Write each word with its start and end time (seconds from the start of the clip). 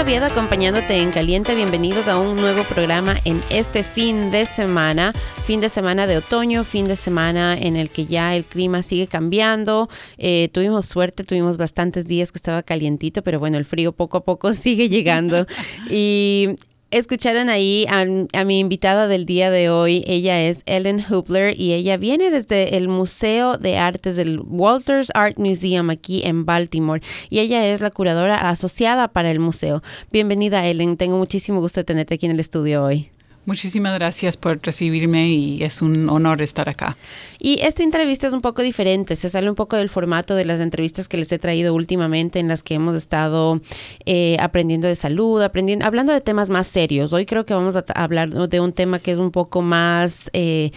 Oviedo 0.00 0.26
acompañándote 0.26 0.96
en 0.98 1.10
Caliente. 1.10 1.56
Bienvenidos 1.56 2.06
a 2.06 2.18
un 2.18 2.36
nuevo 2.36 2.62
programa 2.62 3.16
en 3.24 3.42
este 3.50 3.82
fin 3.82 4.30
de 4.30 4.46
semana. 4.46 5.12
Fin 5.44 5.58
de 5.58 5.68
semana 5.68 6.06
de 6.06 6.18
otoño, 6.18 6.62
fin 6.62 6.86
de 6.86 6.94
semana 6.94 7.58
en 7.58 7.74
el 7.74 7.90
que 7.90 8.06
ya 8.06 8.36
el 8.36 8.44
clima 8.44 8.84
sigue 8.84 9.08
cambiando. 9.08 9.88
Eh, 10.16 10.50
tuvimos 10.52 10.86
suerte, 10.86 11.24
tuvimos 11.24 11.56
bastantes 11.56 12.06
días 12.06 12.30
que 12.30 12.38
estaba 12.38 12.62
calientito, 12.62 13.22
pero 13.22 13.40
bueno, 13.40 13.58
el 13.58 13.64
frío 13.64 13.90
poco 13.90 14.18
a 14.18 14.24
poco 14.24 14.54
sigue 14.54 14.88
llegando. 14.88 15.46
y 15.90 16.50
Escucharon 16.90 17.50
ahí 17.50 17.84
a, 17.90 18.44
mi 18.46 18.58
invitada 18.58 19.08
del 19.08 19.26
día 19.26 19.50
de 19.50 19.68
hoy. 19.68 20.04
Ella 20.06 20.40
es 20.40 20.62
Ellen 20.64 21.04
Hubler 21.10 21.54
y 21.60 21.74
ella 21.74 21.98
viene 21.98 22.30
desde 22.30 22.78
el 22.78 22.88
Museo 22.88 23.58
de 23.58 23.76
Artes 23.76 24.16
del 24.16 24.40
Walters 24.40 25.10
Art 25.14 25.36
Museum 25.36 25.90
aquí 25.90 26.22
en 26.24 26.46
Baltimore. 26.46 27.02
Y 27.28 27.40
ella 27.40 27.66
es 27.66 27.82
la 27.82 27.90
curadora 27.90 28.36
asociada 28.48 29.08
para 29.08 29.30
el 29.30 29.38
museo. 29.38 29.82
Bienvenida, 30.10 30.66
Ellen. 30.66 30.96
Tengo 30.96 31.18
muchísimo 31.18 31.60
gusto 31.60 31.80
de 31.80 31.84
tenerte 31.84 32.14
aquí 32.14 32.24
en 32.24 32.32
el 32.32 32.40
estudio 32.40 32.82
hoy. 32.82 33.10
Muchísimas 33.48 33.94
gracias 33.94 34.36
por 34.36 34.60
recibirme 34.62 35.30
y 35.30 35.62
es 35.62 35.80
un 35.80 36.10
honor 36.10 36.42
estar 36.42 36.68
acá. 36.68 36.98
Y 37.38 37.58
esta 37.62 37.82
entrevista 37.82 38.26
es 38.26 38.34
un 38.34 38.42
poco 38.42 38.60
diferente, 38.60 39.16
se 39.16 39.30
sale 39.30 39.48
un 39.48 39.56
poco 39.56 39.76
del 39.76 39.88
formato 39.88 40.34
de 40.34 40.44
las 40.44 40.60
entrevistas 40.60 41.08
que 41.08 41.16
les 41.16 41.32
he 41.32 41.38
traído 41.38 41.72
últimamente 41.72 42.40
en 42.40 42.48
las 42.48 42.62
que 42.62 42.74
hemos 42.74 42.94
estado 42.94 43.62
eh, 44.04 44.36
aprendiendo 44.38 44.86
de 44.86 44.96
salud, 44.96 45.40
aprendiendo, 45.40 45.86
hablando 45.86 46.12
de 46.12 46.20
temas 46.20 46.50
más 46.50 46.66
serios. 46.66 47.14
Hoy 47.14 47.24
creo 47.24 47.46
que 47.46 47.54
vamos 47.54 47.74
a 47.74 47.84
hablar 47.94 48.28
de 48.28 48.60
un 48.60 48.74
tema 48.74 48.98
que 48.98 49.12
es 49.12 49.18
un 49.18 49.30
poco 49.30 49.62
más 49.62 50.28
eh, 50.34 50.72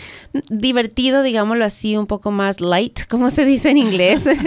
divertido, 0.49 1.23
digámoslo 1.23 1.65
así, 1.65 1.97
un 1.97 2.07
poco 2.07 2.31
más 2.31 2.61
light, 2.61 3.01
como 3.09 3.31
se 3.31 3.43
dice 3.43 3.71
en 3.71 3.77
inglés. 3.77 4.23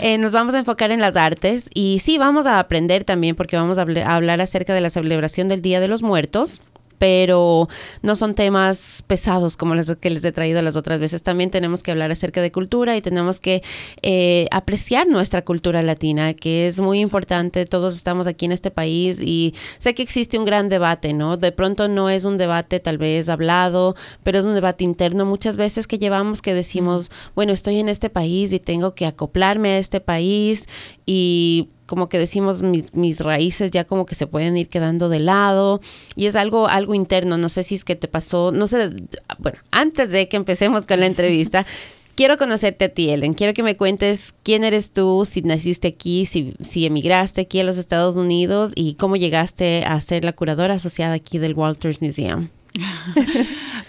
Eh, 0.00 0.18
nos 0.18 0.32
vamos 0.32 0.54
a 0.54 0.58
enfocar 0.58 0.90
en 0.90 1.00
las 1.00 1.16
artes 1.16 1.70
y 1.72 2.00
sí, 2.02 2.18
vamos 2.18 2.46
a 2.46 2.58
aprender 2.58 3.04
también 3.04 3.36
porque 3.36 3.56
vamos 3.56 3.78
a 3.78 3.82
hablar 3.82 4.40
acerca 4.40 4.74
de 4.74 4.80
la 4.80 4.90
celebración 4.90 5.48
del 5.48 5.62
Día 5.62 5.80
de 5.80 5.88
los 5.88 6.02
Muertos 6.02 6.60
pero 6.98 7.68
no 8.02 8.16
son 8.16 8.34
temas 8.34 9.02
pesados 9.06 9.56
como 9.56 9.74
los 9.74 9.94
que 9.96 10.10
les 10.10 10.24
he 10.24 10.32
traído 10.32 10.62
las 10.62 10.76
otras 10.76 10.98
veces. 10.98 11.22
También 11.22 11.50
tenemos 11.50 11.82
que 11.82 11.90
hablar 11.90 12.10
acerca 12.10 12.42
de 12.42 12.52
cultura 12.52 12.96
y 12.96 13.02
tenemos 13.02 13.40
que 13.40 13.62
eh, 14.02 14.46
apreciar 14.50 15.06
nuestra 15.06 15.42
cultura 15.42 15.82
latina, 15.82 16.34
que 16.34 16.66
es 16.66 16.80
muy 16.80 17.00
importante. 17.00 17.66
Todos 17.66 17.96
estamos 17.96 18.26
aquí 18.26 18.44
en 18.44 18.52
este 18.52 18.70
país 18.70 19.20
y 19.20 19.54
sé 19.78 19.94
que 19.94 20.02
existe 20.02 20.38
un 20.38 20.44
gran 20.44 20.68
debate, 20.68 21.12
¿no? 21.12 21.36
De 21.36 21.52
pronto 21.52 21.88
no 21.88 22.10
es 22.10 22.24
un 22.24 22.38
debate 22.38 22.80
tal 22.80 22.98
vez 22.98 23.28
hablado, 23.28 23.94
pero 24.22 24.38
es 24.38 24.44
un 24.44 24.54
debate 24.54 24.84
interno 24.84 25.24
muchas 25.24 25.56
veces 25.56 25.86
que 25.86 25.98
llevamos 25.98 26.42
que 26.42 26.54
decimos, 26.54 27.10
bueno, 27.34 27.52
estoy 27.52 27.78
en 27.78 27.88
este 27.88 28.10
país 28.10 28.52
y 28.52 28.60
tengo 28.60 28.94
que 28.94 29.06
acoplarme 29.06 29.70
a 29.70 29.78
este 29.78 30.00
país 30.00 30.68
y 31.06 31.68
como 31.86 32.08
que 32.08 32.18
decimos 32.18 32.62
mis, 32.62 32.94
mis, 32.94 33.20
raíces 33.20 33.70
ya 33.70 33.84
como 33.84 34.06
que 34.06 34.14
se 34.14 34.26
pueden 34.26 34.56
ir 34.56 34.68
quedando 34.68 35.08
de 35.08 35.20
lado. 35.20 35.80
Y 36.16 36.26
es 36.26 36.36
algo 36.36 36.68
algo 36.68 36.94
interno. 36.94 37.38
No 37.38 37.48
sé 37.48 37.62
si 37.62 37.74
es 37.74 37.84
que 37.84 37.96
te 37.96 38.08
pasó 38.08 38.52
no 38.52 38.66
sé 38.66 38.90
bueno 39.38 39.58
antes 39.70 40.10
de 40.10 40.28
que 40.28 40.36
empecemos 40.36 40.86
con 40.86 41.00
la 41.00 41.06
entrevista 41.06 41.66
quiero 42.14 42.36
conocerte 42.38 42.86
a 42.86 42.88
ti 42.88 43.10
Ellen. 43.10 43.34
Quiero 43.34 43.54
que 43.54 43.62
me 43.62 43.76
cuentes 43.76 44.34
quién 44.42 44.64
eres 44.64 44.90
tú 44.90 45.26
si 45.28 45.42
naciste 45.42 45.88
aquí 45.88 46.26
si, 46.26 46.54
si 46.60 46.86
emigraste 46.86 47.42
aquí 47.42 47.60
a 47.60 47.64
los 47.64 47.78
Estados 47.78 48.16
Unidos 48.16 48.72
y 48.74 48.94
cómo 48.94 49.16
llegaste 49.16 49.84
a 49.84 50.00
ser 50.00 50.24
la 50.24 50.32
curadora 50.32 50.74
asociada 50.74 51.14
aquí 51.14 51.38
del 51.38 51.54
Walters 51.54 52.00
Museum. 52.00 52.48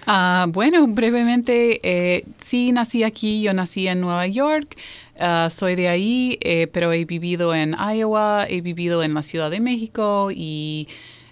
Uh, 0.08 0.48
bueno, 0.52 0.86
brevemente, 0.88 1.80
eh, 1.84 2.24
sí 2.40 2.72
nací 2.72 3.04
aquí, 3.04 3.42
yo 3.42 3.54
nací 3.54 3.88
en 3.88 4.02
Nueva 4.02 4.28
York, 4.28 4.78
Ah, 5.18 5.50
soy 5.50 5.76
de 5.76 5.88
ahí, 5.88 6.38
eh, 6.42 6.68
pero 6.68 6.92
he 6.92 7.06
vivido 7.06 7.56
en 7.56 7.76
Iowa, 7.76 8.46
he 8.50 8.62
vivido 8.62 9.02
en 9.02 9.14
la 9.14 9.24
Ciudad 9.24 9.50
de 9.50 9.62
México 9.62 10.30
y 10.34 10.90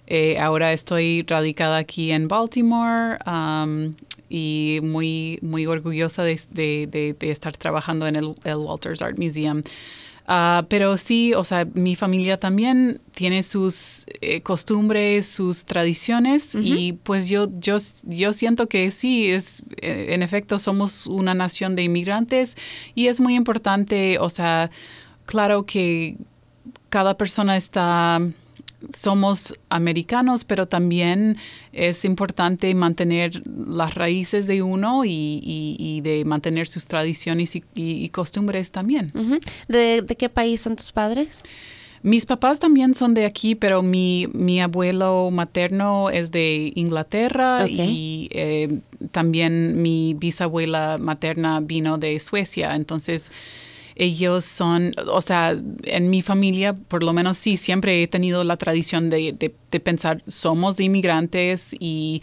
eh, 0.07 0.37
ahora 0.39 0.71
estoy 0.71 1.23
radicada 1.27 1.77
aquí 1.77 2.11
en 2.11 2.27
Baltimore 2.29 3.17
y 4.29 4.79
muy, 4.81 5.37
muy 5.41 5.65
orgullosa 5.65 6.23
de, 6.23 7.15
estar 7.19 7.57
trabajando 7.57 8.07
en 8.07 8.15
el 8.15 8.35
Walters 8.45 9.01
Art 9.01 9.17
Museum. 9.17 9.63
Ah, 10.25 10.65
pero 10.69 10.95
sí, 10.95 11.33
o 11.33 11.43
sea, 11.43 11.65
mi 11.73 11.95
familia 11.95 12.37
también 12.37 13.01
tiene 13.11 13.43
sus 13.43 14.05
eh, 14.21 14.41
costumbres, 14.41 15.27
sus 15.27 15.65
tradiciones 15.65 16.55
y 16.55 16.93
pues 16.93 17.27
yo, 17.27 17.49
yo, 17.59 17.75
yo 18.03 18.31
siento 18.31 18.67
que 18.69 18.89
sí, 18.91 19.29
es, 19.29 19.63
eh, 19.81 20.07
en 20.09 20.23
efecto 20.23 20.59
somos 20.59 21.07
una 21.07 21.33
nación 21.33 21.75
de 21.75 21.83
inmigrantes 21.83 22.55
y 22.95 23.07
es 23.07 23.19
muy 23.19 23.35
importante, 23.35 24.17
o 24.17 24.29
sea, 24.29 24.71
claro 25.25 25.65
que 25.65 26.15
cada 26.89 27.17
persona 27.17 27.57
está 27.57 28.21
somos 28.93 29.55
americanos, 29.69 30.45
pero 30.45 30.67
también 30.67 31.37
es 31.71 32.05
importante 32.05 32.73
mantener 32.75 33.43
las 33.45 33.93
raíces 33.95 34.47
de 34.47 34.61
uno 34.61 35.03
y, 35.05 36.01
de 36.03 36.25
mantener 36.25 36.67
sus 36.67 36.87
tradiciones 36.87 37.55
y, 37.55 38.09
costumbres 38.09 38.71
también. 38.71 39.11
¿De, 39.67 40.05
qué 40.17 40.29
país 40.29 40.61
son 40.61 40.75
tus 40.75 40.91
padres? 40.91 41.41
Mis 42.03 42.25
papás 42.25 42.59
también 42.59 42.95
son 42.95 43.13
de 43.13 43.25
aquí, 43.25 43.55
pero 43.55 43.81
mi, 43.81 44.27
mi 44.33 44.59
abuelo 44.59 45.29
materno 45.31 46.09
es 46.09 46.31
de 46.31 46.73
Inglaterra 46.75 47.65
y 47.67 48.27
eh, 48.31 48.79
también 49.11 49.81
mi 49.81 50.13
bisabuela 50.13 50.97
materna 50.99 51.61
vino 51.61 51.97
de 51.97 52.19
Suecia. 52.19 52.75
Entonces, 52.75 53.31
ellos 53.95 54.45
son, 54.45 54.93
o 55.07 55.21
sea, 55.21 55.57
en 55.83 56.09
mi 56.09 56.21
familia, 56.21 56.73
por 56.73 57.03
lo 57.03 57.13
menos 57.13 57.37
sí, 57.37 57.57
siempre 57.57 58.03
he 58.03 58.07
tenido 58.07 58.43
la 58.43 58.57
tradición 58.57 59.09
de, 59.09 59.33
de, 59.33 59.79
pensar, 59.79 60.23
somos 60.27 60.77
de 60.77 60.85
inmigrantes 60.85 61.75
y, 61.79 62.21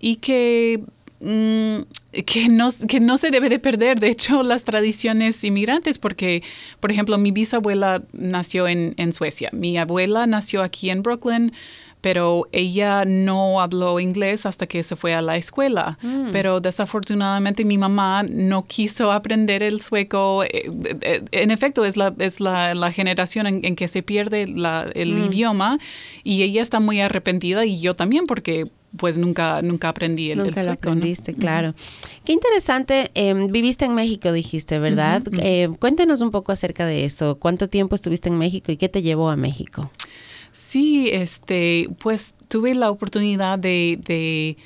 y 0.00 0.16
que... 0.16 0.82
Mm, 1.20 1.82
que 2.24 2.48
no, 2.48 2.70
que 2.88 3.00
no 3.00 3.18
se 3.18 3.30
debe 3.30 3.48
de 3.48 3.58
perder, 3.58 4.00
de 4.00 4.08
hecho, 4.08 4.42
las 4.44 4.64
tradiciones 4.64 5.42
inmigrantes, 5.44 5.98
porque, 5.98 6.42
por 6.80 6.90
ejemplo, 6.90 7.18
mi 7.18 7.32
bisabuela 7.32 8.02
nació 8.12 8.66
en, 8.68 8.94
en 8.96 9.12
Suecia, 9.12 9.50
mi 9.52 9.76
abuela 9.76 10.26
nació 10.26 10.62
aquí 10.62 10.90
en 10.90 11.02
Brooklyn, 11.02 11.52
pero 12.00 12.46
ella 12.52 13.04
no 13.04 13.60
habló 13.60 14.00
inglés 14.00 14.46
hasta 14.46 14.66
que 14.66 14.82
se 14.82 14.96
fue 14.96 15.14
a 15.14 15.22
la 15.22 15.36
escuela. 15.36 15.98
Mm. 16.02 16.30
Pero 16.32 16.60
desafortunadamente 16.60 17.64
mi 17.64 17.78
mamá 17.78 18.22
no 18.22 18.64
quiso 18.64 19.12
aprender 19.12 19.62
el 19.62 19.80
sueco. 19.80 20.44
Eh, 20.44 20.70
eh, 21.02 21.24
en 21.32 21.50
efecto, 21.50 21.84
es 21.84 21.96
la, 21.96 22.14
es 22.18 22.40
la, 22.40 22.92
generación 22.92 23.46
en, 23.46 23.76
que 23.76 23.88
se 23.88 24.02
pierde 24.02 24.42
el 24.42 25.12
mm. 25.14 25.24
idioma 25.26 25.78
y 26.22 26.42
ella 26.42 26.62
está 26.62 26.80
muy 26.80 27.00
arrepentida 27.00 27.64
y 27.66 27.80
yo 27.80 27.94
también 27.94 28.26
porque 28.26 28.68
pues 28.96 29.18
nunca, 29.18 29.60
nunca 29.62 29.90
aprendí 29.90 30.30
el, 30.30 30.38
nunca 30.38 30.62
lo 30.62 30.72
aprendiste, 30.72 31.34
claro. 31.34 31.74
Qué 32.24 32.32
interesante. 32.32 33.10
Em, 33.14 33.48
viviste 33.48 33.84
en 33.84 33.94
México, 33.94 34.32
dijiste, 34.32 34.78
¿verdad? 34.78 35.22
Eh, 35.40 35.68
cuéntanos 35.78 36.20
un 36.20 36.30
poco 36.30 36.52
acerca 36.52 36.86
de 36.86 37.04
eso. 37.04 37.38
¿Cuánto 37.38 37.68
tiempo 37.68 37.94
estuviste 37.94 38.28
en 38.28 38.38
México 38.38 38.72
y 38.72 38.76
qué 38.76 38.88
te 38.88 39.02
llevó 39.02 39.28
a 39.28 39.36
México? 39.36 39.90
Sí, 40.58 41.08
este, 41.12 41.88
pues 42.00 42.34
tuve 42.48 42.74
la 42.74 42.90
oportunidad 42.90 43.60
de, 43.60 43.96
de 44.02 44.56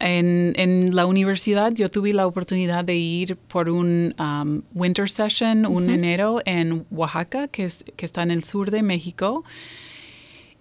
en, 0.00 0.54
en, 0.56 0.96
la 0.96 1.04
universidad. 1.04 1.72
Yo 1.74 1.90
tuve 1.90 2.14
la 2.14 2.26
oportunidad 2.26 2.82
de 2.82 2.96
ir 2.96 3.36
por 3.36 3.68
un 3.68 4.14
um, 4.18 4.62
winter 4.74 5.10
session, 5.10 5.66
un 5.66 5.90
enero 5.90 6.40
en 6.46 6.86
Oaxaca, 6.90 7.48
que, 7.48 7.66
es, 7.66 7.84
que 7.96 8.06
está 8.06 8.22
en 8.22 8.30
el 8.30 8.42
sur 8.42 8.70
de 8.70 8.82
México. 8.82 9.44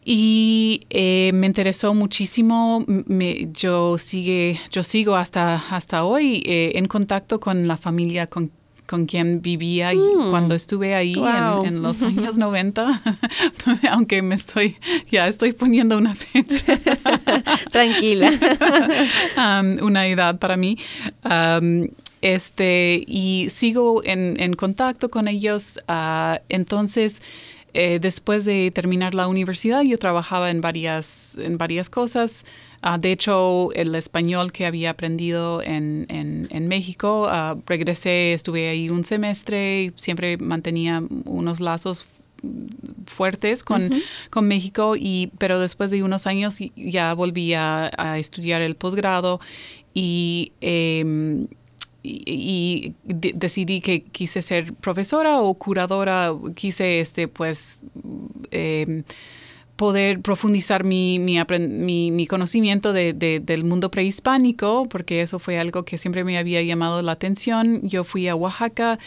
Y 0.04 0.82
eh, 0.90 1.32
me 1.34 1.48
interesó 1.48 1.94
muchísimo. 1.94 2.86
yo, 3.54 3.98
sigue, 3.98 4.60
yo 4.72 4.84
sigo 4.84 5.16
hasta, 5.16 5.56
hasta 5.56 6.04
hoy 6.04 6.44
eh, 6.46 6.74
en 6.76 6.86
contacto 6.88 7.40
con 7.40 7.66
la 7.66 7.78
familia 7.78 8.28
con 8.28 8.52
con 8.90 9.06
quien 9.06 9.42
vivía 9.42 9.94
mm. 9.94 10.32
cuando 10.32 10.56
estuve 10.56 10.96
ahí 10.96 11.14
en, 11.64 11.84
los 11.84 12.02
años 12.02 12.40
90, 12.40 13.02
aunque 13.92 14.24
me 14.24 14.34
estoy, 14.34 14.76
ya 15.12 15.28
estoy 15.28 15.52
poniendo 15.52 15.96
una 15.96 16.16
fecha. 16.16 16.66
Tranquila. 17.72 18.32
Um, 19.38 19.86
una 19.86 20.08
edad 20.08 20.40
para 20.40 20.58
mí. 20.58 20.80
Um, 21.24 21.88
este, 22.22 23.04
y 23.06 23.50
sigo 23.52 24.02
en, 24.04 24.54
contacto 24.54 25.10
con 25.10 25.28
ellos. 25.28 25.80
Uh, 25.88 26.40
entonces, 26.50 27.22
eh, 27.74 28.00
después 28.02 28.44
de 28.44 28.72
terminar 28.72 29.14
la 29.14 29.28
universidad, 29.28 29.84
yo 29.84 30.00
trabajaba 30.00 30.50
en 30.50 30.62
varias, 30.62 31.38
en 31.38 31.60
varias 31.60 31.92
cosas. 31.92 32.44
Ah, 32.82 32.98
de 32.98 33.12
hecho, 33.12 33.72
el 33.74 33.94
español 33.96 34.52
que 34.52 34.66
había 34.66 34.92
aprendido 34.92 35.62
en, 35.62 36.06
en, 36.10 36.68
México, 36.68 37.26
ah, 37.28 37.58
regresé, 37.66 38.34
estuve 38.34 38.70
ahí 38.70 38.90
un 38.90 39.04
semestre, 39.04 39.92
siempre 39.96 40.38
mantenía 40.38 41.04
unos 41.26 41.60
lazos 41.60 42.06
fuertes 43.06 43.64
con, 43.64 43.90
con, 44.30 44.48
México, 44.48 44.96
y, 44.96 45.32
pero 45.38 45.60
después 45.60 45.92
de 45.92 46.04
unos 46.04 46.26
años 46.26 46.58
ya 46.76 47.14
volví 47.14 47.54
a, 47.54 48.18
estudiar 48.18 48.62
el 48.62 48.76
posgrado 48.76 49.40
y 49.94 50.54
em, 50.62 51.48
y, 52.02 52.94
decidí 53.04 53.82
que 53.82 54.04
quise 54.04 54.42
ser 54.42 54.74
profesora 54.74 55.42
o 55.42 55.54
curadora, 55.54 56.34
quise 56.56 57.02
este 57.02 57.28
pues 57.28 57.82
em, 58.52 59.04
poder 59.80 60.20
profundizar 60.20 60.84
mi, 60.84 61.20
mi, 61.20 62.28
conocimiento 62.28 62.92
del 62.92 63.64
mundo 63.64 63.90
prehispánico, 63.90 64.90
porque 64.90 65.22
eso 65.22 65.40
fue 65.40 65.58
algo 65.58 65.86
que 65.86 65.98
siempre 65.98 66.26
me 66.26 66.38
había 66.38 66.62
llamado 66.62 67.02
la 67.02 67.14
atención. 67.14 67.80
Yo 67.84 68.04
fui 68.04 68.28
a 68.28 68.36
Oaxaca, 68.36 69.00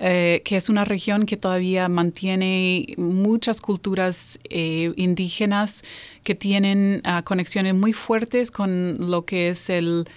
eh, 0.00 0.42
que 0.44 0.56
es 0.56 0.68
una 0.68 0.84
región 0.84 1.26
que 1.26 1.36
todavía 1.36 1.88
mantiene 1.88 2.86
muchas 2.96 3.60
culturas 3.60 4.40
eh, 4.50 4.92
indígenas 4.96 5.84
que 6.24 6.34
tienen 6.34 7.02
ah, 7.04 7.22
conexiones 7.24 7.76
muy 7.76 7.92
fuertes 7.92 8.50
con 8.50 9.08
lo 9.08 9.24
que 9.26 9.50
es 9.50 9.70
el 9.70 10.08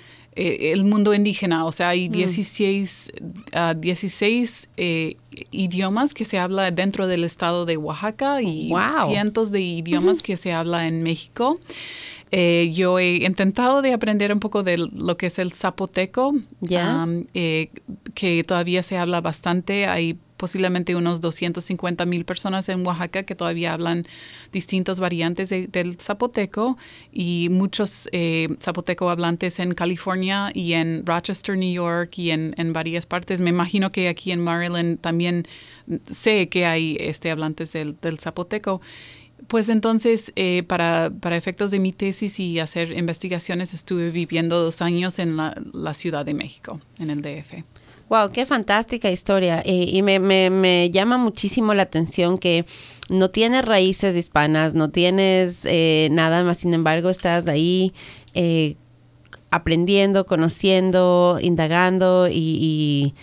eh, 0.42 0.72
el 0.72 0.86
mundo 0.86 1.14
indígena, 1.14 1.66
o 1.66 1.72
sea, 1.74 1.90
hay 1.90 2.08
16, 2.08 3.12
mm. 3.22 3.80
16 3.82 4.70
eh, 4.78 5.18
idiomas 5.52 6.14
que 6.14 6.24
se 6.24 6.40
habla 6.40 6.72
dentro 6.72 7.08
del 7.08 7.26
estado 7.26 7.66
de 7.66 7.76
Oaxaca 7.76 8.42
y 8.42 8.72
cientos 9.06 9.52
de 9.52 9.60
idiomas 9.60 10.24
que 10.24 10.38
se 10.38 10.54
habla 10.54 10.88
en 10.88 11.04
México. 11.04 11.60
Eh, 12.32 12.72
yo 12.74 13.00
he 13.00 13.26
intentado 13.26 13.82
de 13.82 13.92
aprender 13.92 14.32
un 14.32 14.40
poco 14.40 14.64
de 14.64 14.78
lo 14.78 15.18
que 15.18 15.26
es 15.26 15.40
el 15.40 15.52
zapoteco, 15.52 16.34
que 16.64 18.44
todavía 18.48 18.82
se 18.82 18.98
habla 18.98 19.20
bastante. 19.20 19.88
Hay 19.88 20.18
posiblemente 20.40 20.96
unos 20.96 21.20
250 21.20 22.06
mil 22.06 22.24
personas 22.24 22.70
en 22.70 22.88
Oaxaca 22.88 23.24
que 23.24 23.36
todavía 23.36 23.74
hablan 23.74 24.06
distintas 24.52 25.00
variantes 25.00 25.50
del 25.50 25.98
zapoteco 26.00 26.78
y 27.12 27.50
muchos 27.52 28.08
eh, 28.14 28.48
zapoteco 28.62 29.10
hablantes 29.10 29.60
en 29.60 29.74
California 29.74 30.50
y 30.54 30.74
en 30.74 31.06
Rochester, 31.06 31.58
New 31.58 31.72
York 31.72 32.18
y 32.18 32.32
en, 32.32 32.74
varias 32.74 33.06
partes. 33.06 33.42
Me 33.42 33.50
imagino 33.50 33.92
que 33.92 34.08
aquí 34.08 34.32
en 34.32 34.42
Maryland 34.42 35.00
también 35.02 35.46
sé 36.10 36.48
que 36.48 36.66
hay 36.66 36.96
este, 37.00 37.32
hablantes 37.32 37.74
del, 37.74 37.98
zapoteco. 38.20 38.80
Pues 39.48 39.68
entonces, 39.68 40.32
eh, 40.36 40.64
para, 40.64 41.12
efectos 41.32 41.72
de 41.72 41.80
mi 41.80 41.92
tesis 41.92 42.40
y 42.40 42.60
hacer 42.60 42.94
investigaciones, 42.94 43.74
estuve 43.74 44.10
viviendo 44.12 44.64
dos 44.64 44.82
años 44.82 45.20
en 45.20 45.36
la 45.36 45.94
Ciudad 45.94 46.26
de 46.26 46.34
México, 46.34 46.80
en 47.00 47.10
el 47.10 47.22
DF. 47.22 47.64
Wow, 48.10 48.32
qué 48.32 48.48
fantástica 48.48 49.12
historia. 49.12 49.62
Y 49.64 50.02
me, 50.02 50.20
me, 50.20 50.50
me, 50.50 50.90
llama 50.90 51.18
muchísimo 51.18 51.76
la 51.76 51.84
atención 51.84 52.40
que 52.40 52.66
no 53.10 53.30
tienes 53.30 53.64
raíces 53.66 54.16
hispanas, 54.16 54.74
no 54.74 54.90
tienes 54.90 55.64
eh, 55.66 56.10
nada 56.12 56.44
más, 56.44 56.58
sin 56.58 56.74
embargo, 56.74 57.10
estás 57.10 57.48
ahí 57.48 57.94
eh, 58.34 58.78
aprendiendo, 59.52 60.26
conociendo, 60.26 61.38
indagando 61.40 62.28
y, 62.32 63.14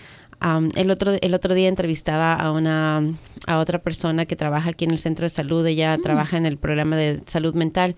el, 0.76 0.90
otro, 0.92 1.12
el 1.20 1.34
otro 1.34 1.54
día 1.54 1.68
entrevistaba 1.68 2.34
a 2.34 2.52
una 2.52 3.02
a 3.46 3.58
otra 3.58 3.80
persona 3.80 4.26
que 4.26 4.34
trabaja 4.34 4.70
aquí 4.70 4.84
en 4.84 4.90
el 4.90 4.98
centro 4.98 5.24
de 5.24 5.30
salud, 5.30 5.64
ella 5.66 5.96
mm. 5.96 6.02
trabaja 6.02 6.36
en 6.36 6.46
el 6.46 6.58
programa 6.58 6.96
de 6.96 7.22
salud 7.26 7.54
mental 7.54 7.94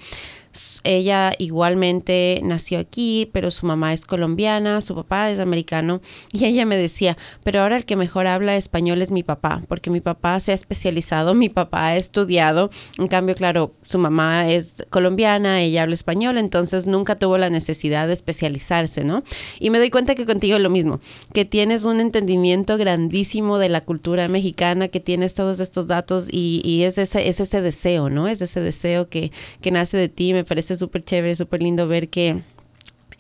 ella 0.85 1.33
igualmente 1.39 2.41
nació 2.43 2.79
aquí, 2.79 3.29
pero 3.33 3.51
su 3.51 3.67
mamá 3.67 3.93
es 3.93 4.05
colombiana, 4.05 4.81
su 4.81 4.95
papá 4.95 5.31
es 5.31 5.41
americano 5.41 6.01
y 6.33 6.45
ella 6.45 6.67
me 6.67 6.77
decía, 6.77 7.17
pero 7.45 7.61
ahora 7.61 7.77
el 7.77 7.85
que 7.85 7.97
mejor 7.97 8.27
habla 8.27 8.57
español 8.57 9.03
es 9.03 9.11
mi 9.11 9.23
papá, 9.23 9.63
porque 9.69 9.91
mi 9.91 10.01
papá 10.01 10.41
se 10.41 10.53
ha 10.53 10.55
especializado, 10.55 11.35
mi 11.35 11.49
papá 11.49 11.89
ha 11.89 11.97
estudiado, 11.97 12.71
en 12.99 13.09
cambio, 13.09 13.35
claro, 13.35 13.75
su 13.85 13.99
mamá 13.99 14.49
es 14.49 14.85
colombiana, 14.91 15.61
ella 15.63 15.83
habla 15.83 15.95
español, 15.95 16.39
entonces 16.39 16.87
nunca 16.87 17.17
tuvo 17.19 17.39
la 17.39 17.51
necesidad 17.51 18.07
de 18.07 18.15
especializarse, 18.15 19.05
¿no? 19.05 19.23
Y 19.59 19.71
me 19.71 19.79
doy 19.79 19.91
cuenta 19.91 20.15
que 20.15 20.27
contigo 20.27 20.57
es 20.57 20.63
lo 20.63 20.71
mismo, 20.71 21.01
que 21.33 21.45
tienes 21.45 21.85
un 21.85 22.01
entendimiento 22.01 22.77
grandísimo 22.77 23.59
de 23.59 23.69
la 23.69 23.83
cultura 23.83 24.29
mexicana, 24.29 24.89
que 24.89 25.01
tienes 25.01 25.35
todos 25.35 25.61
estos 25.61 25.87
datos 25.87 26.29
y, 26.31 26.83
es, 26.83 26.99
ese, 26.99 27.29
es 27.29 27.41
ese 27.41 27.61
deseo, 27.61 28.11
¿no? 28.11 28.29
Es 28.29 28.43
ese 28.43 28.61
deseo 28.61 29.09
que, 29.09 29.33
que 29.61 29.71
nace 29.71 29.97
de 29.97 30.09
ti, 30.09 30.33
me 30.33 30.45
parece 30.49 30.77
súper 30.77 31.05
chévere, 31.05 31.37
súper 31.37 31.63
lindo 31.63 31.87
ver 31.87 32.09
que 32.09 32.43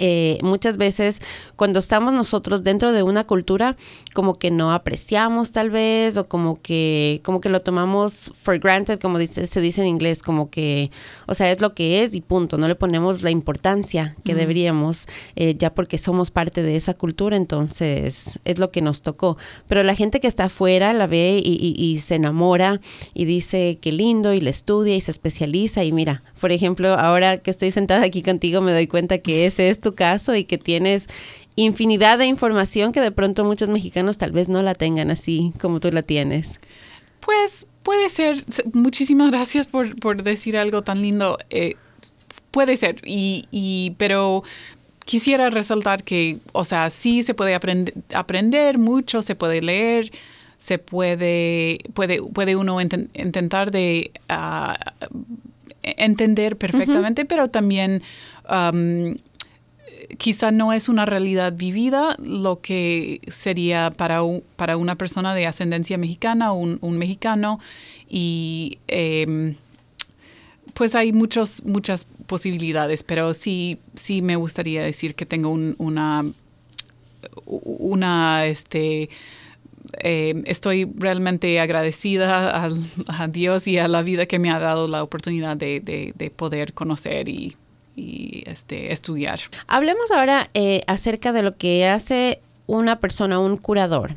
eh, 0.00 0.38
muchas 0.42 0.76
veces 0.76 1.20
cuando 1.56 1.80
estamos 1.80 2.14
nosotros 2.14 2.62
dentro 2.62 2.92
de 2.92 3.02
una 3.02 3.25
cultura 3.25 3.76
como 4.14 4.38
que 4.38 4.52
no 4.52 4.72
apreciamos 4.72 5.50
tal 5.50 5.70
vez 5.70 6.16
o 6.16 6.28
como 6.28 6.62
que 6.62 7.20
como 7.25 7.40
que 7.40 7.48
lo 7.48 7.60
tomamos 7.60 8.30
for 8.40 8.60
granted 8.60 9.00
como 9.00 9.19
dice, 9.19 9.48
se 9.48 9.60
dice 9.60 9.80
en 9.80 9.88
inglés 9.88 10.22
como 10.22 10.50
que 10.50 10.92
o 11.26 11.34
sea 11.34 11.50
es 11.50 11.60
lo 11.60 11.75
que 11.75 12.04
es 12.04 12.14
y 12.14 12.20
punto 12.20 12.58
no 12.58 12.69
le 12.69 12.76
ponemos 12.76 13.22
la 13.22 13.32
importancia 13.32 14.14
que 14.25 14.36
deberíamos 14.36 15.08
eh, 15.34 15.56
ya 15.58 15.75
porque 15.75 15.98
somos 15.98 16.30
parte 16.30 16.62
de 16.62 16.76
esa 16.76 16.94
cultura 16.94 17.36
entonces 17.36 18.38
es 18.44 18.58
lo 18.58 18.70
que 18.70 18.82
nos 18.82 19.02
tocó. 19.02 19.36
Pero 19.66 19.82
la 19.82 19.96
gente 19.96 20.20
que 20.20 20.28
está 20.28 20.44
afuera 20.44 20.92
la 20.92 21.06
ve 21.08 21.40
y, 21.42 21.75
y 21.76 21.98
se 21.98 22.14
enamora 22.14 22.80
y 23.14 23.25
dice 23.25 23.78
que 23.80 23.90
lindo 23.90 24.32
y 24.32 24.40
le 24.40 24.50
estudia 24.50 24.94
y 24.94 25.00
se 25.00 25.10
especializa 25.10 25.82
y 25.82 25.90
mira 25.90 26.22
por 26.38 26.52
ejemplo 26.52 26.94
ahora 26.94 27.38
que 27.38 27.50
estoy 27.50 27.70
sentada 27.70 28.05
aquí 28.05 28.23
contigo 28.23 28.61
me 28.61 28.73
doy 28.73 28.87
cuenta 28.87 29.19
que 29.19 29.46
ese 29.46 29.70
es 29.70 29.81
tu 29.81 29.94
caso 29.94 30.35
y 30.35 30.44
que 30.44 30.58
tienes 30.58 31.08
infinidad 31.56 32.19
de 32.19 32.26
información 32.26 32.93
que 32.93 33.00
de 33.00 33.11
pronto 33.11 33.44
muchos 33.44 33.69
mexicanos 33.69 34.19
tal 34.19 34.32
vez 34.32 34.49
no 34.49 34.62
la 34.62 34.75
tengan 34.75 35.11
así 35.11 35.52
como 35.61 35.81
tú 35.81 35.90
la 35.90 36.02
tienes. 36.02 36.61
Pues 37.20 37.67
puede 37.82 38.08
ser. 38.08 38.44
Muchísimas 38.73 39.31
gracias 39.31 39.67
por, 39.67 40.23
decir 40.23 40.56
algo 40.56 40.82
tan 40.82 41.02
lindo. 41.02 41.38
Eh, 41.50 41.75
puede 42.50 42.76
ser, 42.76 42.96
y, 43.05 43.94
pero 43.99 44.44
quisiera 45.05 45.50
resaltar 45.50 46.05
que, 46.05 46.38
o 46.52 46.64
sea, 46.64 46.90
sí 46.90 47.23
se 47.23 47.35
puede 47.35 47.55
aprender 47.55 48.79
mucho, 48.79 49.23
se 49.23 49.35
puede 49.35 49.62
leer, 49.62 50.11
se 50.58 50.79
puede, 50.79 51.79
puede, 51.94 52.23
puede 52.23 52.56
uno 52.56 52.81
intentar 52.81 53.70
de 53.70 54.11
ah, 54.29 54.79
entender 55.96 56.56
perfectamente, 56.56 57.25
pero 57.25 57.49
también 57.49 58.02
quizá 60.17 60.50
no 60.50 60.73
es 60.73 60.88
una 60.88 61.05
realidad 61.05 61.52
vivida 61.55 62.17
lo 62.19 62.61
que 62.61 63.20
sería 63.29 63.90
para, 63.90 64.20
para 64.56 64.76
una 64.76 64.96
persona 64.96 65.35
de 65.35 65.46
ascendencia 65.46 65.99
mexicana 65.99 66.52
o 66.52 66.56
un, 66.56 66.99
mexicano. 66.99 67.61
Y 68.08 68.79
em, 68.88 69.55
pues 70.75 70.94
hay 70.94 71.12
muchos, 71.12 71.64
muchas 71.64 72.06
posibilidades, 72.26 73.02
pero 73.02 73.35
sí, 73.35 73.79
sí 73.94 74.23
me 74.23 74.37
gustaría 74.37 74.82
decir 74.82 75.14
que 75.14 75.26
tengo 75.26 75.50
una, 75.50 76.25
una, 77.44 78.46
este, 78.46 79.11
em, 79.99 80.42
estoy 80.47 80.90
realmente 80.97 81.59
agradecida 81.61 82.64
a, 82.64 83.28
Dios 83.28 83.68
y 83.68 83.78
a 83.78 83.88
la 83.88 84.02
vida 84.02 84.26
que 84.26 84.38
me 84.38 84.50
ha 84.50 84.59
dado 84.59 84.88
la 84.88 85.02
oportunidad 85.02 85.57
de 85.57 86.33
poder 86.37 86.73
conocer 86.73 87.28
y 87.28 87.57
y 87.99 88.45
este, 88.47 88.92
estudiar. 88.92 89.40
Hablemos 89.66 90.11
ahora 90.11 90.50
eh, 90.54 90.83
acerca 90.87 91.33
de 91.33 91.42
lo 91.42 91.57
que 91.57 91.87
hace 91.87 92.40
una 92.66 93.00
persona, 93.00 93.40
un 93.40 93.57
curador 93.57 94.14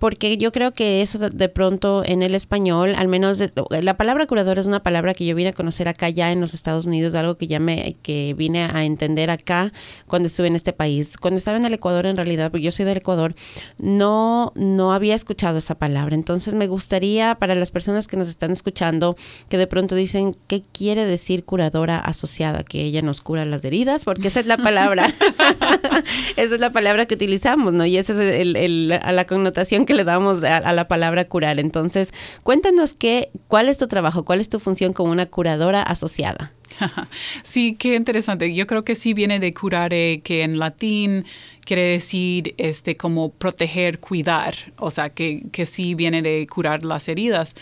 porque 0.00 0.38
yo 0.38 0.50
creo 0.50 0.72
que 0.72 1.02
eso 1.02 1.18
de, 1.18 1.48
pronto 1.48 2.02
en 2.04 2.22
el 2.22 2.34
español, 2.34 2.94
al 2.96 3.06
menos 3.06 3.38
la 3.68 3.96
palabra 3.96 4.26
curador 4.26 4.58
es 4.58 4.66
una 4.66 4.82
palabra 4.82 5.14
que 5.14 5.26
yo 5.26 5.34
vine 5.34 5.50
a 5.50 5.52
conocer 5.52 5.88
acá 5.88 6.08
ya 6.08 6.32
en 6.32 6.40
los 6.40 6.54
Estados 6.54 6.86
Unidos, 6.86 7.14
algo 7.14 7.36
que 7.36 7.46
ya 7.46 7.60
me 7.60 7.96
que 8.02 8.34
vine 8.34 8.64
a 8.64 8.84
entender 8.84 9.30
acá 9.30 9.72
cuando 10.06 10.26
estuve 10.26 10.46
en 10.46 10.56
este 10.56 10.72
país. 10.72 11.16
Cuando 11.18 11.36
estaba 11.36 11.58
en 11.58 11.66
el 11.66 11.74
Ecuador 11.74 12.06
en 12.06 12.16
realidad, 12.16 12.50
porque 12.50 12.64
yo 12.64 12.72
soy 12.72 12.86
del 12.86 12.96
Ecuador, 12.96 13.34
no 13.78 14.52
no 14.56 14.92
había 14.92 15.14
escuchado 15.14 15.58
esa 15.58 15.76
palabra. 15.76 16.14
Entonces 16.14 16.54
me 16.54 16.66
gustaría 16.66 17.34
para 17.34 17.54
las 17.54 17.70
personas 17.70 18.08
que 18.08 18.16
nos 18.16 18.28
están 18.28 18.50
escuchando 18.50 19.16
que 19.50 19.58
de 19.58 19.66
pronto 19.66 19.94
dicen 19.94 20.34
qué 20.46 20.64
quiere 20.72 21.04
decir 21.04 21.44
curadora 21.44 21.98
asociada, 21.98 22.64
que 22.64 22.82
ella 22.82 23.02
nos 23.02 23.20
cura 23.20 23.44
las 23.44 23.64
heridas, 23.66 24.04
porque 24.04 24.28
esa 24.28 24.40
es 24.40 24.46
la 24.46 24.56
palabra. 24.56 25.12
esa 26.36 26.54
es 26.54 26.60
la 26.60 26.72
palabra 26.72 27.06
que 27.06 27.14
utilizamos, 27.14 27.72
¿no? 27.72 27.84
Y 27.86 27.96
esa 27.96 28.12
es 28.12 28.18
el, 28.18 28.88
la 28.88 29.26
connotación 29.26 29.86
que 29.86 29.89
le 29.94 30.04
damos 30.04 30.42
a, 30.42 30.72
la 30.72 30.88
palabra 30.88 31.26
curar. 31.26 31.60
Entonces, 31.60 32.12
cuéntanos 32.42 32.94
qué, 32.94 33.30
cuál 33.48 33.68
es 33.68 33.78
tu 33.78 33.86
trabajo, 33.86 34.24
cuál 34.24 34.40
es 34.40 34.48
tu 34.48 34.58
función 34.60 34.92
como 34.92 35.10
una 35.10 35.26
curadora 35.26 35.82
asociada. 35.82 36.52
Sí, 37.42 37.74
qué 37.74 37.94
interesante. 37.96 38.54
Yo 38.54 38.66
creo 38.66 38.84
que 38.84 38.94
sí 38.94 39.14
viene 39.14 39.40
de 39.40 39.52
curare, 39.54 40.20
que 40.22 40.42
en 40.42 40.58
latín 40.58 41.24
quiere 41.64 41.82
decir 41.84 42.54
este 42.58 42.96
como 42.96 43.30
proteger, 43.30 43.98
cuidar, 43.98 44.54
o 44.76 44.90
sea, 44.90 45.10
que, 45.10 45.44
que 45.52 45.66
sí 45.66 45.94
viene 45.94 46.22
de 46.22 46.46
curar 46.46 46.84
las 46.84 47.08
heridas. 47.08 47.54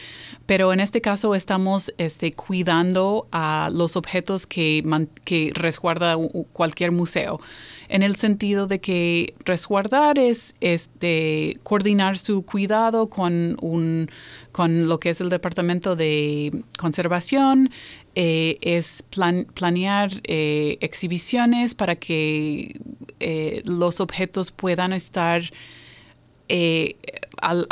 Pero 0.47 0.73
en 0.73 0.81
este 0.81 1.01
caso 1.01 1.35
estamos 1.35 1.93
este, 1.99 2.33
cuidando 2.33 3.29
a 3.33 3.71
los 3.73 3.97
objetos 3.97 4.47
que, 4.47 4.85
que 5.25 5.53
resguarda 5.55 6.17
cualquier 6.53 6.93
museo. 6.93 7.41
En 7.89 8.03
el 8.03 8.17
sentido 8.17 8.67
de 8.67 8.81
que 8.81 9.35
resguardar 9.45 10.19
es 10.19 10.55
este, 10.61 11.59
coordinar 11.63 12.19
su 12.19 12.43
cuidado 12.43 13.09
con, 13.09 13.57
un, 13.61 14.11
con 14.53 14.89
lo 14.89 15.01
que 15.01 15.11
es 15.11 15.21
el 15.21 15.31
Departamento 15.31 15.97
de 15.97 16.63
Conservación, 16.79 17.71
eh, 18.15 18.59
es 18.61 19.05
planear 19.55 20.11
eh, 20.25 20.77
exhibiciones 20.81 21.75
para 21.75 21.97
que 21.97 22.81
eh, 23.21 23.63
los 23.65 24.01
objetos 24.01 24.51
puedan 24.51 24.93
estar 24.93 25.43
al, 27.41 27.67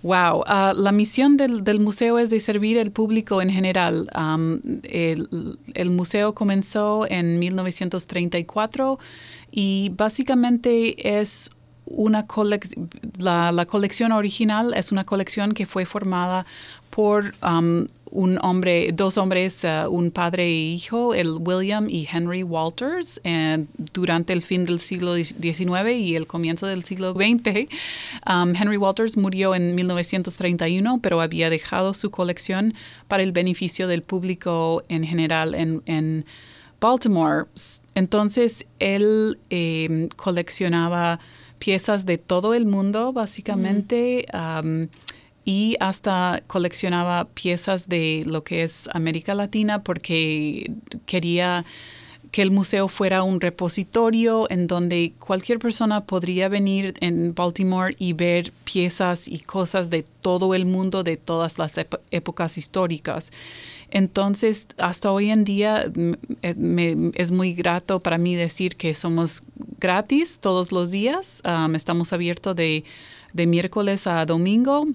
Wow, 0.02 0.44
ah, 0.46 0.72
la 0.76 0.92
misión 0.92 1.36
del, 1.36 1.80
museo 1.80 2.18
es 2.18 2.30
de 2.30 2.38
servir 2.38 2.78
al 2.78 2.92
público 2.92 3.42
en 3.42 3.50
general. 3.50 4.08
el, 4.84 5.90
museo 5.90 6.34
comenzó 6.34 7.06
en 7.08 7.38
1934 7.38 8.98
y 9.50 9.90
básicamente 9.96 11.18
es 11.18 11.50
una 11.86 12.26
la, 13.18 13.52
la, 13.52 13.66
colección 13.66 14.12
original 14.12 14.74
es 14.74 14.92
una 14.92 15.04
colección 15.04 15.52
que 15.52 15.66
fue 15.66 15.86
formada 15.86 16.46
por 16.90 17.34
un 18.16 18.38
hombre, 18.42 18.90
dos 18.92 19.18
hombres, 19.18 19.62
uh, 19.64 19.88
un 19.90 20.10
padre 20.10 20.44
e 20.46 20.50
hijo, 20.50 21.12
el 21.14 21.36
William 21.38 21.86
y 21.88 22.08
Henry 22.10 22.42
Walters, 22.42 23.20
durante 23.92 24.32
el 24.32 24.40
fin 24.40 24.64
del 24.64 24.80
siglo 24.80 25.14
XIX 25.14 25.92
y 25.94 26.16
el 26.16 26.26
comienzo 26.26 26.66
del 26.66 26.84
siglo 26.84 27.12
XX. 27.12 27.68
Um, 28.26 28.54
Henry 28.56 28.78
Walters 28.78 29.18
murió 29.18 29.54
en 29.54 29.74
1931, 29.74 31.00
pero 31.02 31.20
había 31.20 31.50
dejado 31.50 31.92
su 31.92 32.10
colección 32.10 32.72
para 33.06 33.22
el 33.22 33.32
beneficio 33.32 33.86
del 33.86 34.02
público 34.02 34.82
en 34.88 35.04
general 35.04 35.54
en, 35.54 36.24
Baltimore. 36.80 37.46
Entonces, 37.94 38.66
él 38.78 39.38
em, 39.50 40.08
coleccionaba 40.08 41.18
piezas 41.58 42.04
de 42.06 42.18
todo 42.18 42.54
el 42.54 42.66
mundo, 42.66 43.12
básicamente. 43.12 44.26
Um, 44.32 44.88
y 45.46 45.76
hasta 45.78 46.42
coleccionaba 46.48 47.28
piezas 47.28 47.88
de 47.88 48.24
lo 48.26 48.42
que 48.42 48.64
es 48.64 48.90
América 48.92 49.34
Latina 49.34 49.84
porque 49.84 50.72
quería 51.06 51.64
que 52.32 52.42
el 52.42 52.50
museo 52.50 52.88
fuera 52.88 53.22
un 53.22 53.40
repositorio 53.40 54.50
en 54.50 54.66
donde 54.66 55.12
cualquier 55.20 55.60
persona 55.60 56.04
podría 56.04 56.48
venir 56.48 56.94
en 57.00 57.32
Baltimore 57.32 57.94
y 57.96 58.12
ver 58.12 58.52
piezas 58.64 59.28
y 59.28 59.38
cosas 59.38 59.88
de 59.88 60.02
todo 60.02 60.52
el 60.52 60.66
mundo, 60.66 61.04
de 61.04 61.16
todas 61.16 61.58
las 61.58 61.78
épocas 62.10 62.58
históricas. 62.58 63.32
Entonces, 63.92 64.66
hasta 64.78 65.12
hoy 65.12 65.30
en 65.30 65.44
día 65.44 65.90
eh, 66.42 67.12
es 67.14 67.30
muy 67.30 67.54
grato 67.54 68.00
para 68.00 68.18
mí 68.18 68.34
decir 68.34 68.74
que 68.74 68.94
somos 68.94 69.44
gratis 69.78 70.40
todos 70.40 70.72
los 70.72 70.90
días. 70.90 71.40
estamos 71.72 72.12
abiertos 72.12 72.56
de, 72.56 72.82
de 73.36 73.46
miércoles 73.46 74.06
a 74.06 74.26
domingo 74.26 74.86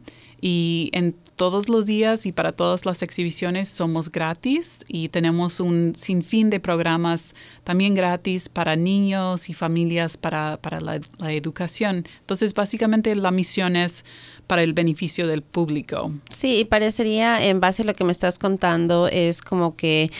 y 0.41 0.89
en 0.93 1.15
todos 1.35 1.69
los 1.69 1.85
días 1.85 2.25
y 2.25 2.31
para 2.31 2.51
todas 2.51 2.85
las 2.85 3.01
exhibiciones 3.01 3.67
somos 3.67 4.11
gratis 4.11 4.83
y 4.87 5.09
tenemos 5.09 5.59
un 5.59 5.93
sinfín 5.95 6.49
de 6.49 6.59
programas 6.59 7.33
también 7.63 7.95
gratis 7.95 8.49
para 8.49 8.75
niños 8.75 9.49
y 9.49 9.53
familias 9.53 10.17
para, 10.17 10.59
la, 10.81 10.99
educación. 11.31 12.07
Entonces, 12.19 12.53
básicamente 12.53 13.15
la 13.15 13.31
misión 13.31 13.75
es 13.75 14.05
para 14.45 14.63
el 14.63 14.73
beneficio 14.73 15.27
del 15.27 15.41
público. 15.41 16.11
Sí, 16.29 16.59
y 16.59 16.65
parecería, 16.65 17.43
en 17.43 17.59
base 17.59 17.83
a 17.83 17.85
lo 17.85 17.93
que 17.93 18.03
me 18.03 18.11
estás 18.11 18.37
contando, 18.37 19.07
es 19.07 19.41
como 19.41 19.75
que... 19.75 20.11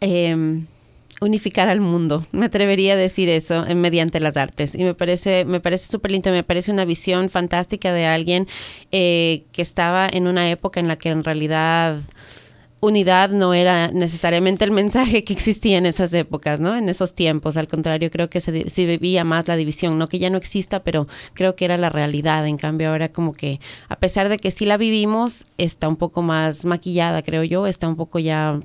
Em, 0.00 0.66
unificar 1.20 1.68
al 1.68 1.80
mundo. 1.80 2.26
Me 2.32 2.46
atrevería 2.46 2.94
a 2.94 2.96
decir 2.96 3.28
eso 3.28 3.66
en, 3.66 3.80
mediante 3.80 4.20
las 4.20 4.36
artes. 4.36 4.74
Y 4.74 4.84
me 4.84 4.94
parece, 4.94 5.44
me 5.44 5.60
parece 5.60 5.86
súper 5.86 6.10
lindo, 6.10 6.30
me 6.30 6.42
parece 6.42 6.70
una 6.70 6.84
visión 6.84 7.30
fantástica 7.30 7.92
de 7.92 8.06
alguien 8.06 8.46
eh, 8.92 9.44
que 9.52 9.62
estaba 9.62 10.08
en 10.10 10.26
una 10.26 10.50
época 10.50 10.80
en 10.80 10.88
la 10.88 10.96
que 10.96 11.08
en 11.08 11.24
realidad 11.24 12.00
unidad 12.80 13.30
no 13.30 13.54
era 13.54 13.88
necesariamente 13.88 14.64
el 14.64 14.70
mensaje 14.72 15.24
que 15.24 15.32
existía 15.32 15.78
en 15.78 15.86
esas 15.86 16.12
épocas, 16.12 16.60
¿no? 16.60 16.76
En 16.76 16.88
esos 16.88 17.14
tiempos. 17.14 17.56
Al 17.56 17.68
contrario, 17.68 18.10
creo 18.10 18.28
que 18.28 18.40
se, 18.40 18.86
vivía 18.86 19.24
más 19.24 19.48
la 19.48 19.56
división, 19.56 19.98
no 19.98 20.08
que 20.08 20.18
ya 20.18 20.30
no 20.30 20.36
exista, 20.36 20.82
pero 20.82 21.06
creo 21.32 21.56
que 21.56 21.64
era 21.64 21.78
la 21.78 21.88
realidad. 21.88 22.46
En 22.46 22.58
cambio, 22.58 22.90
ahora 22.90 23.10
como 23.10 23.32
que, 23.32 23.60
a 23.88 23.96
pesar 23.96 24.28
de 24.28 24.36
que 24.36 24.50
sí 24.50 24.66
la 24.66 24.76
vivimos, 24.76 25.46
está 25.56 25.88
un 25.88 25.96
poco 25.96 26.22
más 26.22 26.64
maquillada, 26.64 27.22
creo 27.22 27.42
yo, 27.42 27.66
está 27.66 27.88
un 27.88 27.96
poco 27.96 28.18
ya 28.18 28.60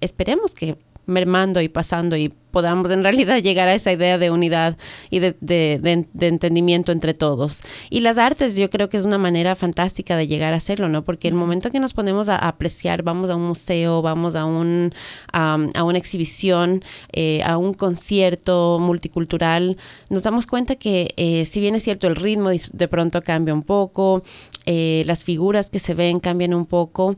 esperemos 0.00 0.54
que 0.54 0.76
mermando 1.06 1.60
y 1.60 1.68
pasando 1.68 2.16
y 2.16 2.32
podamos 2.56 2.90
en 2.90 3.02
realidad 3.02 3.36
llegar 3.42 3.68
a 3.68 3.74
esa 3.74 3.92
idea 3.92 4.16
de 4.16 4.30
unidad 4.30 4.78
y 5.10 5.18
de, 5.18 5.36
de, 5.40 6.26
entendimiento 6.26 6.90
entre 6.90 7.12
todos. 7.12 7.60
Y 7.90 8.00
las 8.00 8.16
artes 8.16 8.56
yo 8.56 8.70
creo 8.70 8.88
que 8.88 8.96
es 8.96 9.04
una 9.04 9.18
manera 9.18 9.54
fantástica 9.54 10.16
de 10.16 10.26
llegar 10.26 10.54
a 10.54 10.56
hacerlo, 10.56 10.88
¿no? 10.88 11.04
Porque 11.04 11.28
el 11.28 11.34
momento 11.34 11.70
que 11.70 11.80
nos 11.80 11.92
ponemos 11.92 12.28
a, 12.28 12.36
apreciar, 12.36 13.02
vamos 13.02 13.28
a 13.28 13.36
un 13.36 13.48
museo, 13.48 14.00
vamos 14.02 14.34
a, 14.34 14.46
un, 14.46 14.94
a, 15.32 15.84
una 15.84 15.98
exhibición, 15.98 16.82
eh, 17.12 17.42
a 17.44 17.58
un 17.58 17.74
concierto 17.74 18.78
multicultural, 18.80 19.76
nos 20.08 20.22
damos 20.22 20.46
cuenta 20.46 20.76
que 20.76 21.12
eh, 21.16 21.44
si 21.44 21.60
bien 21.60 21.74
es 21.74 21.84
cierto 21.84 22.06
el 22.06 22.16
ritmo 22.16 22.50
de 22.50 22.88
pronto 22.88 23.20
cambia 23.22 23.52
un 23.52 23.62
poco, 23.62 24.22
eh, 24.64 25.02
las 25.06 25.24
figuras 25.24 25.68
que 25.68 25.78
se 25.78 25.94
ven 25.94 26.20
cambian 26.20 26.54
un 26.54 26.64
poco, 26.66 27.16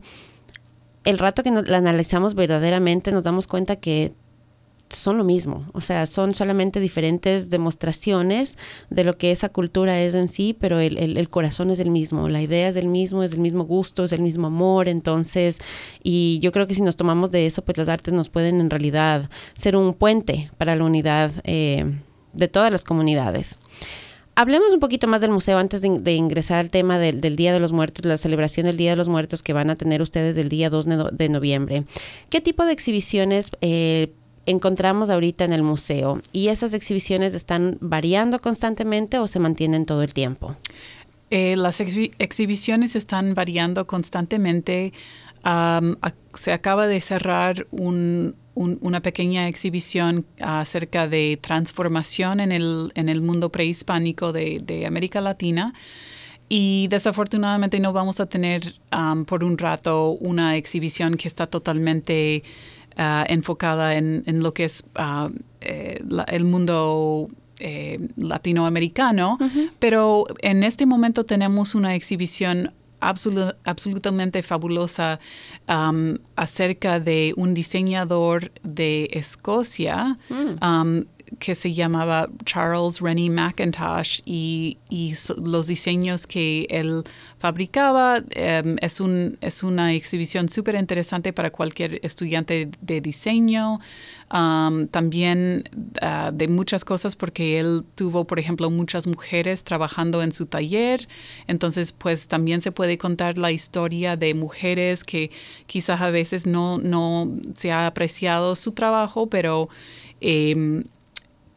el 1.09 1.17
rato 1.17 1.43
que 1.43 1.51
la 1.51 1.77
analizamos 1.77 2.35
verdaderamente 2.35 3.11
nos 3.11 3.23
damos 3.23 3.47
cuenta 3.47 3.77
que 3.77 4.13
son 4.89 5.17
lo 5.17 5.23
mismo, 5.23 5.65
o 5.73 5.81
sea, 5.81 6.07
son 6.07 6.33
solamente 6.33 6.79
diferentes 6.79 7.49
demostraciones 7.49 8.57
de 8.89 9.03
lo 9.03 9.17
que 9.17 9.31
esa 9.31 9.49
cultura 9.49 9.99
es 10.01 10.15
en 10.15 10.27
sí, 10.27 10.55
pero 10.59 10.79
el, 10.79 10.97
el, 10.97 11.29
corazón 11.29 11.69
es 11.69 11.79
el 11.79 11.91
mismo, 11.91 12.27
la 12.27 12.41
idea 12.41 12.69
es 12.69 12.75
el 12.75 12.87
mismo, 12.87 13.23
es 13.23 13.33
el 13.33 13.39
mismo 13.39 13.65
gusto, 13.65 14.03
es 14.03 14.13
el 14.13 14.21
mismo 14.21 14.47
amor, 14.47 14.87
entonces, 14.87 15.59
y 16.01 16.39
yo 16.41 16.51
creo 16.51 16.65
que 16.65 16.73
si 16.73 16.81
nos 16.81 16.95
tomamos 16.95 17.29
de 17.29 17.45
eso, 17.45 17.63
pues 17.63 17.77
las 17.77 17.87
artes 17.87 18.13
nos 18.13 18.29
pueden 18.29 18.61
en 18.61 18.69
realidad 18.69 19.29
ser 19.55 19.75
un 19.75 19.93
puente 19.93 20.49
para 20.57 20.75
la 20.75 20.83
unidad 20.83 21.33
eh, 21.43 21.85
de 22.33 22.47
todas 22.47 22.71
las 22.71 22.83
comunidades. 22.83 23.59
Hablemos 24.39 24.71
un 24.71 24.79
poquito 24.79 25.05
más 25.05 25.19
del 25.19 25.31
museo 25.31 25.57
antes 25.57 25.81
de, 25.81 26.13
ingresar 26.13 26.59
al 26.59 26.69
tema 26.69 26.97
del, 26.97 27.35
Día 27.35 27.51
de 27.51 27.59
los 27.59 27.73
Muertos, 27.73 28.05
la 28.05 28.17
celebración 28.17 28.67
del 28.67 28.77
Día 28.77 28.91
de 28.91 28.95
los 28.95 29.09
Muertos 29.09 29.43
que 29.43 29.51
van 29.51 29.69
a 29.69 29.75
tener 29.75 30.01
ustedes 30.01 30.37
el 30.37 30.47
día 30.47 30.69
2 30.69 30.85
de 31.11 31.27
noviembre. 31.27 31.83
¿Qué 32.29 32.39
tipo 32.39 32.63
de 32.63 32.71
exhibiciones 32.71 33.51
eh, 33.59 34.13
encontramos 34.45 35.09
ahorita 35.09 35.43
en 35.43 35.51
el 35.51 35.61
museo? 35.61 36.21
¿Y 36.31 36.47
esas 36.47 36.73
exhibiciones 36.73 37.35
están 37.35 37.79
variando 37.81 38.39
constantemente 38.39 39.19
o 39.19 39.27
se 39.27 39.39
mantienen 39.39 39.85
todo 39.85 40.03
el 40.03 40.13
tiempo? 40.13 40.55
Eh, 41.31 41.57
las 41.57 41.81
exhibiciones 41.81 42.95
están 42.95 43.33
variando 43.33 43.87
constantemente. 43.87 44.93
Se 46.33 46.51
acaba 46.51 46.87
de 46.87 47.01
cerrar 47.01 47.67
un, 47.71 48.35
una 48.55 49.01
pequeña 49.01 49.47
exhibición 49.47 50.25
acerca 50.41 51.07
de 51.07 51.39
transformación 51.41 52.39
en 52.39 52.51
el, 52.51 52.91
en 52.95 53.07
el 53.09 53.21
mundo 53.21 53.51
prehispánico 53.51 54.33
de, 54.33 54.83
América 54.85 55.21
Latina. 55.21 55.73
y 56.49 56.87
desafortunadamente 56.89 57.79
no 57.79 57.93
vamos 57.93 58.19
a 58.19 58.25
tener 58.25 58.61
um, 58.91 59.23
por 59.25 59.43
un 59.43 59.57
rato 59.57 60.11
una 60.19 60.57
exhibición 60.57 61.15
que 61.15 61.27
está 61.27 61.47
totalmente 61.47 62.43
uh, 62.97 63.23
enfocada 63.27 63.95
en, 63.95 64.23
lo 64.43 64.53
que 64.53 64.65
es 64.65 64.83
uh, 64.97 65.29
eh, 65.61 66.01
el 66.27 66.43
mundo 66.45 67.29
eh, 67.61 67.99
latinoamericano, 68.15 69.37
pero 69.79 70.25
en 70.41 70.63
este 70.63 70.85
momento 70.85 71.25
tenemos 71.25 71.75
una 71.75 71.93
exhibición 71.93 72.71
absolutamente 73.01 74.41
fabulosa 74.41 75.19
um, 75.67 76.17
acerca 76.35 76.99
de 76.99 77.33
un 77.37 77.53
diseñador 77.53 78.51
de 78.63 79.09
Escocia 79.11 80.17
mm. 80.29 80.65
um, 80.65 81.05
que 81.37 81.55
se 81.55 81.73
llamaba 81.73 82.27
Charles 82.45 83.01
Rennie 83.01 83.29
McIntosh 83.29 84.21
y, 84.25 84.77
los 85.37 85.67
diseños 85.67 86.25
que 86.25 86.65
él 86.69 87.03
fabricaba 87.39 88.21
em, 88.31 88.75
es, 88.81 88.99
un, 88.99 89.37
es 89.41 89.63
una 89.63 89.93
exhibición 89.93 90.49
súper 90.49 90.75
interesante 90.75 91.33
para 91.33 91.51
cualquier 91.51 91.99
estudiante 92.03 92.69
de 92.81 93.01
diseño. 93.01 93.79
también 94.29 95.63
ah, 96.01 96.31
de 96.33 96.47
muchas 96.47 96.85
cosas 96.85 97.15
porque 97.15 97.59
él 97.59 97.83
tuvo, 97.95 98.25
por 98.25 98.39
ejemplo, 98.39 98.69
muchas 98.69 99.07
mujeres 99.07 99.63
trabajando 99.63 100.21
en 100.21 100.31
su 100.31 100.45
taller. 100.45 101.07
Entonces, 101.47 101.93
pues 101.93 102.27
también 102.27 102.61
se 102.61 102.71
puede 102.71 102.97
contar 102.97 103.37
la 103.37 103.51
historia 103.51 104.17
de 104.17 104.33
mujeres 104.33 105.03
que 105.03 105.31
quizás 105.65 106.01
a 106.01 106.11
veces 106.11 106.45
no, 106.45 106.77
no 106.77 107.31
se 107.55 107.71
ha 107.71 107.87
apreciado 107.87 108.55
su 108.55 108.73
trabajo, 108.73 109.27
pero... 109.29 109.69
Eh, 110.21 110.83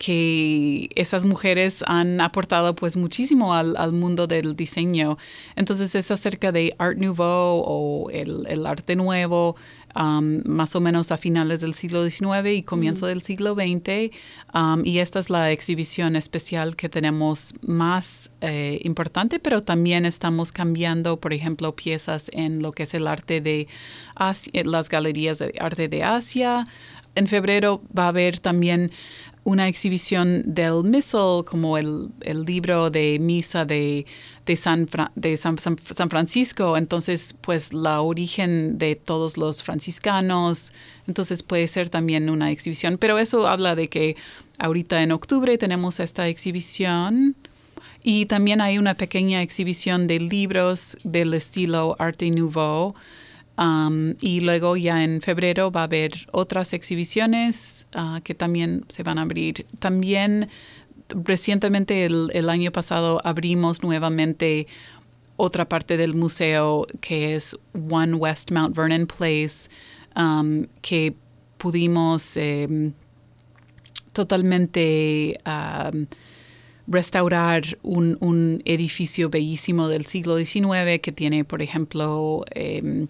que 0.04 0.90
esas 0.96 1.24
mujeres 1.24 1.84
han 1.86 2.20
aportado 2.20 2.74
pues 2.74 2.96
muchísimo 2.96 3.54
al, 3.54 3.92
mundo 3.92 4.26
del 4.26 4.56
diseño. 4.56 5.16
Entonces 5.54 5.94
es 5.94 6.10
acerca 6.10 6.50
de 6.50 6.74
Art 6.78 6.98
Nouveau 6.98 7.62
o 7.64 8.10
el, 8.10 8.66
arte 8.66 8.96
nuevo, 8.96 9.54
um, 9.94 10.40
más 10.44 10.74
o 10.74 10.80
menos 10.80 11.12
a 11.12 11.18
finales 11.18 11.60
del 11.60 11.74
siglo 11.74 12.02
XIX 12.08 12.52
y 12.52 12.62
comienzo 12.64 13.06
del 13.06 13.22
siglo 13.22 13.54
XX. 13.54 14.10
Um, 14.52 14.84
y 14.84 14.98
esta 14.98 15.20
es 15.20 15.30
la 15.30 15.52
exhibición 15.52 16.16
especial 16.16 16.74
que 16.74 16.88
tenemos 16.88 17.54
más 17.62 18.32
eh, 18.40 18.80
importante, 18.82 19.38
pero 19.38 19.62
también 19.62 20.04
estamos 20.04 20.50
cambiando, 20.50 21.20
por 21.20 21.32
ejemplo, 21.32 21.76
piezas 21.76 22.28
en 22.32 22.60
lo 22.60 22.72
que 22.72 22.82
es 22.82 22.94
el 22.94 23.06
arte 23.06 23.40
de 23.40 23.68
Asia, 24.16 24.64
las 24.64 24.88
galerías 24.88 25.38
de 25.38 25.54
arte 25.60 25.86
de 25.86 26.02
Asia. 26.02 26.64
En 27.14 27.26
febrero 27.26 27.82
va 27.96 28.06
a 28.06 28.08
haber 28.08 28.38
también 28.38 28.90
una 29.44 29.66
exhibición 29.66 30.42
del 30.46 30.84
Missal, 30.84 31.44
como 31.44 31.76
el, 31.76 32.10
libro 32.46 32.90
de 32.90 33.18
misa 33.18 33.64
de, 33.64 34.06
de, 34.46 34.56
San, 34.56 34.88
de 35.16 35.36
San, 35.36 35.56
Francisco. 36.10 36.76
Entonces, 36.76 37.34
pues 37.40 37.72
la 37.72 38.00
origen 38.00 38.78
de 38.78 38.94
todos 38.94 39.36
los 39.36 39.62
franciscanos. 39.62 40.72
Entonces 41.08 41.42
puede 41.42 41.66
ser 41.66 41.88
también 41.88 42.30
una 42.30 42.50
exhibición. 42.50 42.98
Pero 42.98 43.18
eso 43.18 43.48
habla 43.48 43.74
de 43.74 43.88
que 43.88 44.16
ahorita 44.58 45.02
en 45.02 45.12
octubre 45.12 45.58
tenemos 45.58 45.98
esta 45.98 46.28
exhibición. 46.28 47.34
Y 48.04 48.26
también 48.26 48.60
hay 48.60 48.78
una 48.78 48.96
pequeña 48.96 49.42
exhibición 49.42 50.06
de 50.06 50.20
libros 50.20 50.98
del 51.04 51.34
estilo 51.34 51.96
Arte 51.98 52.30
Nouveau 52.30 52.94
Um, 53.62 54.16
y 54.20 54.40
luego 54.40 54.76
ya 54.76 55.04
en 55.04 55.20
febrero 55.20 55.70
va 55.70 55.82
a 55.82 55.84
haber 55.84 56.10
otras 56.32 56.72
exhibiciones 56.72 57.86
uh, 57.94 58.20
que 58.22 58.34
también 58.34 58.84
se 58.88 59.04
van 59.04 59.18
a 59.18 59.22
abrir. 59.22 59.66
También 59.78 60.48
recientemente 61.08 62.04
el, 62.06 62.48
año 62.48 62.72
pasado 62.72 63.20
abrimos 63.22 63.84
nuevamente 63.84 64.66
otra 65.36 65.68
parte 65.68 65.96
del 65.96 66.14
museo 66.14 66.88
que 67.00 67.36
es 67.36 67.56
One 67.88 68.14
West 68.14 68.50
Mount 68.50 68.74
Vernon 68.74 69.06
Place, 69.06 69.68
um, 70.16 70.66
que 70.80 71.14
pudimos 71.58 72.36
em, 72.36 72.92
totalmente 74.12 75.38
restaurar 76.88 77.62
un, 77.82 78.16
un, 78.20 78.60
edificio 78.64 79.30
bellísimo 79.30 79.86
del 79.86 80.06
siglo 80.06 80.36
XIX 80.36 81.00
que 81.00 81.12
tiene, 81.12 81.44
por 81.44 81.62
ejemplo, 81.62 82.44
em, 82.50 83.06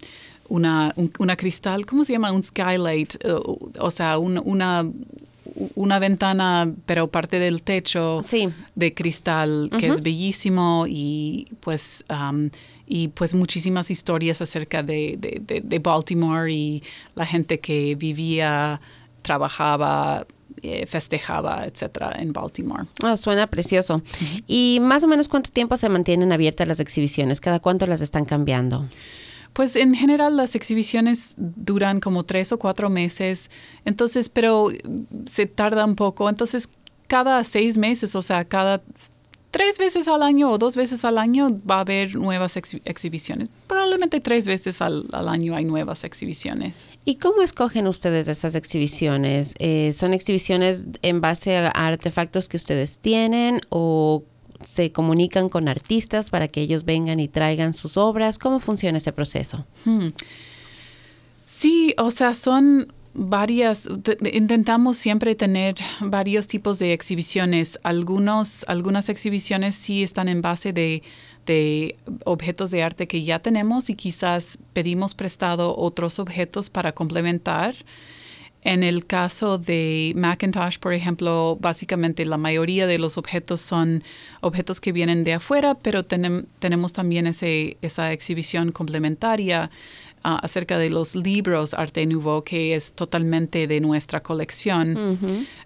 una, 0.53 0.95
una 1.19 1.35
cristal, 1.35 1.87
¿cómo 1.87 2.05
se 2.05 2.13
llama? 2.13 2.31
Un 2.31 2.43
skylight, 2.43 3.15
eh, 3.25 3.35
o 3.79 3.91
sea, 3.91 4.19
una, 4.19 4.85
una 5.75 5.99
ventana, 5.99 6.71
pero 6.85 7.07
parte 7.07 7.39
del 7.39 7.63
techo 7.63 8.21
de 8.75 8.93
cristal, 8.93 9.71
que 9.79 9.87
es 9.87 10.03
bellísimo 10.03 10.85
y 10.87 11.49
pues, 11.61 12.05
y 12.87 13.09
pues 13.09 13.33
muchísimas 13.33 13.91
historias 13.91 14.43
acerca 14.43 14.83
de, 14.83 15.17
de, 15.19 15.79
Baltimore 15.79 16.53
y 16.53 16.83
la 17.15 17.25
gente 17.25 17.59
que 17.59 17.95
vivía, 17.95 18.79
trabajaba, 19.23 20.27
eh, 20.61 20.85
festejaba, 20.87 21.65
etcétera, 21.65 22.13
en 22.19 22.35
Baltimore. 22.35 22.85
Ah, 23.03 23.17
suena 23.17 23.47
precioso. 23.47 24.03
¿Y 24.47 24.81
más 24.83 25.03
o 25.03 25.09
menos 25.09 25.29
cuánto 25.29 25.51
tiempo 25.51 25.79
se 25.79 25.89
mantienen 25.89 26.31
abiertas 26.31 26.69
las 26.69 26.81
exhibiciones? 26.81 27.41
¿Cada 27.41 27.59
cuánto 27.59 27.87
las 27.87 28.03
están 28.03 28.27
cambiando? 28.27 28.85
Pues 29.53 29.77
en 29.77 29.95
general 29.95 30.37
las 30.37 30.55
exhibiciones 30.55 31.35
duran 31.39 32.01
como 32.01 32.25
tres 32.25 32.53
o 32.53 32.59
cuatro 32.59 32.89
meses, 32.89 33.51
entonces, 33.85 34.29
pero 34.29 34.69
se 35.31 35.47
tarda 35.47 35.85
un 35.85 35.95
poco, 35.95 36.29
entonces 36.29 36.69
cada 37.07 37.45
seis 37.45 37.77
meses, 37.77 38.15
o 38.17 38.23
sea, 38.23 38.45
cada 38.45 38.83
tres 39.53 39.79
veces 39.79 40.09
al 40.09 40.23
año 40.23 40.51
o 40.51 40.59
dos 40.59 40.77
veces 40.77 41.05
al 41.05 41.19
año 41.19 41.61
va 41.71 41.77
a 41.77 41.81
haber 41.81 42.17
nuevas 42.17 42.57
exhibiciones. 42.57 43.49
Probablemente 43.69 44.21
tres 44.21 44.47
veces 44.47 44.81
al, 44.81 45.07
año 45.13 45.55
hay 45.55 45.65
nuevas 45.65 46.03
exhibiciones. 46.05 46.89
¿Y 47.05 47.17
cómo 47.17 47.43
escogen 47.43 47.87
ustedes 47.87 48.29
esas 48.29 48.55
exhibiciones? 48.55 49.55
Eh, 49.59 49.93
¿Son 49.93 50.15
exhibiciones 50.15 50.85
en 51.03 51.21
base 51.21 51.59
a 51.59 51.69
artefactos 51.69 52.49
que 52.49 52.57
ustedes 52.57 52.99
tienen 52.99 53.61
o 53.69 54.25
se 54.67 54.93
comunican 54.93 55.49
con 55.49 55.69
artistas 55.69 56.31
para 56.31 56.49
que 56.49 56.61
ellos 56.61 56.85
vengan 56.85 57.21
y 57.21 57.29
traigan 57.29 57.75
sus 57.75 57.97
obras? 57.97 58.39
¿Cómo 58.39 58.61
funciona 58.61 58.99
ese 58.99 59.13
proceso? 59.13 59.65
Hmm. 59.85 60.09
Sí, 61.45 61.95
o 61.99 62.11
sea, 62.11 62.35
son 62.35 62.93
varias, 63.15 63.89
intentamos 64.33 64.97
siempre 64.97 65.35
tener 65.35 65.75
varios 66.01 66.47
tipos 66.47 66.79
de 66.79 66.93
exhibiciones. 66.93 67.79
Algunos, 67.83 68.65
algunas 68.69 69.09
exhibiciones 69.09 69.75
sí 69.75 70.03
están 70.03 70.29
en 70.29 70.43
base 70.43 70.73
de, 70.73 71.03
de 71.47 71.97
objetos 72.25 72.71
de 72.71 72.83
arte 72.83 73.07
que 73.07 73.23
ya 73.23 73.39
tenemos 73.39 73.91
y 73.91 73.95
quizás 73.95 74.59
pedimos 74.73 75.15
prestado 75.15 75.77
otros 75.77 76.19
objetos 76.19 76.71
para 76.71 76.93
complementar. 76.93 77.75
En 78.65 78.85
el 78.85 79.07
caso 79.07 79.59
de 79.59 80.13
Macintosh, 80.15 80.79
por 80.79 80.95
ejemplo, 80.95 81.59
básicamente 81.61 82.25
la 82.25 82.37
mayoría 82.37 82.87
de 82.87 82.99
los 82.99 83.19
objetos 83.19 83.61
son 83.61 84.05
objetos 84.41 84.81
que 84.81 84.93
vienen 84.93 85.25
de 85.25 85.33
afuera, 85.35 85.75
pero 85.75 86.05
tenemos 86.05 86.93
también 86.93 87.27
ese, 87.27 87.77
esa 87.83 88.13
exhibición 88.13 88.71
complementaria 88.71 89.69
ah, 90.23 90.39
acerca 90.43 90.79
de 90.79 90.91
los 90.91 91.17
libros 91.17 91.75
Arte 91.75 92.07
Nouveau, 92.07 92.45
que 92.45 92.77
es 92.77 92.93
totalmente 92.93 93.67
de 93.67 93.81
nuestra 93.81 94.21
colección. 94.21 95.19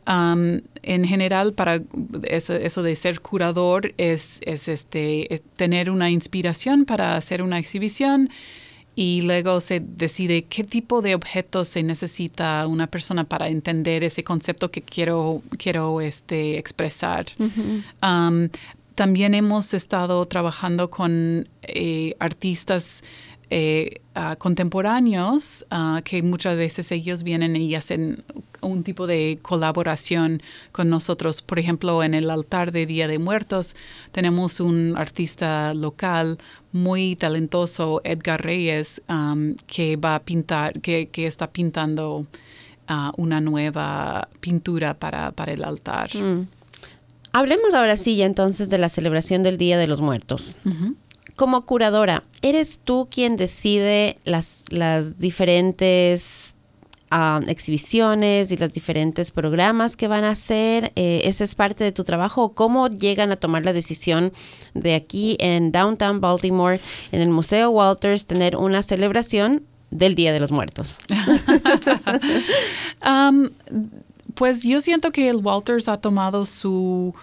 en 0.06 1.04
general, 1.04 1.52
para 1.52 1.82
eso, 2.22 2.82
de 2.82 2.96
ser 2.96 3.20
curador 3.20 3.92
es, 3.98 4.40
es 4.40 4.68
este, 4.68 5.42
tener 5.56 5.90
una 5.90 6.08
inspiración 6.08 6.86
para 6.86 7.16
hacer 7.16 7.42
una 7.42 7.58
exhibición 7.58 8.30
y 8.98 9.20
luego 9.20 9.60
se 9.60 9.80
decide 9.80 10.44
qué 10.44 10.64
tipo 10.64 11.02
de 11.02 11.14
objetos 11.14 11.68
se 11.68 11.82
necesita 11.82 12.66
una 12.66 12.86
persona 12.86 13.24
para 13.24 13.48
entender 13.48 14.02
ese 14.02 14.24
concepto 14.24 14.70
que 14.70 14.80
quiero, 14.80 15.42
quiero 15.58 16.00
este, 16.00 16.56
expresar. 16.56 17.26
Um, 18.02 18.48
también 18.94 19.34
hemos 19.34 19.74
estado 19.74 20.24
trabajando 20.24 20.88
con 20.88 21.46
eh, 21.62 22.16
artistas 22.18 23.04
eh, 23.48 24.00
contemporáneos 24.38 25.64
que 26.04 26.22
muchas 26.22 26.56
veces 26.56 26.90
ellos 26.90 27.22
vienen 27.22 27.54
y 27.56 27.74
hacen 27.74 28.24
un 28.60 28.82
tipo 28.82 29.06
de 29.06 29.38
colaboración 29.42 30.42
con 30.72 30.88
nosotros. 30.90 31.42
Por 31.42 31.58
ejemplo, 31.58 32.02
en 32.02 32.14
el 32.14 32.30
altar 32.30 32.72
de 32.72 32.86
Día 32.86 33.08
de 33.08 33.18
Muertos 33.18 33.76
tenemos 34.12 34.60
un 34.60 34.94
artista 34.96 35.74
local 35.74 36.38
muy 36.72 37.16
talentoso, 37.16 38.00
Edgar 38.04 38.42
Reyes, 38.42 39.02
que 39.66 39.96
va 39.96 40.16
a 40.16 40.22
pintar, 40.22 40.80
que, 40.80 41.08
está 41.14 41.50
pintando 41.50 42.26
uh, 42.88 43.10
una 43.16 43.40
nueva 43.40 44.28
pintura 44.40 44.94
para, 44.94 45.32
para 45.32 45.52
el 45.52 45.64
altar. 45.64 46.14
Mm. 46.14 46.48
Hablemos 47.32 47.74
ahora 47.74 47.96
sí 47.96 48.16
ya 48.16 48.26
entonces 48.26 48.70
de 48.70 48.78
la 48.78 48.88
celebración 48.88 49.42
del 49.42 49.58
Día 49.58 49.76
de 49.78 49.86
los 49.86 50.00
Muertos 50.00 50.56
como 51.36 51.66
curadora, 51.66 52.24
¿eres 52.42 52.80
tú 52.82 53.08
quien 53.10 53.36
decide 53.36 54.18
las, 54.24 54.64
diferentes 55.18 56.54
exhibiciones 57.46 58.50
y 58.50 58.56
los 58.56 58.72
diferentes 58.72 59.30
programas 59.30 59.96
que 59.96 60.08
van 60.08 60.24
a 60.24 60.30
hacer. 60.30 60.92
Eh, 60.96 61.22
¿Esa 61.24 61.44
es 61.44 61.54
parte 61.54 61.84
de 61.84 61.92
tu 61.92 62.04
trabajo? 62.04 62.52
¿Cómo 62.52 62.88
llegan 62.88 63.30
a 63.30 63.36
tomar 63.36 63.64
la 63.64 63.72
decisión 63.72 64.32
de 64.74 64.94
aquí 64.94 65.36
en 65.38 65.72
Downtown 65.72 66.20
Baltimore, 66.20 66.80
en 67.12 67.20
el 67.20 67.28
Museo 67.28 67.70
Walters, 67.70 68.26
tener 68.26 68.56
una 68.56 68.82
celebración 68.82 69.62
del 69.90 70.14
Día 70.14 70.32
de 70.32 70.40
los 70.40 70.52
Muertos? 70.52 70.98
Um, 73.06 73.50
pues 74.34 74.64
yo 74.64 74.80
siento 74.80 75.12
que 75.12 75.28
el 75.28 75.36
Walters 75.36 75.86
ha 75.86 75.98
tomado 75.98 76.44
su 76.44 77.14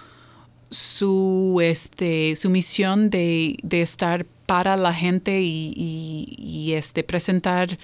su 0.74 1.60
este 1.62 2.36
su 2.36 2.50
misión 2.50 3.10
de, 3.10 3.58
estar 3.72 4.26
para 4.46 4.76
la 4.76 4.94
gente 4.94 5.42
y, 5.42 6.74
este 6.76 7.04
presentar 7.04 7.78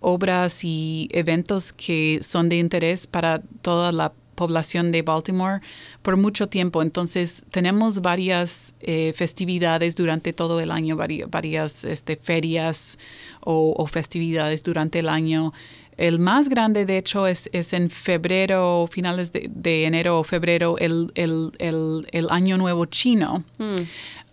obras 0.00 0.62
y 0.62 1.08
eventos 1.12 1.72
que 1.72 2.20
son 2.22 2.48
de 2.48 2.56
interés 2.56 3.06
para 3.06 3.42
toda 3.62 3.90
la 3.92 4.12
población 4.36 4.92
de 4.92 5.02
Baltimore 5.02 5.60
por 6.02 6.16
mucho 6.16 6.48
tiempo. 6.48 6.82
Entonces 6.82 7.44
tenemos 7.50 8.00
varias 8.00 8.74
eh, 8.80 9.12
festividades 9.16 9.96
durante 9.96 10.32
todo 10.32 10.60
el 10.60 10.70
año, 10.70 10.96
varias, 10.96 11.84
este, 11.84 12.14
ferias 12.14 12.98
o, 13.40 13.84
festividades 13.88 14.62
durante 14.62 15.00
el 15.00 15.08
año. 15.08 15.52
El 15.96 16.18
más 16.18 16.48
grande, 16.48 16.84
de 16.84 16.98
hecho, 16.98 17.26
es, 17.26 17.48
es 17.52 17.72
en 17.72 17.88
febrero, 17.88 18.86
finales 18.90 19.32
de, 19.32 19.84
enero 19.84 20.20
o 20.20 20.24
febrero, 20.24 20.76
el, 20.78 22.26
Año 22.30 22.58
Nuevo 22.58 22.86
Chino. 22.86 23.44
Hmm. 23.58 23.76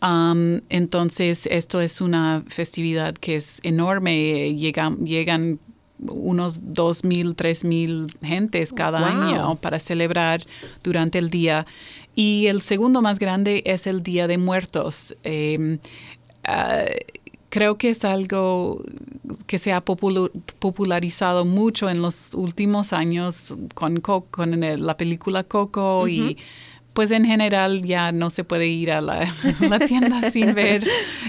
Um, 0.06 0.62
entonces, 0.70 1.46
esto 1.46 1.80
es 1.80 2.02
una 2.02 2.44
festividad 2.48 3.14
que 3.14 3.38
es 3.38 3.62
enorme. 3.64 4.54
Llegan, 4.56 5.06
llegan 5.06 5.60
unos 6.00 6.62
2.000, 6.64 7.36
3.000 7.36 8.08
gentes 8.22 8.74
cada 8.74 9.08
año 9.08 9.56
para 9.56 9.80
celebrar 9.80 10.42
durante 10.84 11.18
el 11.20 11.30
día. 11.30 11.66
Y 12.16 12.48
el 12.48 12.62
segundo 12.62 13.02
más 13.02 13.20
grande 13.20 13.64
es 13.66 13.88
el 13.88 14.04
Día 14.04 14.28
de 14.28 14.38
Muertos. 14.38 15.16
Em, 15.24 15.80
ah, 16.44 16.84
creo 17.54 17.78
que 17.78 17.92
es 17.92 18.04
algo 18.04 18.82
que 19.46 19.60
se 19.60 19.74
ha 19.74 19.82
popularizado 19.82 21.46
mucho 21.46 21.88
en 21.88 22.02
los 22.02 22.34
últimos 22.34 22.94
años 22.94 23.54
con, 23.76 24.02
con 24.02 24.60
la 24.60 24.98
película 24.98 25.44
Coco 25.44 26.08
y 26.08 26.38
pues 26.94 27.12
en 27.12 27.26
general 27.26 27.84
ya 27.84 28.12
no 28.12 28.32
se 28.32 28.44
puede 28.44 28.70
ir 28.70 28.92
a 28.92 29.02
la, 29.02 29.32
tienda 29.88 30.32
sin 30.32 30.56
ver 30.56 30.84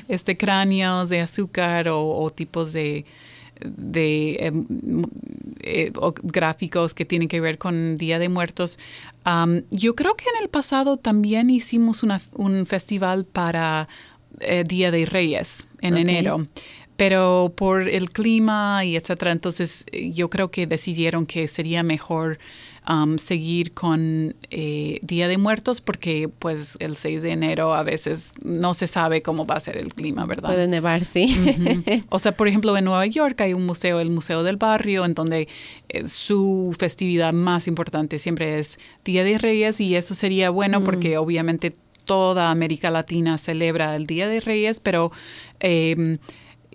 este 0.08 0.38
cráneos 0.38 1.10
de 1.10 1.20
azúcar 1.20 1.90
o, 1.90 2.32
tipos 2.34 2.72
de, 2.72 3.04
de 3.60 4.36
em, 4.40 5.04
eh, 5.60 5.92
gráficos 6.22 6.94
que 6.94 7.04
tienen 7.04 7.28
que 7.28 7.42
ver 7.42 7.58
con 7.58 7.98
Día 7.98 8.18
de 8.18 8.30
Muertos. 8.30 8.78
yo 9.70 9.94
creo 9.94 10.14
que 10.16 10.24
en 10.34 10.42
el 10.42 10.48
pasado 10.48 10.96
también 10.96 11.50
hicimos 11.50 12.02
un 12.02 12.64
festival 12.64 13.26
para 13.26 13.88
eh, 14.40 14.64
Día 14.66 14.90
de 14.90 15.06
Reyes 15.06 15.66
en 15.80 15.96
enero 15.96 16.46
pero 16.96 17.52
por 17.56 17.88
el 17.88 18.10
clima 18.10 18.84
y 18.84 18.96
etcétera, 18.96 19.32
entonces 19.32 19.84
eh, 19.90 20.12
yo 20.12 20.30
creo 20.30 20.50
que 20.50 20.66
decidieron 20.66 21.26
que 21.26 21.48
sería 21.48 21.82
mejor 21.82 22.38
um, 22.88 23.18
seguir 23.18 23.72
con 23.72 24.36
eh, 24.50 25.00
Día 25.02 25.26
de 25.26 25.36
Muertos 25.36 25.80
porque 25.80 26.28
pues 26.28 26.76
el 26.78 26.96
6 26.96 27.22
de 27.22 27.32
enero 27.32 27.74
a 27.74 27.82
veces 27.82 28.32
no 28.42 28.74
se 28.74 28.86
sabe 28.86 29.22
cómo 29.22 29.44
va 29.44 29.56
a 29.56 29.60
ser 29.60 29.76
el 29.76 29.92
clima, 29.92 30.24
¿verdad? 30.24 30.50
Puede 30.50 30.68
nevar, 30.68 31.04
sí. 31.04 31.36
O 32.10 32.18
sea, 32.18 32.36
por 32.36 32.46
ejemplo, 32.46 32.76
en 32.76 32.84
Nueva 32.84 33.06
York 33.06 33.40
hay 33.40 33.54
un 33.54 33.66
museo, 33.66 33.98
el 34.00 34.10
Museo 34.10 34.42
del 34.44 34.56
Barrio, 34.56 35.04
en 35.04 35.14
donde 35.14 35.48
eh, 35.88 36.06
su 36.06 36.74
festividad 36.78 37.32
más 37.32 37.66
importante 37.66 38.20
siempre 38.20 38.60
es 38.60 38.78
Día 39.04 39.24
de 39.24 39.38
Reyes 39.38 39.80
y 39.80 39.96
eso 39.96 40.14
sería 40.14 40.50
bueno 40.50 40.80
mm. 40.80 40.84
porque 40.84 41.18
obviamente 41.18 41.74
toda 42.04 42.50
América 42.50 42.90
Latina 42.90 43.38
celebra 43.38 43.96
el 43.96 44.06
Día 44.06 44.28
de 44.28 44.40
Reyes, 44.40 44.80
pero... 44.80 45.12
Eh, 45.60 46.18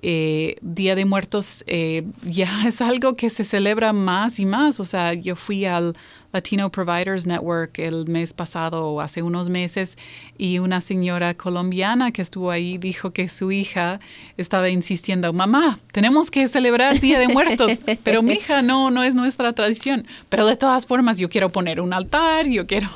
eh, 0.01 0.55
Día 0.61 0.95
de 0.95 1.03
Muertos 1.03 1.65
eh, 1.67 2.05
ya 2.23 2.63
es 2.67 2.79
algo 2.81 3.15
que 3.15 3.29
se 3.29 3.43
celebra 3.43 3.91
más 3.91 4.39
y 4.39 4.45
más. 4.45 4.79
O 4.79 4.85
sea, 4.85 5.13
yo 5.13 5.35
fui 5.35 5.65
al 5.65 5.95
Latino 6.31 6.71
Providers 6.71 7.25
Network 7.25 7.79
el 7.79 8.07
mes 8.07 8.33
pasado 8.33 8.85
o 8.85 9.01
hace 9.01 9.21
unos 9.21 9.49
meses 9.49 9.97
y 10.37 10.59
una 10.59 10.81
señora 10.81 11.33
colombiana 11.33 12.11
que 12.11 12.21
estuvo 12.21 12.51
ahí 12.51 12.77
dijo 12.77 13.11
que 13.11 13.27
su 13.27 13.51
hija 13.51 13.99
estaba 14.37 14.69
insistiendo, 14.69 15.33
mamá, 15.33 15.79
tenemos 15.91 16.29
que 16.31 16.47
celebrar 16.47 16.99
Día 16.99 17.19
de 17.19 17.27
Muertos, 17.27 17.71
pero 18.03 18.21
mi 18.21 18.33
hija 18.33 18.61
no, 18.61 18.91
no 18.91 19.03
es 19.03 19.15
nuestra 19.15 19.53
tradición. 19.53 20.05
Pero 20.29 20.45
de 20.45 20.55
todas 20.55 20.85
formas 20.85 21.17
yo 21.17 21.29
quiero 21.29 21.51
poner 21.51 21.81
un 21.81 21.93
altar, 21.93 22.47
yo 22.47 22.67
quiero 22.67 22.89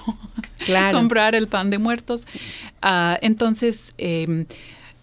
comprar 0.92 1.36
el 1.36 1.48
pan 1.48 1.70
de 1.70 1.78
muertos. 1.78 2.26
Ah, 2.82 3.18
entonces, 3.22 3.94
em, 3.98 4.46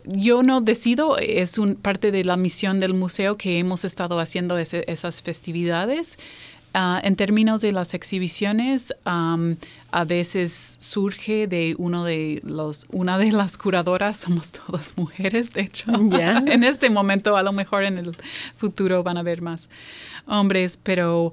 yo 0.05 0.43
no 0.43 0.61
decido, 0.61 1.19
es 1.19 1.59
un, 1.59 1.75
parte 1.77 2.11
de 2.11 2.25
la 2.25 2.37
misión 2.37 2.81
del 2.81 2.95
museo 2.95 3.37
que 3.37 3.59
hemos 3.59 3.85
estado 3.85 4.19
haciendo 4.19 4.59
esas 4.59 5.23
festividades. 5.23 6.19
Ah, 6.72 7.00
en 7.02 7.16
términos 7.16 7.61
de 7.61 7.72
las 7.72 7.94
exhibiciones, 7.94 8.94
a 9.04 10.04
veces 10.06 10.76
surge 10.78 11.48
de 11.48 11.74
uno 11.78 12.04
de 12.04 12.40
los, 12.44 12.87
una 12.92 13.18
de 13.18 13.33
las 13.33 13.59
curadoras, 13.59 14.18
somos 14.18 14.52
todas 14.66 14.96
mujeres, 14.96 15.52
de 15.52 15.62
hecho. 15.62 15.90
en 15.92 16.62
este 16.62 16.88
momento, 16.88 17.37
a 17.37 17.42
lo 17.42 17.52
mejor 17.52 17.85
en 17.85 17.98
el 17.98 18.16
futuro 18.56 19.02
van 19.02 19.16
a 19.16 19.20
haber 19.20 19.42
más 19.42 19.68
hombres, 20.26 20.78
pero 20.80 21.33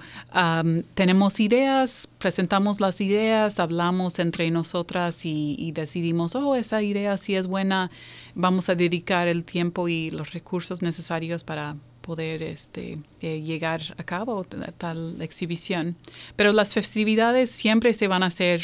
tenemos 0.95 1.39
ideas, 1.39 2.09
presentamos 2.17 2.79
las 2.79 2.99
ideas, 2.99 3.59
hablamos 3.59 4.17
entre 4.17 4.49
nosotras 4.49 5.23
y, 5.23 5.71
decidimos, 5.71 6.35
oh, 6.35 6.55
esa 6.55 6.81
idea 6.81 7.15
sí 7.17 7.35
es 7.35 7.45
buena, 7.45 7.91
vamos 8.33 8.69
a 8.69 8.75
dedicar 8.75 9.27
el 9.27 9.43
tiempo 9.43 9.87
y 9.87 10.09
los 10.09 10.33
recursos 10.33 10.81
necesarios 10.81 11.43
para 11.43 11.75
poder 12.07 12.41
este, 12.41 12.99
eh, 13.19 13.41
llegar 13.41 13.81
a 13.97 14.03
cabo 14.03 14.45
tal 14.77 15.21
exhibición. 15.21 15.97
Pero 16.37 16.53
las 16.53 16.73
festividades 16.73 17.51
siempre 17.51 17.93
se 17.93 18.07
van 18.07 18.23
a 18.23 18.27
hacer 18.27 18.61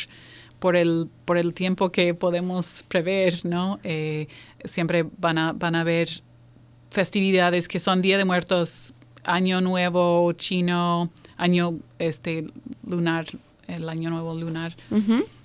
por 0.60 0.78
el, 0.78 1.10
por 1.26 1.38
el 1.38 1.54
tiempo 1.54 1.92
que 1.92 2.14
podemos 2.14 2.86
prever, 2.88 3.46
¿no? 3.46 3.80
Eh, 3.84 4.28
siempre 4.64 5.06
van 5.18 5.38
a, 5.38 5.52
van 5.52 5.76
a 5.76 5.82
haber 5.82 6.24
festividades 6.90 7.68
que 7.68 7.80
son 7.82 8.02
Día 8.02 8.18
de 8.18 8.24
Muertos, 8.24 8.94
Año 9.26 9.60
Nuevo 9.60 10.32
chino, 10.34 11.10
Año 11.36 11.80
este, 12.00 12.48
lunar, 12.88 13.26
el 13.68 13.90
Año 13.90 14.10
Nuevo 14.10 14.34
lunar 14.36 14.74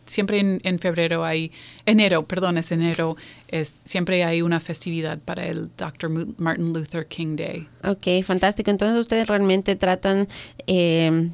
siempre 0.09 0.41
en, 0.41 0.79
febrero 0.79 1.25
hay, 1.25 1.53
enero, 1.87 2.27
perdón, 2.27 2.59
es 2.59 2.73
enero, 2.73 3.17
es, 3.49 3.77
siempre 3.85 4.25
hay 4.25 4.43
una 4.43 4.61
festividad 4.61 5.19
para 5.19 5.47
el 5.47 5.71
Dr. 5.77 6.11
Martin 6.37 6.73
Luther 6.73 7.07
King 7.07 7.37
Day. 7.37 7.69
Ok, 7.85 8.25
fantástico. 8.25 8.71
Entonces 8.71 8.99
ustedes 9.01 9.29
realmente 9.29 9.77
tratan 9.77 10.29
eh, 10.67 11.31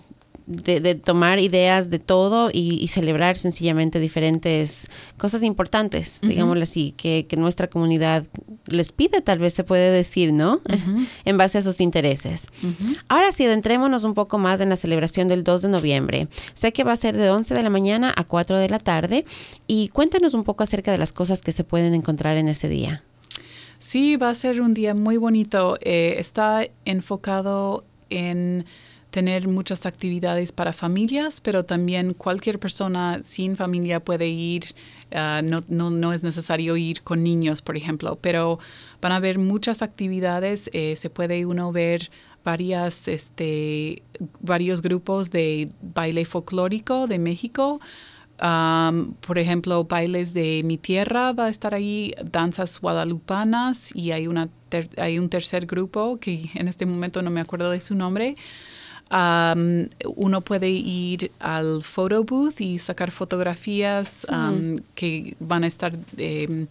de, 0.46 0.94
tomar 0.94 1.38
ideas 1.38 1.90
de 1.90 1.98
todo 1.98 2.50
y, 2.52 2.88
celebrar 2.88 3.37
sencillamente 3.37 3.98
diferentes 3.98 4.88
cosas 5.16 5.42
importantes, 5.42 6.18
digámoslo 6.22 6.62
así, 6.62 6.92
que, 6.96 7.26
nuestra 7.37 7.68
comunidad 7.68 8.26
les 8.66 8.92
pide, 8.92 9.20
tal 9.20 9.38
vez 9.38 9.54
se 9.54 9.64
puede 9.64 9.90
decir, 9.90 10.33
¿no? 10.33 10.61
en 11.24 11.37
base 11.37 11.59
a 11.59 11.62
sus 11.62 11.80
intereses. 11.80 12.46
Ahora 13.09 13.33
sí, 13.33 13.44
adentrémonos 13.44 14.04
un 14.04 14.14
poco 14.14 14.38
más 14.38 14.61
en 14.61 14.68
la 14.68 14.76
celebración 14.76 15.28
del 15.28 15.44
2 15.44 15.62
de 15.62 15.68
noviembre. 15.68 16.28
Sé 16.54 16.72
que 16.72 16.85
va 16.85 16.92
a 16.92 16.96
ser 16.96 17.16
de 17.16 17.30
11 17.30 17.54
de 17.54 17.62
la 17.62 17.70
mañana 17.70 18.12
a 18.14 18.24
4 18.24 18.59
de 18.59 18.68
la 18.68 18.78
tarde 18.78 19.24
y 19.66 19.88
cuéntanos 19.88 20.35
un 20.35 20.44
poco 20.44 20.62
acerca 20.62 20.92
de 20.92 20.98
las 20.98 21.12
cosas 21.12 21.42
que 21.42 21.52
se 21.52 21.64
pueden 21.64 21.94
encontrar 21.94 22.37
en 22.37 22.48
ese 22.48 22.68
día. 22.68 23.02
Sí, 23.78 24.16
va 24.16 24.30
a 24.30 24.35
ser 24.35 24.61
un 24.61 24.72
día 24.72 24.94
muy 24.94 25.16
bonito. 25.16 25.76
Eh, 25.83 26.16
está 26.18 26.66
enfocado 26.85 27.85
en 28.09 28.64
tener 29.14 29.46
muchas 29.46 29.87
actividades 29.87 30.50
para 30.50 30.72
familias, 30.72 31.40
pero 31.40 31.64
también 31.64 32.14
cualquier 32.14 32.59
persona 32.59 33.20
sin 33.22 33.57
familia 33.57 34.00
puede 34.00 34.27
ir. 34.27 34.64
Ah, 35.12 35.40
no, 35.40 35.62
no, 35.68 35.88
no, 35.88 36.12
es 36.12 36.24
necesario 36.24 36.77
ir 36.77 37.03
con 37.03 37.22
niños, 37.22 37.62
por 37.62 37.77
ejemplo, 37.77 38.18
pero 38.20 38.59
van 39.00 39.12
a 39.12 39.16
haber 39.16 39.38
muchas 39.38 39.83
actividades. 39.83 40.68
Eh, 40.72 40.96
se 40.96 41.11
puede 41.11 41.46
uno 41.46 41.70
ver 41.70 42.11
varias, 42.44 43.07
este, 43.07 44.03
varios 44.40 44.83
grupos 44.83 45.31
de 45.31 45.68
baile 45.81 46.24
folclórico 46.24 47.07
de 47.07 47.20
México. 47.20 47.79
por 49.20 49.38
ejemplo, 49.38 49.85
bailes 49.85 50.35
de 50.35 50.62
mi 50.64 50.77
tierra 50.77 51.33
va 51.33 51.44
a 51.46 51.50
estar 51.50 51.72
ahí, 51.72 52.14
danzas 52.33 52.81
guadalupanas 52.81 53.94
y 53.94 54.11
hay, 54.11 54.27
una 54.27 54.48
hay 54.96 55.20
un 55.20 55.29
tercer 55.29 55.66
grupo 55.66 56.18
que 56.18 56.50
en 56.55 56.66
este 56.66 56.85
momento 56.85 57.22
no 57.22 57.31
me 57.31 57.40
acuerdo 57.40 57.70
de 57.70 57.79
su 57.79 57.94
nombre, 57.94 58.35
uno 59.11 60.40
puede 60.40 60.71
ir 60.71 61.31
al 61.38 61.83
photo 61.83 62.25
booth 62.25 62.61
y 62.61 62.79
sacar 62.79 63.11
fotografías 63.11 64.27
que 64.95 65.37
van 65.38 65.64
a 65.64 65.67
estar 65.67 65.93
em, 66.17 66.67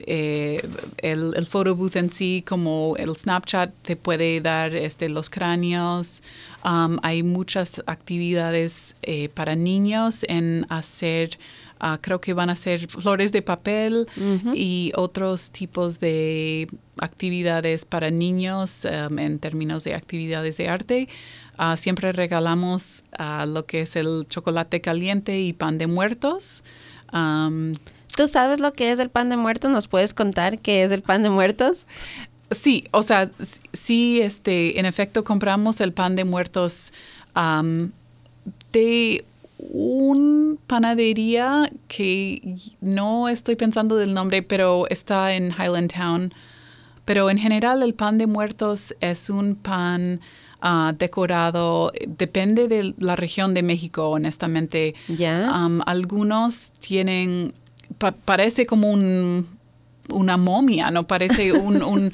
eh, 0.00 0.68
el, 0.98 1.34
el 1.36 1.46
photo 1.46 1.74
booth 1.74 1.96
en 1.96 2.10
sí, 2.10 2.44
como 2.46 2.94
el 2.98 3.14
Snapchat, 3.16 3.72
te 3.82 3.96
puede 3.96 4.40
dar 4.40 4.74
este, 4.74 5.08
los 5.08 5.28
cráneos. 5.28 6.22
Um, 6.64 6.98
hay 7.02 7.22
muchas 7.22 7.82
actividades 7.86 8.94
eh, 9.02 9.28
para 9.28 9.56
niños 9.56 10.24
en 10.28 10.66
hacer, 10.68 11.38
uh, 11.80 11.98
creo 12.00 12.20
que 12.20 12.32
van 12.32 12.50
a 12.50 12.56
ser 12.56 12.86
flores 12.88 13.32
de 13.32 13.42
papel 13.42 14.06
y 14.54 14.92
otros 14.94 15.50
tipos 15.50 15.98
de 16.00 16.68
actividades 17.00 17.84
para 17.84 18.10
niños 18.10 18.84
um, 18.84 19.18
en 19.18 19.38
términos 19.38 19.84
de 19.84 19.94
actividades 19.94 20.56
de 20.56 20.68
arte. 20.68 21.08
Uh, 21.58 21.76
siempre 21.76 22.12
regalamos 22.12 23.02
uh, 23.18 23.46
lo 23.46 23.66
que 23.66 23.80
es 23.80 23.96
el 23.96 24.26
chocolate 24.28 24.80
caliente 24.80 25.40
y 25.40 25.52
pan 25.52 25.76
de 25.78 25.86
muertos. 25.86 26.62
Um, 27.12 27.74
¿Tú 28.16 28.28
sabes 28.28 28.60
lo 28.60 28.72
que 28.72 28.92
es 28.92 28.98
el 28.98 29.10
pan 29.10 29.28
de 29.28 29.36
muertos? 29.36 29.70
¿Nos 29.70 29.88
puedes 29.88 30.14
contar 30.14 30.58
qué 30.58 30.84
es 30.84 30.90
el 30.90 31.02
pan 31.02 31.22
de 31.22 31.30
muertos? 31.30 31.86
Sí, 32.50 32.84
o 32.92 33.02
sea, 33.02 33.30
sí, 33.72 34.20
este, 34.20 34.78
en 34.78 34.86
efecto 34.86 35.22
compramos 35.22 35.80
el 35.80 35.92
pan 35.92 36.16
de 36.16 36.24
muertos 36.24 36.92
de 38.72 39.24
un 39.58 40.58
panadería 40.66 41.70
que 41.86 42.56
no 42.80 43.28
estoy 43.28 43.54
pensando 43.56 43.96
del 43.96 44.14
nombre, 44.14 44.42
pero 44.42 44.88
está 44.88 45.34
en 45.34 45.50
Highland 45.50 45.92
Town. 45.92 46.32
Pero 47.04 47.30
en 47.30 47.38
general 47.38 47.82
el 47.82 47.94
pan 47.94 48.18
de 48.18 48.26
muertos 48.26 48.94
es 49.00 49.30
un 49.30 49.54
pan 49.54 50.20
ah, 50.60 50.92
decorado, 50.98 51.92
depende 52.06 52.68
de 52.68 52.94
la 52.98 53.16
región 53.16 53.54
de 53.54 53.62
México, 53.62 54.08
honestamente. 54.08 54.94
Ya. 55.08 55.50
algunos 55.86 56.72
tienen 56.80 57.52
parece 58.24 58.66
como 58.66 58.90
una 60.10 60.36
momia, 60.36 60.90
¿no? 60.90 61.06
Parece 61.06 61.52
un, 61.52 62.12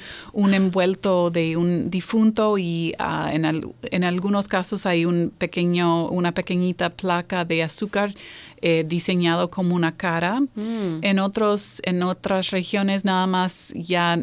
envuelto 0.55 1.31
de 1.31 1.57
un 1.57 1.91
difunto 1.91 2.59
y 2.59 2.95
ah, 2.99 3.31
en, 3.33 4.05
algunos 4.05 4.49
casos 4.49 4.87
hay 4.87 5.05
un 5.05 5.33
pequeño, 5.37 6.09
una 6.09 6.33
pequeñita 6.33 6.91
placa 6.91 7.45
de 7.45 7.63
azúcar 7.63 8.15
eh, 8.61 8.85
diseñado 8.87 9.51
como 9.51 9.75
una 9.75 9.97
cara. 9.97 10.41
Mm. 10.41 10.99
En, 11.03 11.19
otros, 11.19 11.81
en 11.85 12.03
otras 12.03 12.51
regiones 12.51 13.05
nada 13.05 13.27
más 13.27 13.73
ya 13.75 14.19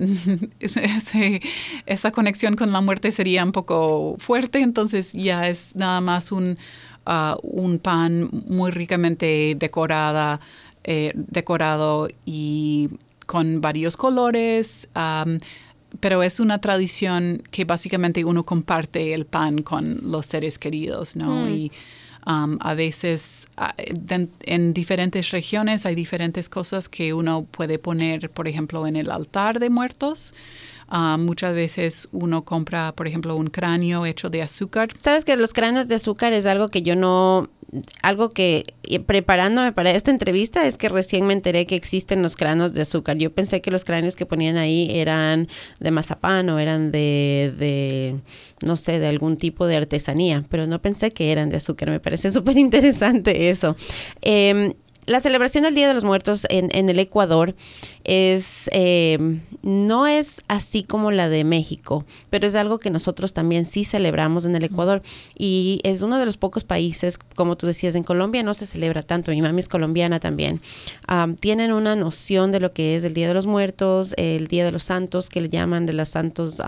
esa 1.85 2.11
conexión 2.11 2.55
con 2.55 2.71
la 2.71 2.81
muerte 2.81 3.11
sería 3.11 3.43
un 3.43 3.51
poco 3.51 4.15
fuerte, 4.19 4.59
entonces 4.59 5.13
ya 5.13 5.47
es 5.47 5.75
nada 5.75 6.01
más 6.01 6.31
un, 6.31 6.57
ah, 7.05 7.37
un 7.43 7.79
pan 7.79 8.29
muy 8.47 8.71
ricamente 8.71 9.55
decorada 9.57 10.39
eh, 10.83 11.11
decorado 11.13 12.07
y 12.25 12.89
con 13.31 13.61
varios 13.61 13.95
colores. 13.95 14.89
pero 16.01 16.21
es 16.21 16.39
una 16.41 16.59
tradición 16.59 17.41
que 17.49 17.63
básicamente 17.63 18.25
uno 18.25 18.43
comparte 18.43 19.13
el 19.13 19.25
pan 19.25 19.61
con 19.61 19.99
los 20.03 20.25
seres 20.25 20.59
queridos, 20.59 21.15
¿no? 21.15 21.45
Mm. 21.45 21.49
Y 21.49 21.71
a 22.25 22.73
veces 22.73 23.47
en 24.45 24.73
diferentes 24.73 25.31
regiones 25.31 25.85
hay 25.85 25.95
diferentes 25.95 26.49
cosas 26.49 26.89
que 26.89 27.13
uno 27.13 27.45
puede 27.49 27.79
poner, 27.79 28.29
por 28.29 28.49
ejemplo, 28.49 28.85
en 28.85 28.97
el 28.97 29.09
altar 29.09 29.59
de 29.59 29.69
muertos. 29.69 30.33
Muchas 31.17 31.55
veces 31.55 32.09
uno 32.11 32.43
compra, 32.43 32.93
por 32.93 33.07
ejemplo, 33.07 33.35
un 33.35 33.47
cráneo 33.47 34.05
hecho 34.05 34.29
de 34.29 34.41
azúcar. 34.41 34.89
Sabes 34.99 35.25
que 35.25 35.35
los 35.37 35.53
cráneos 35.53 35.87
de 35.87 35.95
azúcar 35.95 36.33
es 36.33 36.45
algo 36.45 36.67
que 36.67 36.81
yo 36.81 36.95
no 36.95 37.49
algo 38.01 38.29
que 38.29 38.73
preparándome 39.05 39.71
para 39.71 39.91
esta 39.91 40.11
entrevista 40.11 40.67
es 40.67 40.75
que 40.75 40.89
recién 40.89 41.25
me 41.25 41.33
enteré 41.33 41.65
que 41.65 41.75
existen 41.75 42.21
los 42.21 42.35
cráneos 42.35 42.73
de 42.73 42.81
azúcar. 42.81 43.17
Yo 43.17 43.33
pensé 43.33 43.61
que 43.61 43.71
los 43.71 43.85
cráneos 43.85 44.15
que 44.15 44.25
ponían 44.25 44.57
ahí 44.57 44.89
eran 44.93 45.47
de 45.79 45.91
mazapán 45.91 46.49
o 46.49 46.59
eran 46.59 46.91
de, 46.91 47.53
de 47.57 48.15
no 48.65 48.75
sé, 48.75 48.99
de 48.99 49.07
algún 49.07 49.37
tipo 49.37 49.67
de 49.67 49.77
artesanía, 49.77 50.43
pero 50.49 50.67
no 50.67 50.81
pensé 50.81 51.11
que 51.11 51.31
eran 51.31 51.49
de 51.49 51.57
azúcar. 51.57 51.89
Me 51.89 51.99
parece 52.01 52.31
súper 52.31 52.57
interesante 52.57 53.49
eso. 53.49 53.75
Eh, 54.21 54.75
la 55.05 55.19
celebración 55.19 55.63
del 55.63 55.75
Día 55.75 55.87
de 55.87 55.93
los 55.93 56.03
Muertos 56.03 56.45
en, 56.49 56.89
el 56.89 56.99
Ecuador 56.99 57.55
es 58.03 58.69
eh, 58.73 59.39
no 59.63 60.07
es 60.07 60.41
así 60.47 60.83
como 60.83 61.11
la 61.11 61.29
de 61.29 61.43
México, 61.43 62.05
pero 62.29 62.47
es 62.47 62.55
algo 62.55 62.79
que 62.79 62.89
nosotros 62.89 63.33
también 63.33 63.65
sí 63.65 63.85
celebramos 63.85 64.45
en 64.45 64.55
el 64.55 64.63
Ecuador. 64.63 65.01
Y 65.37 65.79
es 65.83 66.01
uno 66.01 66.19
de 66.19 66.25
los 66.25 66.37
pocos 66.37 66.63
países, 66.63 67.17
como 67.35 67.57
tú 67.57 67.67
decías, 67.67 67.95
en 67.95 68.03
Colombia 68.03 68.43
no 68.43 68.53
se 68.53 68.65
celebra 68.65 69.03
tanto, 69.03 69.31
mi 69.31 69.41
mami 69.41 69.59
es 69.59 69.67
colombiana 69.67 70.19
también, 70.19 70.61
tienen 71.39 71.71
una 71.71 71.95
noción 71.95 72.51
de 72.51 72.59
lo 72.59 72.73
que 72.73 72.95
es 72.95 73.03
el 73.03 73.13
Día 73.13 73.27
de 73.27 73.33
los 73.33 73.47
Muertos, 73.47 74.13
el 74.17 74.47
Día 74.47 74.65
de 74.65 74.71
los 74.71 74.83
Santos, 74.83 75.29
que 75.29 75.41
le 75.41 75.49
llaman 75.49 75.85
de 75.85 75.93
los 75.93 76.09
santos... 76.09 76.61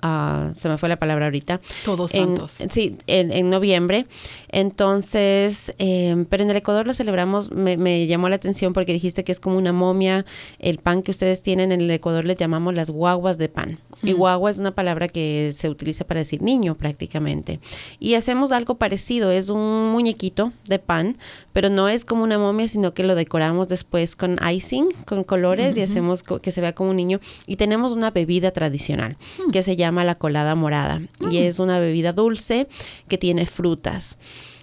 Ah, 0.00 0.52
se 0.54 0.68
me 0.68 0.78
fue 0.78 0.88
la 0.88 0.96
palabra 0.96 1.26
ahorita. 1.26 1.60
Todos 1.84 2.12
Santos. 2.12 2.62
Sí, 2.70 2.96
en, 3.06 3.50
noviembre. 3.50 4.06
Entonces, 4.50 5.74
em, 5.78 6.24
pero 6.24 6.44
en 6.44 6.50
el 6.50 6.56
Ecuador 6.56 6.86
lo 6.86 6.94
celebramos, 6.94 7.50
me, 7.50 8.06
llamó 8.06 8.28
la 8.28 8.36
atención 8.36 8.72
porque 8.72 8.92
dijiste 8.92 9.24
que 9.24 9.32
es 9.32 9.40
como 9.40 9.58
una 9.58 9.72
momia, 9.72 10.24
el 10.60 10.78
pan 10.78 11.02
que 11.02 11.10
ustedes 11.10 11.42
tienen 11.42 11.72
en 11.72 11.80
el 11.80 11.90
Ecuador 11.90 12.24
le 12.24 12.36
llamamos 12.36 12.74
las 12.74 12.90
guaguas 12.90 13.38
de 13.38 13.48
pan. 13.48 13.78
Y 14.02 14.12
guagua 14.12 14.52
es 14.52 14.58
una 14.58 14.70
palabra 14.70 15.08
que 15.08 15.50
se 15.52 15.68
utiliza 15.68 16.04
para 16.04 16.20
decir 16.20 16.42
niño 16.42 16.76
prácticamente. 16.76 17.58
Y 17.98 18.14
hacemos 18.14 18.52
algo 18.52 18.76
parecido, 18.76 19.32
es 19.32 19.48
un 19.48 19.90
muñequito 19.90 20.52
de 20.66 20.78
pan, 20.78 21.16
pero 21.58 21.70
no 21.70 21.88
es 21.88 22.04
como 22.04 22.22
una 22.22 22.38
momia, 22.38 22.68
sino 22.68 22.94
que 22.94 23.02
lo 23.02 23.16
decoramos 23.16 23.66
después 23.66 24.14
con 24.14 24.38
icing, 24.48 24.90
con 25.06 25.24
colores 25.24 25.76
y 25.76 25.82
hacemos 25.82 26.22
que 26.22 26.52
se 26.52 26.60
vea 26.60 26.72
como 26.72 26.90
un 26.90 26.96
niño. 26.96 27.18
Y 27.48 27.56
tenemos 27.56 27.90
una 27.90 28.12
bebida 28.12 28.52
tradicional 28.52 29.16
hmm. 29.38 29.50
que 29.50 29.64
se 29.64 29.74
llama 29.74 30.04
la 30.04 30.14
colada 30.14 30.54
morada 30.54 31.02
y 31.18 31.40
mm. 31.40 31.42
es 31.42 31.58
una 31.58 31.80
bebida 31.80 32.12
dulce 32.12 32.68
que 33.08 33.18
tiene 33.18 33.44
frutas. 33.44 34.18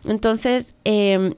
Entonces, 0.06 0.74
em, 0.86 1.34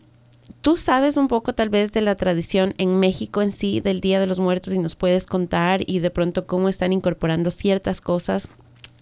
tú 0.61 0.77
sabes 0.77 1.17
un 1.17 1.27
poco 1.27 1.53
tal 1.53 1.69
vez 1.69 1.91
de 1.91 2.01
la 2.01 2.13
tradición 2.13 2.75
en 2.77 2.99
México 2.99 3.41
en 3.41 3.51
sí 3.51 3.81
del 3.81 3.99
Día 3.99 4.19
de 4.19 4.27
los 4.27 4.39
Muertos 4.39 4.75
y 4.75 4.77
nos 4.77 4.95
puedes 4.95 5.25
contar 5.25 5.81
y 5.89 5.97
de 5.97 6.11
pronto 6.11 6.45
cómo 6.45 6.69
están 6.69 6.93
incorporando 6.93 7.49
ciertas 7.49 7.99
cosas 7.99 8.47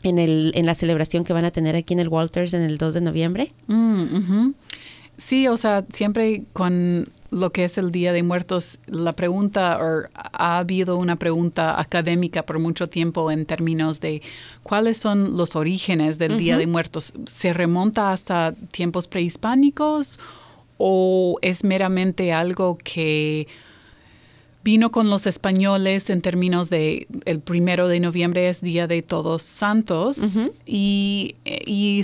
en, 0.04 0.20
el, 0.20 0.54
en 0.56 0.66
la 0.66 0.74
celebración 0.74 1.26
que 1.26 1.34
van 1.34 1.44
a 1.44 1.52
tener 1.52 1.76
aquí 1.76 1.94
en 1.94 2.00
el 2.00 2.08
Walters 2.08 2.54
en 2.54 2.62
el 2.62 2.78
2 2.78 2.94
de 2.94 3.02
noviembre. 3.02 3.52
Mm, 3.68 4.54
sí, 5.18 5.48
o 5.48 5.58
sea, 5.58 5.86
siempre 5.92 6.44
con 6.54 7.10
lo 7.32 7.52
que 7.52 7.66
es 7.66 7.78
el 7.78 7.92
Día 7.92 8.14
de 8.14 8.24
Muertos, 8.24 8.80
la 8.88 9.14
pregunta, 9.14 9.78
o 9.82 10.04
ha 10.14 10.58
habido 10.60 10.98
una 10.98 11.18
pregunta 11.18 11.80
académica 11.80 12.44
por 12.44 12.60
mucho 12.60 12.88
tiempo 12.88 13.30
en 13.30 13.46
términos 13.46 14.00
de 14.00 14.22
cuáles 14.64 14.98
son 14.98 15.36
los 15.36 15.58
orígenes 15.58 16.18
del 16.18 16.38
Día 16.38 16.58
de 16.58 16.66
Muertos. 16.66 17.14
¿Se 17.26 17.52
remonta 17.52 18.14
hasta 18.14 18.54
tiempos 18.72 19.08
prehispánicos 19.08 20.18
o 20.78 21.38
es 21.42 21.66
meramente 21.66 22.32
algo 22.32 22.78
que 22.82 23.48
vino 24.64 24.92
con 24.92 25.10
los 25.10 25.28
españoles 25.28 26.10
en 26.10 26.22
términos 26.22 26.70
de 26.70 27.08
el 27.26 27.40
primero 27.40 27.88
de 27.88 28.00
noviembre 28.00 28.50
es 28.50 28.62
Día 28.62 28.88
de 28.88 29.02
Todos 29.04 29.44
Santos 29.44 30.40
y, 30.66 31.36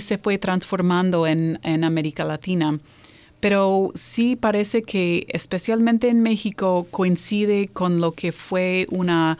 se 0.00 0.18
fue 0.18 0.38
transformando 0.38 1.26
en, 1.26 1.58
en 1.62 1.84
América 1.84 2.24
Latina 2.24 2.78
pero 3.42 3.90
sí 3.96 4.36
parece 4.36 4.84
que 4.84 5.26
especialmente 5.28 6.08
en 6.08 6.22
México 6.22 6.86
coincide 6.92 7.66
con 7.72 8.00
lo 8.00 8.12
que 8.12 8.30
fue 8.30 8.86
una, 8.88 9.36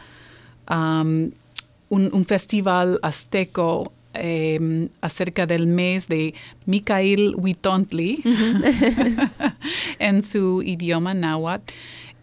un, 0.67 2.25
festival 2.27 2.99
azteco 3.01 3.93
em, 4.13 4.89
acerca 4.99 5.45
del 5.47 5.67
mes 5.67 6.09
de 6.09 6.33
Mikael 6.65 7.33
Huitontli 7.37 8.21
en 9.99 10.21
su 10.21 10.61
idioma 10.61 11.13
náhuatl 11.13 11.73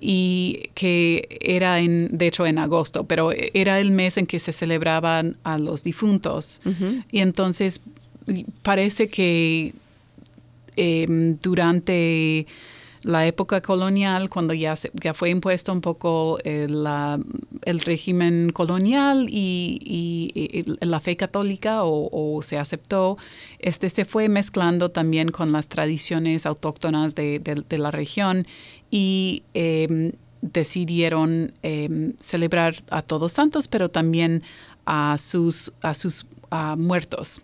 y 0.03 0.69
que 0.75 1.39
era 1.41 1.81
en, 1.81 2.11
de 2.13 2.27
hecho 2.27 2.45
en 2.45 2.59
agosto, 2.59 3.05
pero 3.05 3.33
era 3.33 3.81
el 3.81 3.91
mes 3.91 4.19
en 4.19 4.27
que 4.27 4.39
se 4.39 4.53
celebraban 4.53 5.39
a 5.45 5.57
los 5.57 5.83
difuntos. 5.83 6.61
Y 7.11 7.21
entonces 7.21 7.81
parece 8.63 9.09
que 9.09 9.73
Em, 10.77 11.37
durante 11.43 12.47
la 13.03 13.27
época 13.27 13.61
colonial, 13.63 14.29
cuando 14.29 14.53
ya, 14.53 14.75
ya 14.93 15.15
fue 15.15 15.31
impuesto 15.31 15.73
un 15.73 15.81
poco 15.81 16.39
el, 16.45 16.87
el 17.65 17.81
régimen 17.81 18.51
colonial 18.53 19.27
y, 19.29 20.65
la 20.81 21.01
fe 21.01 21.17
católica 21.17 21.81
o, 21.85 22.41
se 22.43 22.59
aceptó, 22.59 23.17
este 23.59 23.89
se 23.91 24.05
fue 24.05 24.29
mezclando 24.29 24.91
también 24.91 25.31
con 25.31 25.53
las 25.53 25.69
tradiciones 25.69 26.47
autóctonas 26.47 27.15
de, 27.15 27.65
la 27.71 27.91
región 27.91 28.47
y 28.91 29.45
em, 29.55 30.13
decidieron 30.43 31.53
em, 31.63 32.13
celebrar 32.19 32.77
a 32.91 33.03
Todos 33.03 33.33
Santos, 33.33 33.69
pero 33.69 33.89
también 33.89 34.43
a 34.93 35.19
sus, 35.19 35.73
a 35.83 35.95
sus 35.95 36.27
muertos. 36.77 37.41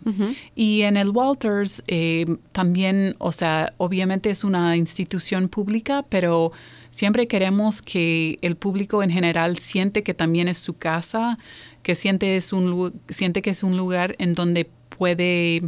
Y 0.56 0.82
en 0.82 0.96
el 0.96 1.10
Walters 1.10 1.80
em, 1.86 2.38
también, 2.50 3.14
o 3.18 3.30
sea, 3.30 3.72
obviamente 3.76 4.30
es 4.30 4.42
una 4.42 4.76
institución 4.76 5.48
pública, 5.48 6.04
pero 6.08 6.50
siempre 6.90 7.28
queremos 7.28 7.82
que 7.82 8.36
el 8.42 8.56
público 8.56 9.04
en 9.04 9.10
general 9.10 9.58
siente 9.58 10.02
que 10.02 10.12
también 10.12 10.48
es 10.48 10.58
su 10.58 10.74
casa, 10.74 11.38
que 11.84 11.94
siente, 11.94 12.36
es 12.36 12.52
un, 12.52 13.00
siente 13.08 13.42
que 13.42 13.50
es 13.50 13.62
un 13.62 13.76
lugar 13.76 14.16
en 14.18 14.34
donde 14.34 14.68
puede, 14.88 15.62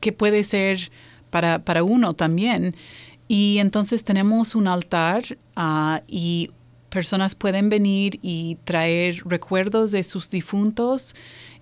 que 0.00 0.12
puede 0.12 0.44
ser 0.44 0.90
para, 1.28 1.58
para 1.58 1.84
uno 1.84 2.14
también. 2.14 2.74
Y 3.28 3.58
entonces 3.58 4.02
tenemos 4.02 4.54
un 4.54 4.66
altar 4.66 5.36
ah, 5.56 6.00
y 6.08 6.50
personas 6.90 7.34
pueden 7.34 7.68
venir 7.68 8.18
y 8.22 8.58
traer 8.64 9.22
recuerdos 9.24 9.92
de 9.92 10.02
sus 10.02 10.30
difuntos 10.30 11.14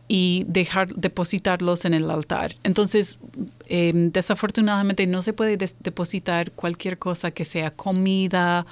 y 0.08 0.44
dejar 0.48 0.88
depositarlos 0.94 1.84
en 1.84 1.94
el 1.94 2.10
altar. 2.10 2.56
Entonces, 2.64 3.20
em, 3.66 4.10
desafortunadamente 4.10 5.06
no 5.06 5.20
se 5.22 5.34
puede 5.34 5.56
depositar 5.56 6.50
cualquier 6.52 6.98
cosa 6.98 7.30
que 7.30 7.44
sea 7.44 7.70
comida 7.70 8.66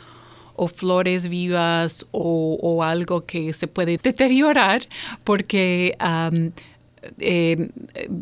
o 0.55 0.69
flores 0.69 1.29
vivas 1.29 2.07
o, 2.13 2.83
algo 2.83 3.27
que 3.27 3.53
se 3.53 3.69
puede 3.69 3.99
deteriorar 4.03 4.83
porque 5.25 5.95
em, 6.01 7.71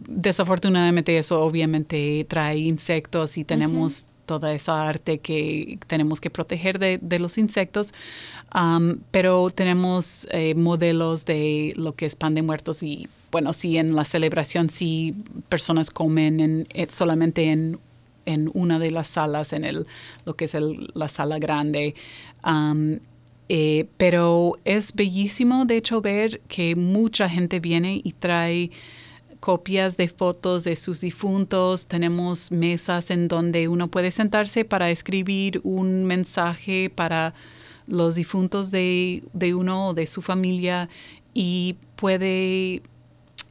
desafortunadamente 0.09 1.17
eso 1.17 1.41
obviamente 1.41 2.27
trae 2.29 2.59
insectos 2.59 3.39
y 3.39 3.45
tenemos 3.45 4.07
toda 4.27 4.53
esa 4.53 4.89
arte 4.89 5.19
que 5.19 5.79
tenemos 5.87 6.21
que 6.21 6.31
proteger 6.31 6.79
de, 6.79 7.19
los 7.19 7.39
insectos, 7.39 7.93
pero 9.11 9.51
tenemos 9.51 10.27
eh, 10.31 10.55
modelos 10.55 11.25
de 11.25 11.73
lo 11.77 11.95
que 11.95 12.07
es 12.07 12.17
pan 12.17 12.35
de 12.35 12.43
muertos 12.43 12.83
y 12.83 13.09
bueno, 13.31 13.53
sí, 13.53 13.79
en 13.79 13.97
la 13.97 14.05
celebración 14.05 14.71
sí 14.71 15.15
personas 15.49 15.91
comen 15.91 16.39
en, 16.39 16.67
eh, 16.73 16.87
solamente 16.89 17.47
en, 17.47 17.81
en, 18.27 18.51
una 18.55 18.79
de 18.79 18.93
las 18.93 19.09
salas, 19.09 19.53
en 19.53 19.65
el, 19.65 19.87
lo 20.25 20.35
que 20.35 20.45
es 20.45 20.57
la 20.95 21.09
sala 21.09 21.39
grande. 21.39 21.95
Eh, 23.49 23.87
pero 23.99 24.59
es 24.65 24.95
bellísimo, 24.95 25.67
de 25.67 25.77
hecho, 25.77 26.01
ver 26.01 26.41
que 26.49 26.77
mucha 26.77 27.29
gente 27.29 27.61
viene 27.61 28.01
y 28.03 28.13
trae 28.13 28.71
copias 29.45 29.99
de 29.99 30.09
fotos 30.09 30.65
de 30.65 30.75
sus 30.75 31.03
difuntos, 31.03 31.87
tenemos 31.87 32.51
mesas 32.51 33.11
en 33.11 33.29
donde 33.29 33.69
uno 33.69 33.89
puede 33.89 34.11
sentarse 34.11 34.65
para 34.65 34.89
escribir 34.89 35.61
un 35.65 36.07
mensaje 36.07 36.89
para 36.89 37.35
los 37.87 38.15
difuntos 38.15 38.71
de, 38.71 39.23
uno 39.55 39.89
o 39.89 39.93
de 39.93 40.07
su 40.07 40.23
familia 40.23 40.89
y 41.35 41.77
puede 41.97 42.81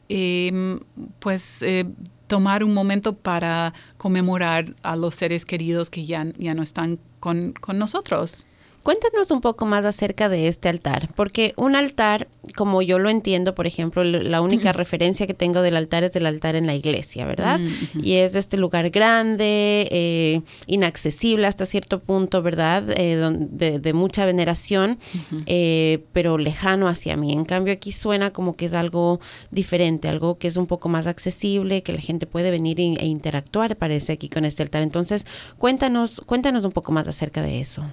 em, 0.10 0.80
pues 1.20 1.62
eh, 1.62 1.86
tomar 2.26 2.64
un 2.64 2.74
momento 2.74 3.14
para 3.14 3.72
conmemorar 3.98 4.76
a 4.82 4.96
los 4.96 5.14
seres 5.14 5.46
queridos 5.46 5.92
que 5.92 6.08
ya, 6.08 6.26
ya 6.40 6.56
no 6.56 6.64
están 6.64 6.98
con, 7.20 7.54
con 7.54 7.78
nosotros. 7.78 8.48
Cuéntanos 8.84 9.32
un 9.32 9.40
poco 9.40 9.66
más 9.66 9.86
acerca 9.86 10.28
de 10.28 10.50
este 10.50 10.68
altar, 10.68 11.08
porque 11.16 11.54
un 11.56 11.78
altar, 11.78 12.28
como 12.58 12.82
yo 12.82 13.00
lo 13.00 13.10
entiendo, 13.10 13.56
por 13.56 13.66
ejemplo, 13.66 14.04
la 14.04 14.42
única 14.42 14.74
referencia 14.74 15.26
que 15.26 15.34
tengo 15.34 15.62
del 15.62 15.78
altar 15.78 16.04
es 16.04 16.18
el 16.18 16.26
altar 16.26 16.58
en 16.58 16.68
la 16.68 16.76
iglesia, 16.76 17.26
¿verdad? 17.26 17.62
Mm, 17.62 18.04
y 18.04 18.16
es 18.16 18.36
este 18.36 18.58
lugar 18.58 18.90
grande, 18.90 19.88
eh, 19.90 20.42
inaccesible 20.68 21.48
hasta 21.48 21.66
cierto 21.66 22.00
punto, 22.00 22.42
¿verdad? 22.42 22.84
Eh, 22.98 23.16
de, 23.50 23.94
mucha 23.94 24.26
veneración, 24.26 25.00
eh, 25.46 26.04
pero 26.12 26.38
lejano 26.38 26.90
hacia 26.90 27.16
mí. 27.16 27.32
En 27.32 27.46
cambio, 27.46 27.74
aquí 27.74 27.94
suena 27.94 28.32
como 28.32 28.58
que 28.58 28.66
es 28.66 28.74
algo 28.74 29.22
diferente, 29.50 30.10
algo 30.10 30.38
que 30.38 30.50
es 30.50 30.58
un 30.58 30.68
poco 30.68 30.90
más 30.90 31.08
accesible, 31.08 31.84
que 31.84 31.94
la 31.94 32.02
gente 32.02 32.26
puede 32.26 32.52
venir 32.52 32.82
e 32.82 33.06
interactuar, 33.06 33.78
parece, 33.78 34.12
aquí 34.12 34.28
con 34.28 34.44
este 34.44 34.62
altar. 34.62 34.84
Entonces, 34.84 35.26
cuéntanos, 35.58 36.22
cuéntanos 36.26 36.66
un 36.66 36.74
poco 36.74 36.92
más 36.92 37.08
acerca 37.08 37.42
de 37.42 37.62
eso. 37.62 37.86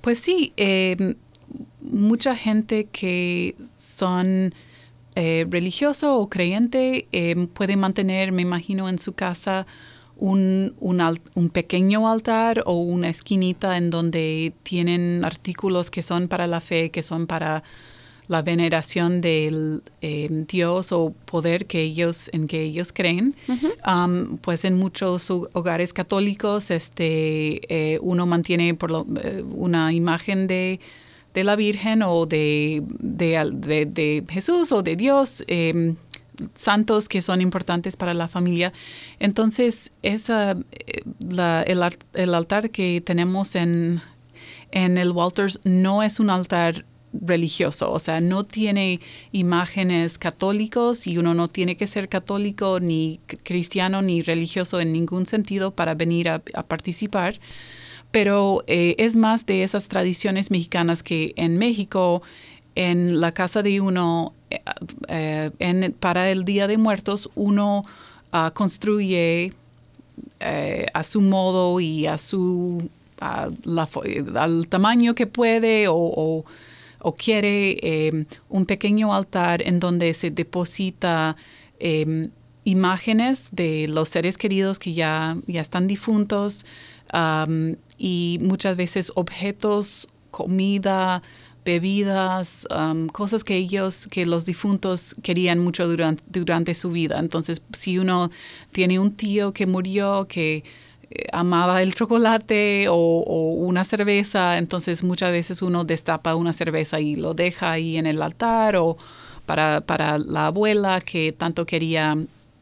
Pues 0.00 0.18
sí, 0.18 0.52
em, 0.56 1.16
mucha 1.80 2.36
gente 2.36 2.86
que 2.86 3.56
son 3.78 4.54
eh, 5.14 5.46
religioso 5.50 6.16
o 6.18 6.28
creyente 6.28 7.08
em, 7.12 7.46
puede 7.48 7.76
mantener, 7.76 8.32
me 8.32 8.42
imagino, 8.42 8.88
en 8.88 8.98
su 8.98 9.12
casa 9.14 9.66
un, 10.16 10.74
un, 10.80 11.48
pequeño 11.50 12.08
altar 12.08 12.62
o 12.66 12.74
una 12.74 13.08
esquinita 13.08 13.76
en 13.76 13.90
donde 13.90 14.52
tienen 14.64 15.24
artículos 15.24 15.90
que 15.90 16.02
son 16.02 16.28
para 16.28 16.46
la 16.46 16.60
fe, 16.60 16.90
que 16.90 17.02
son 17.02 17.26
para 17.26 17.62
la 18.28 18.42
veneración 18.42 19.20
del 19.20 19.82
em, 20.02 20.46
Dios 20.46 20.92
o 20.92 21.14
poder 21.24 21.66
que 21.66 21.80
ellos, 21.80 22.30
en 22.32 22.46
que 22.46 22.62
ellos 22.62 22.92
creen. 22.92 23.34
pues 24.42 24.64
en 24.64 24.76
muchos 24.76 25.30
hogares 25.30 25.92
católicos 25.92 26.70
este, 26.70 27.60
eh, 27.68 27.98
uno 28.02 28.26
mantiene 28.26 28.74
por 28.74 28.90
lo, 28.90 29.06
eh, 29.22 29.42
una 29.42 29.92
imagen 29.92 30.46
de, 30.46 30.78
la 31.34 31.54
Virgen 31.54 32.02
o 32.02 32.26
de, 32.26 32.82
de, 32.98 34.24
Jesús 34.28 34.72
o 34.72 34.82
de 34.82 34.96
Dios. 34.96 35.44
Em, 35.46 35.96
santos 36.54 37.08
que 37.08 37.20
son 37.22 37.40
importantes 37.40 37.96
para 37.96 38.14
la 38.14 38.28
familia. 38.28 38.72
Entonces, 39.18 39.92
esa, 40.02 40.52
eh, 40.52 41.02
el, 41.66 41.82
el, 42.14 42.34
altar 42.34 42.70
que 42.70 43.00
tenemos 43.04 43.56
en, 43.56 44.00
en 44.70 44.98
el 44.98 45.10
Walters 45.10 45.60
no 45.64 46.02
es 46.02 46.20
un 46.20 46.30
altar 46.30 46.84
religioso, 47.12 47.90
o 47.90 47.98
sea, 47.98 48.20
no 48.20 48.44
tiene 48.44 49.00
imágenes 49.32 50.18
católicos 50.18 51.06
y 51.06 51.18
uno 51.18 51.34
no 51.34 51.48
tiene 51.48 51.76
que 51.76 51.86
ser 51.86 52.08
católico 52.08 52.80
ni 52.80 53.20
cristiano 53.44 54.02
ni 54.02 54.22
religioso 54.22 54.80
en 54.80 54.92
ningún 54.92 55.26
sentido 55.26 55.70
para 55.70 55.94
venir 55.94 56.28
a, 56.28 56.38
participar, 56.40 57.40
pero 58.10 58.62
eh, 58.66 58.94
es 58.98 59.16
más 59.16 59.46
de 59.46 59.62
esas 59.62 59.88
tradiciones 59.88 60.50
mexicanas 60.50 61.02
que 61.02 61.32
en 61.36 61.56
México, 61.56 62.22
en 62.74 63.20
la 63.20 63.32
casa 63.32 63.62
de 63.62 63.80
uno, 63.80 64.34
eh, 64.50 65.50
eh, 65.58 65.92
para 65.98 66.30
el 66.30 66.44
Día 66.44 66.66
de 66.66 66.76
Muertos, 66.76 67.30
uno 67.34 67.82
ah, 68.32 68.52
construye 68.54 69.52
a 70.92 71.02
su 71.04 71.20
modo 71.20 71.80
y 71.80 72.06
a 72.06 72.16
su 72.18 72.88
al 73.20 74.68
tamaño 74.68 75.14
que 75.14 75.26
puede 75.26 75.88
o 75.88 75.96
o 75.96 76.44
quiere 77.16 77.78
em, 77.82 78.26
un 78.48 78.66
pequeño 78.66 79.14
altar 79.14 79.62
en 79.62 79.80
donde 79.80 80.14
se 80.14 80.30
deposita 80.30 81.36
em, 81.78 82.30
imágenes 82.64 83.48
de 83.50 83.88
los 83.88 84.08
seres 84.08 84.36
queridos 84.36 84.78
que 84.78 84.92
ya, 84.92 85.36
ya 85.46 85.60
están 85.60 85.86
difuntos 85.86 86.66
y 87.96 88.38
muchas 88.42 88.76
veces 88.76 89.10
objetos, 89.14 90.08
comida, 90.30 91.22
bebidas, 91.64 92.66
cosas 93.12 93.44
que 93.44 93.56
ellos, 93.56 94.06
que 94.08 94.26
los 94.26 94.44
difuntos 94.46 95.14
querían 95.22 95.58
mucho 95.58 95.86
durante, 95.86 96.22
durante 96.28 96.74
su 96.74 96.90
vida. 96.90 97.18
Entonces, 97.18 97.62
si 97.72 97.98
uno 97.98 98.30
tiene 98.72 98.98
un 98.98 99.12
tío 99.12 99.52
que 99.52 99.66
murió, 99.66 100.26
que 100.28 100.56
eh, 100.56 100.62
amaba 101.32 101.82
el 101.82 101.94
chocolate 101.94 102.86
o, 102.88 103.54
una 103.58 103.84
cerveza, 103.84 104.58
entonces 104.58 105.02
muchas 105.02 105.32
veces 105.32 105.62
uno 105.62 105.84
destapa 105.84 106.34
una 106.34 106.52
cerveza 106.52 107.00
y 107.00 107.16
lo 107.16 107.34
deja 107.34 107.72
ahí 107.72 107.96
en 107.96 108.06
el 108.06 108.20
altar 108.22 108.76
o 108.76 108.96
para, 109.46 109.80
para 109.80 110.18
la 110.18 110.46
abuela 110.46 111.00
que 111.00 111.32
tanto 111.32 111.64
quería 111.64 112.16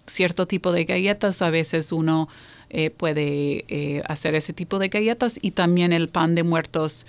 cierto 0.07 0.47
tipo 0.47 0.73
de 0.73 0.85
galletas, 0.85 1.43
a 1.43 1.51
veces 1.51 1.93
uno 1.93 2.29
eh, 2.71 2.91
puede 2.91 3.65
eh, 3.69 4.03
hacer 4.07 4.35
ese 4.35 4.53
tipo 4.53 4.79
de 4.79 4.89
galletas 4.89 5.39
y 5.41 5.53
también 5.53 5.93
el 5.93 6.09
pan 6.09 6.35
de 6.35 6.43
muertos 6.43 7.07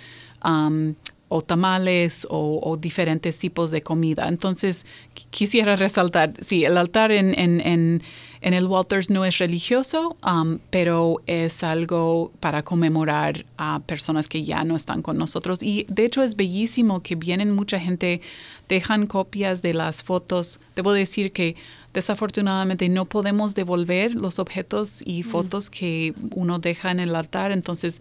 o 1.28 1.42
tamales 1.42 2.26
o, 2.30 2.76
diferentes 2.80 3.38
tipos 3.38 3.70
de 3.70 3.82
comida. 3.82 4.28
Entonces, 4.28 4.86
quisiera 5.30 5.76
resaltar, 5.76 6.32
sí, 6.44 6.64
el 6.64 6.76
altar 6.76 7.12
en, 7.12 7.38
en, 7.38 7.60
en, 7.60 8.02
en 8.40 8.54
el 8.54 8.66
Walters 8.66 9.10
no 9.10 9.24
es 9.24 9.38
religioso, 9.38 10.16
um, 10.26 10.58
pero 10.70 11.20
es 11.26 11.62
algo 11.62 12.32
para 12.40 12.62
conmemorar 12.62 13.44
a 13.56 13.80
personas 13.80 14.28
que 14.28 14.44
ya 14.44 14.64
no 14.64 14.76
están 14.76 15.02
con 15.02 15.18
nosotros. 15.18 15.62
Y 15.62 15.86
de 15.88 16.04
hecho 16.04 16.22
es 16.22 16.36
bellísimo 16.36 17.02
que 17.02 17.16
vienen 17.16 17.52
mucha 17.52 17.78
gente, 17.78 18.20
dejan 18.68 19.06
copias 19.06 19.60
de 19.60 19.74
las 19.74 20.02
fotos. 20.02 20.60
Debo 20.76 20.92
decir 20.92 21.32
que 21.32 21.56
desafortunadamente 21.92 22.88
no 22.88 23.06
podemos 23.06 23.54
devolver 23.54 24.14
los 24.14 24.38
objetos 24.38 25.02
y 25.04 25.22
mm. 25.22 25.26
fotos 25.26 25.70
que 25.70 26.14
uno 26.30 26.58
deja 26.58 26.90
en 26.90 27.00
el 27.00 27.14
altar. 27.16 27.50
Entonces, 27.50 28.00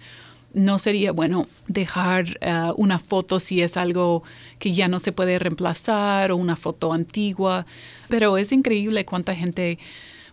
no 0.58 0.80
sería 0.80 1.12
bueno 1.12 1.48
dejar 1.68 2.38
eh, 2.42 2.72
una 2.76 3.00
foto 3.00 3.40
si 3.40 3.62
es 3.62 3.78
algo 3.78 4.24
que 4.60 4.74
ya 4.74 4.88
no 4.88 5.00
se 5.00 5.12
puede 5.12 5.40
reemplazar 5.40 6.32
o 6.32 6.38
una 6.38 6.56
foto 6.56 6.94
antigua, 6.94 7.66
pero 8.10 8.38
es 8.38 8.52
increíble 8.52 9.06
cuánta 9.06 9.36
gente 9.36 9.78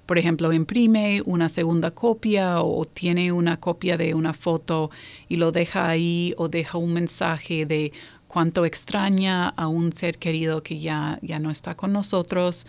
por 0.06 0.18
ejemplo, 0.18 0.52
imprime 0.52 1.22
una 1.24 1.48
segunda 1.48 1.90
copia 1.90 2.60
o 2.60 2.84
tiene 2.84 3.32
una 3.32 3.58
copia 3.58 3.96
de 3.96 4.14
una 4.14 4.34
foto 4.34 4.90
y 5.30 5.36
lo 5.36 5.50
deja 5.50 5.88
ahí 5.88 6.34
o 6.36 6.48
deja 6.48 6.76
un 6.76 6.92
mensaje 6.92 7.64
de 7.64 7.90
cuánto 8.28 8.66
extraña 8.66 9.48
a 9.48 9.68
un 9.68 9.92
ser 9.92 10.18
querido 10.18 10.62
que 10.62 10.78
ya, 10.78 11.18
ya 11.22 11.38
no 11.38 11.50
está 11.50 11.74
con 11.74 11.92
nosotros. 11.92 12.66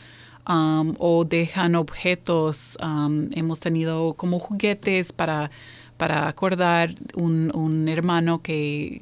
Um, 0.48 0.94
o 1.00 1.26
dejan 1.26 1.74
objetos, 1.74 2.78
um, 2.80 3.30
hemos 3.34 3.60
tenido 3.60 4.14
como 4.14 4.38
juguetes 4.38 5.12
para, 5.12 5.50
para 5.98 6.28
acordar 6.28 6.96
un, 7.16 7.52
un 7.56 7.88
hermano 7.88 8.42
que, 8.42 9.02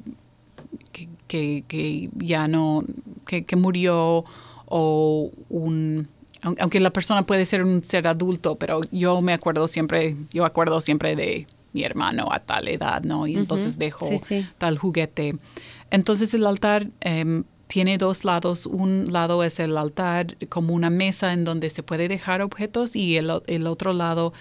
que, 1.26 1.64
que, 1.66 2.10
ya 2.16 2.48
no, 2.48 2.84
que, 3.26 3.44
que 3.44 3.56
murió 3.56 4.24
o 4.66 5.30
un 5.48 6.08
aunque 6.44 6.78
la 6.78 6.90
persona 6.90 7.24
puede 7.24 7.46
ser 7.46 7.62
un 7.62 7.82
ser 7.82 8.06
adulto, 8.06 8.56
pero 8.56 8.82
yo 8.92 9.22
me 9.22 9.32
acuerdo 9.32 9.66
siempre, 9.66 10.14
yo 10.30 10.44
acuerdo 10.44 10.82
siempre 10.82 11.16
de 11.16 11.46
mi 11.72 11.84
hermano 11.84 12.28
a 12.30 12.38
tal 12.40 12.68
edad, 12.68 13.02
¿no? 13.02 13.26
Y 13.26 13.34
entonces 13.34 13.78
dejo 13.78 14.08
tal 14.58 14.76
juguete. 14.78 15.36
Entonces 15.90 16.34
el 16.34 16.46
altar 16.46 16.86
em, 17.00 17.44
tiene 17.74 17.98
dos 17.98 18.24
lados. 18.24 18.66
Un 18.66 19.12
lado 19.12 19.42
es 19.42 19.58
el 19.58 19.76
altar 19.76 20.36
como 20.48 20.74
una 20.74 20.90
mesa 20.90 21.32
en 21.32 21.42
donde 21.42 21.70
se 21.70 21.82
puede 21.82 22.06
dejar 22.06 22.40
objetos 22.40 22.94
y 22.94 23.16
el, 23.16 23.66
otro 23.66 23.92
lado 23.92 24.32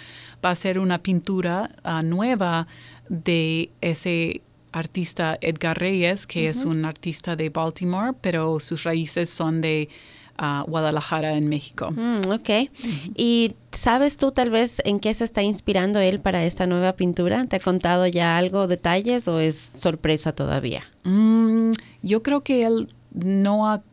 va 0.45 0.51
a 0.51 0.55
ser 0.55 0.77
una 0.77 1.01
pintura 1.01 1.71
ah, 1.83 2.03
nueva 2.03 2.67
de 3.09 3.71
ese 3.81 4.41
artista 4.71 5.39
Edgar 5.41 5.79
Reyes, 5.79 6.27
que 6.27 6.47
es 6.47 6.63
un 6.63 6.85
artista 6.85 7.35
de 7.35 7.49
Baltimore, 7.49 8.13
pero 8.21 8.59
sus 8.59 8.83
raíces 8.83 9.31
son 9.31 9.61
de 9.61 9.89
a 10.37 10.63
Guadalajara 10.67 11.35
en 11.35 11.47
México. 11.47 11.89
Mm, 11.89 12.29
ok. 12.29 12.69
¿Y 13.17 13.55
sabes 13.71 14.17
tú 14.17 14.31
tal 14.31 14.51
vez 14.51 14.79
en 14.85 14.99
qué 14.99 15.11
se 15.15 15.23
está 15.23 15.41
inspirando 15.41 15.99
él 15.99 16.19
para 16.19 16.45
esta 16.45 16.67
nueva 16.67 16.93
pintura? 16.93 17.45
¿Te 17.47 17.55
ha 17.55 17.59
contado 17.59 18.05
ya 18.05 18.37
algo, 18.37 18.67
detalles 18.67 19.27
o 19.27 19.39
es 19.39 19.57
sorpresa 19.57 20.33
todavía? 20.33 20.83
Mm, 21.03 21.71
yo 22.03 22.21
creo 22.21 22.41
que 22.41 22.63
él 22.63 22.89
no 23.13 23.67
ha, 23.67 23.83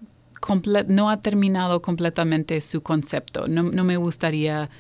no 0.89 1.11
ha 1.11 1.23
terminado 1.23 1.83
completamente 1.83 2.61
su 2.61 2.83
concepto. 2.83 3.49
No, 3.49 3.63
no 3.65 3.85
me 3.85 3.97
gustaría 3.97 4.71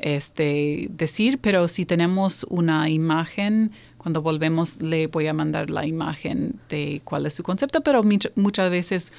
este, 0.00 0.88
decir, 0.90 1.38
pero 1.38 1.68
si 1.68 1.86
tenemos 1.86 2.44
una 2.48 2.88
imagen, 2.90 3.72
cuando 3.98 4.22
volvemos 4.22 4.80
le 4.80 5.06
voy 5.06 5.26
a 5.26 5.32
mandar 5.32 5.70
la 5.70 5.86
imagen 5.86 6.60
de 6.68 7.00
cuál 7.04 7.26
es 7.26 7.34
su 7.34 7.42
concepto, 7.42 7.80
pero 7.80 8.02
muchas 8.34 8.70
veces 8.70 9.12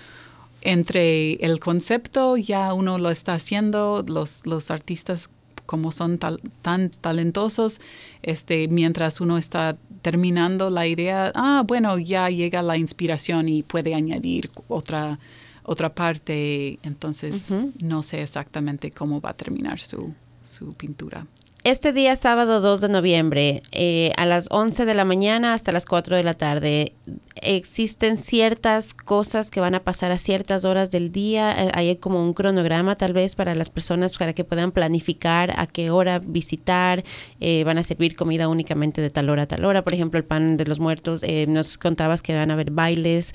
entre 0.61 1.33
el 1.35 1.59
concepto 1.59 2.37
ya 2.37 2.73
uno 2.73 2.97
lo 2.97 3.09
está 3.09 3.33
haciendo, 3.33 4.03
los, 4.07 4.45
los 4.45 4.71
artistas 4.71 5.29
como 5.65 5.91
son 5.91 6.17
tan 6.17 6.89
talentosos, 7.01 7.81
este, 8.23 8.67
mientras 8.69 9.19
uno 9.19 9.37
está 9.37 9.77
terminando 10.07 10.69
la 10.69 10.87
idea, 10.87 11.33
ah, 11.35 11.65
bueno, 11.67 11.99
ya 11.99 12.29
llega 12.29 12.61
la 12.61 12.77
inspiración 12.77 13.49
y 13.49 13.61
puede 13.61 13.93
añadir 13.93 14.49
otra, 14.69 15.19
otra 15.63 15.93
parte, 15.93 16.79
entonces 16.81 17.53
no 17.81 18.01
sé 18.01 18.21
exactamente 18.21 18.89
cómo 18.91 19.19
va 19.19 19.31
a 19.31 19.33
terminar 19.33 19.81
su, 19.81 20.13
su 20.45 20.73
pintura 20.75 21.27
este 21.69 21.91
día 21.91 22.15
sábado 22.15 22.61
2 22.61 22.79
de 22.79 22.87
noviembre, 22.87 23.61
eh, 23.73 24.13
a 24.15 24.25
las 24.25 24.47
11 24.51 24.85
de 24.85 24.93
la 24.93 25.03
mañana 25.03 25.53
hasta 25.53 25.73
las 25.73 25.85
4 25.85 26.15
de 26.15 26.23
la 26.23 26.33
tarde, 26.33 26.93
existen 27.41 28.17
ciertas 28.17 28.93
cosas 28.93 29.51
que 29.51 29.59
van 29.59 29.75
a 29.75 29.83
pasar 29.83 30.13
a 30.13 30.17
ciertas 30.17 30.63
horas 30.63 30.91
del 30.91 31.11
día. 31.11 31.65
Eh, 31.65 31.71
hay 31.73 31.97
como 31.97 32.23
un 32.23 32.33
cronograma 32.33 32.95
tal 32.95 33.11
vez 33.11 33.35
para 33.35 33.53
las 33.53 33.69
personas 33.69 34.17
para 34.17 34.31
que 34.31 34.45
puedan 34.45 34.71
planificar 34.71 35.53
a 35.57 35.67
qué 35.67 35.91
hora 35.91 36.19
visitar. 36.19 37.03
Eh, 37.41 37.65
van 37.65 37.77
a 37.77 37.83
servir 37.83 38.15
comida 38.15 38.47
únicamente 38.47 39.01
de 39.01 39.09
tal 39.09 39.29
hora 39.29 39.41
a 39.41 39.47
tal 39.47 39.65
hora. 39.65 39.83
Por 39.83 39.93
ejemplo, 39.93 40.17
el 40.17 40.23
pan 40.23 40.55
de 40.55 40.65
los 40.65 40.79
muertos. 40.79 41.21
nos 41.49 41.77
contabas 41.77 42.21
que 42.21 42.33
van 42.33 42.49
a 42.49 42.53
haber 42.53 42.71
bailes, 42.71 43.33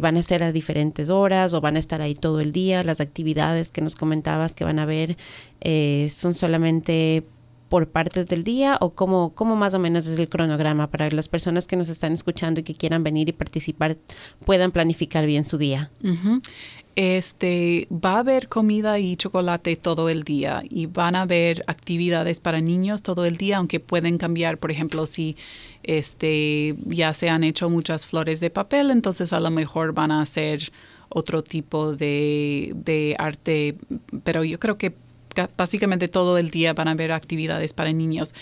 van 0.00 0.16
a 0.16 0.22
ser 0.22 0.42
a 0.42 0.50
diferentes 0.50 1.10
horas 1.10 1.52
o 1.52 1.60
van 1.60 1.76
a 1.76 1.78
estar 1.78 2.00
ahí 2.00 2.14
todo 2.14 2.40
el 2.40 2.52
día. 2.52 2.82
Las 2.82 3.02
actividades 3.02 3.70
que 3.70 3.82
nos 3.82 3.96
comentabas 3.96 4.54
que 4.54 4.64
van 4.64 4.78
a 4.78 4.84
haber 4.84 5.18
son 6.08 6.34
solamente 6.34 7.24
por 7.68 7.88
partes 7.88 8.26
del 8.26 8.44
día 8.44 8.78
o 8.80 8.90
cómo, 8.90 9.34
cómo 9.34 9.56
más 9.56 9.74
o 9.74 9.78
menos 9.78 10.06
es 10.06 10.18
el 10.18 10.28
cronograma 10.28 10.88
para 10.88 11.08
que 11.08 11.16
las 11.16 11.28
personas 11.28 11.66
que 11.66 11.76
nos 11.76 11.88
están 11.88 12.12
escuchando 12.12 12.60
y 12.60 12.62
que 12.62 12.74
quieran 12.74 13.02
venir 13.02 13.28
y 13.28 13.32
participar 13.32 13.96
puedan 14.44 14.72
planificar 14.72 15.26
bien 15.26 15.44
su 15.44 15.58
día? 15.58 15.90
Este, 16.94 17.88
va 17.92 18.14
a 18.14 18.18
haber 18.20 18.48
comida 18.48 18.98
y 18.98 19.16
chocolate 19.16 19.76
todo 19.76 20.08
el 20.08 20.22
día 20.22 20.62
y 20.68 20.86
van 20.86 21.14
a 21.14 21.22
haber 21.22 21.62
actividades 21.66 22.40
para 22.40 22.60
niños 22.60 23.02
todo 23.02 23.26
el 23.26 23.36
día, 23.36 23.58
aunque 23.58 23.80
pueden 23.80 24.16
cambiar, 24.16 24.56
por 24.58 24.70
ejemplo, 24.70 25.04
si 25.04 25.36
este, 25.82 26.74
ya 26.86 27.12
se 27.12 27.28
han 27.28 27.44
hecho 27.44 27.68
muchas 27.68 28.06
flores 28.06 28.40
de 28.40 28.48
papel, 28.48 28.90
entonces 28.90 29.34
a 29.34 29.40
lo 29.40 29.50
mejor 29.50 29.92
van 29.92 30.10
a 30.10 30.22
hacer 30.22 30.72
otro 31.08 31.42
tipo 31.42 31.94
de, 31.94 32.72
de 32.74 33.14
arte, 33.18 33.76
pero 34.24 34.42
yo 34.42 34.58
creo 34.58 34.78
que 34.78 34.94
básicamente 35.56 36.08
todo 36.08 36.38
el 36.38 36.50
día 36.50 36.74
van 36.74 36.88
a 36.88 36.92
haber 36.92 37.12
actividades 37.12 37.72
para 37.72 37.92
niños. 37.92 38.34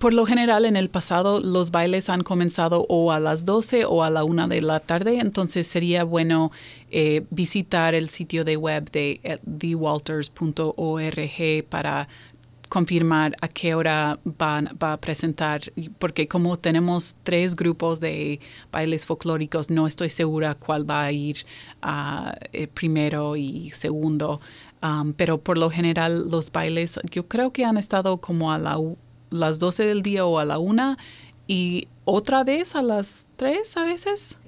Por 0.00 0.14
lo 0.14 0.24
general, 0.24 0.64
en 0.64 0.76
el 0.76 0.88
pasado, 0.88 1.40
los 1.40 1.72
bailes 1.72 2.08
han 2.08 2.22
comenzado 2.22 2.86
o 2.88 3.12
a 3.12 3.20
las 3.20 3.44
12 3.44 3.84
o 3.84 4.02
a 4.02 4.08
la 4.08 4.24
1 4.24 4.48
de 4.48 4.62
la 4.62 4.80
tarde, 4.80 5.18
entonces 5.18 5.66
sería 5.66 6.04
bueno 6.04 6.52
eh, 6.90 7.26
visitar 7.28 7.94
el 7.94 8.08
sitio 8.08 8.46
de 8.46 8.56
web 8.56 8.90
de 8.90 9.20
eh, 9.22 9.38
thewalters.org 9.58 11.64
para 11.68 12.08
confirmar 12.70 13.36
a 13.42 13.48
qué 13.48 13.74
hora 13.74 14.18
van, 14.24 14.74
va 14.82 14.94
a 14.94 14.96
presentar, 14.96 15.60
porque 15.98 16.26
como 16.26 16.58
tenemos 16.58 17.16
tres 17.22 17.54
grupos 17.54 18.00
de 18.00 18.40
bailes 18.72 19.04
folclóricos, 19.04 19.68
no 19.68 19.86
estoy 19.86 20.08
segura 20.08 20.54
cuál 20.54 20.88
va 20.88 21.04
a 21.04 21.12
ir 21.12 21.44
eh, 22.52 22.68
primero 22.68 23.36
y 23.36 23.70
segundo. 23.72 24.40
Um, 24.82 25.12
pero 25.12 25.38
por 25.38 25.58
lo 25.58 25.70
general 25.70 26.30
los 26.30 26.50
bailes 26.50 26.98
yo 27.10 27.28
creo 27.28 27.52
que 27.52 27.66
han 27.66 27.76
estado 27.76 28.16
como 28.16 28.50
a 28.50 28.58
las 29.28 29.58
12 29.58 29.84
del 29.84 30.00
día 30.00 30.24
o 30.24 30.38
a 30.38 30.46
la 30.46 30.58
1 30.58 30.96
y 31.46 31.86
otra 32.06 32.44
vez 32.44 32.74
a 32.74 32.82
las 32.82 33.26
3 33.36 33.76
a 33.76 33.84
veces. 33.84 34.38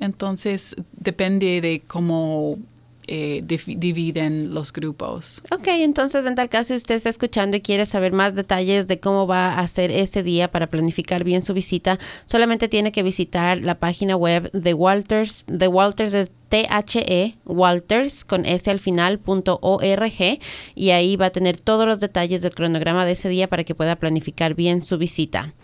Entonces 0.00 0.74
depende 0.92 1.60
de 1.60 1.82
cómo 1.86 2.58
eh, 3.06 3.42
dividen 3.44 4.54
los 4.54 4.72
grupos. 4.72 5.42
Ok, 5.52 5.68
entonces 5.68 6.26
en 6.26 6.34
tal 6.34 6.48
caso 6.48 6.68
si 6.68 6.76
usted 6.76 6.96
está 6.96 7.08
escuchando 7.08 7.56
y 7.56 7.60
quiere 7.60 7.86
saber 7.86 8.12
más 8.12 8.34
detalles 8.34 8.86
de 8.86 9.00
cómo 9.00 9.26
va 9.26 9.58
a 9.58 9.68
ser 9.68 9.90
ese 9.90 10.22
día 10.22 10.50
para 10.50 10.68
planificar 10.68 11.24
bien 11.24 11.42
su 11.42 11.54
visita, 11.54 11.98
solamente 12.24 12.68
tiene 12.68 12.92
que 12.92 13.02
visitar 13.02 13.62
la 13.62 13.76
página 13.76 14.16
web 14.16 14.50
de 14.52 14.74
Walters. 14.74 15.44
De 15.46 15.68
Walters 15.68 16.14
es 16.14 16.30
T-H-E, 16.50 17.36
Walters, 17.46 18.24
con 18.24 18.44
S 18.44 18.70
al 18.70 18.80
final, 18.80 19.18
punto 19.18 19.58
O-R-G, 19.62 20.40
y 20.74 20.90
ahí 20.90 21.16
va 21.16 21.26
a 21.26 21.30
tener 21.30 21.58
todos 21.58 21.86
los 21.86 22.00
detalles 22.00 22.42
del 22.42 22.54
cronograma 22.54 23.06
de 23.06 23.12
ese 23.12 23.28
día 23.28 23.48
para 23.48 23.64
que 23.64 23.74
pueda 23.74 23.96
planificar 23.96 24.54
bien 24.54 24.82
su 24.82 24.98
visita. 24.98 25.54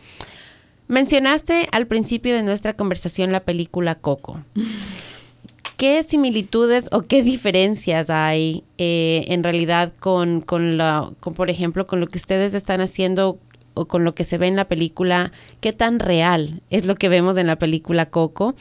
Mencionaste 0.89 1.69
al 1.73 1.89
principio 1.89 2.35
de 2.35 2.45
nuestra 2.45 2.75
conversación 2.75 3.33
la 3.33 3.41
película 3.41 3.97
Coco. 3.97 4.41
¿Qué 5.77 6.03
similitudes 6.05 6.89
o 6.91 7.03
qué 7.03 7.23
diferencias 7.23 8.09
hay 8.09 8.65
eh, 8.79 9.27
en 9.29 9.43
realidad 9.43 9.93
con, 9.99 10.41
con, 10.41 10.79
la, 10.79 11.11
con, 11.21 11.35
por 11.35 11.51
ejemplo, 11.51 11.87
con 11.87 12.01
lo 12.01 12.07
que 12.07 12.17
ustedes 12.17 12.55
están 12.55 12.81
haciendo 12.81 13.39
o 13.75 13.85
con 13.85 14.03
lo 14.03 14.15
que 14.15 14.25
se 14.25 14.39
ve 14.39 14.47
en 14.47 14.57
la 14.57 14.69
película? 14.69 15.33
¿Qué 15.61 15.75
tan 15.75 15.99
real 15.99 16.63
es 16.71 16.87
lo 16.87 16.95
que 16.95 17.11
vemos 17.11 17.37
en 17.37 17.47
la 17.47 17.59
película 17.59 18.07
Coco? 18.07 18.55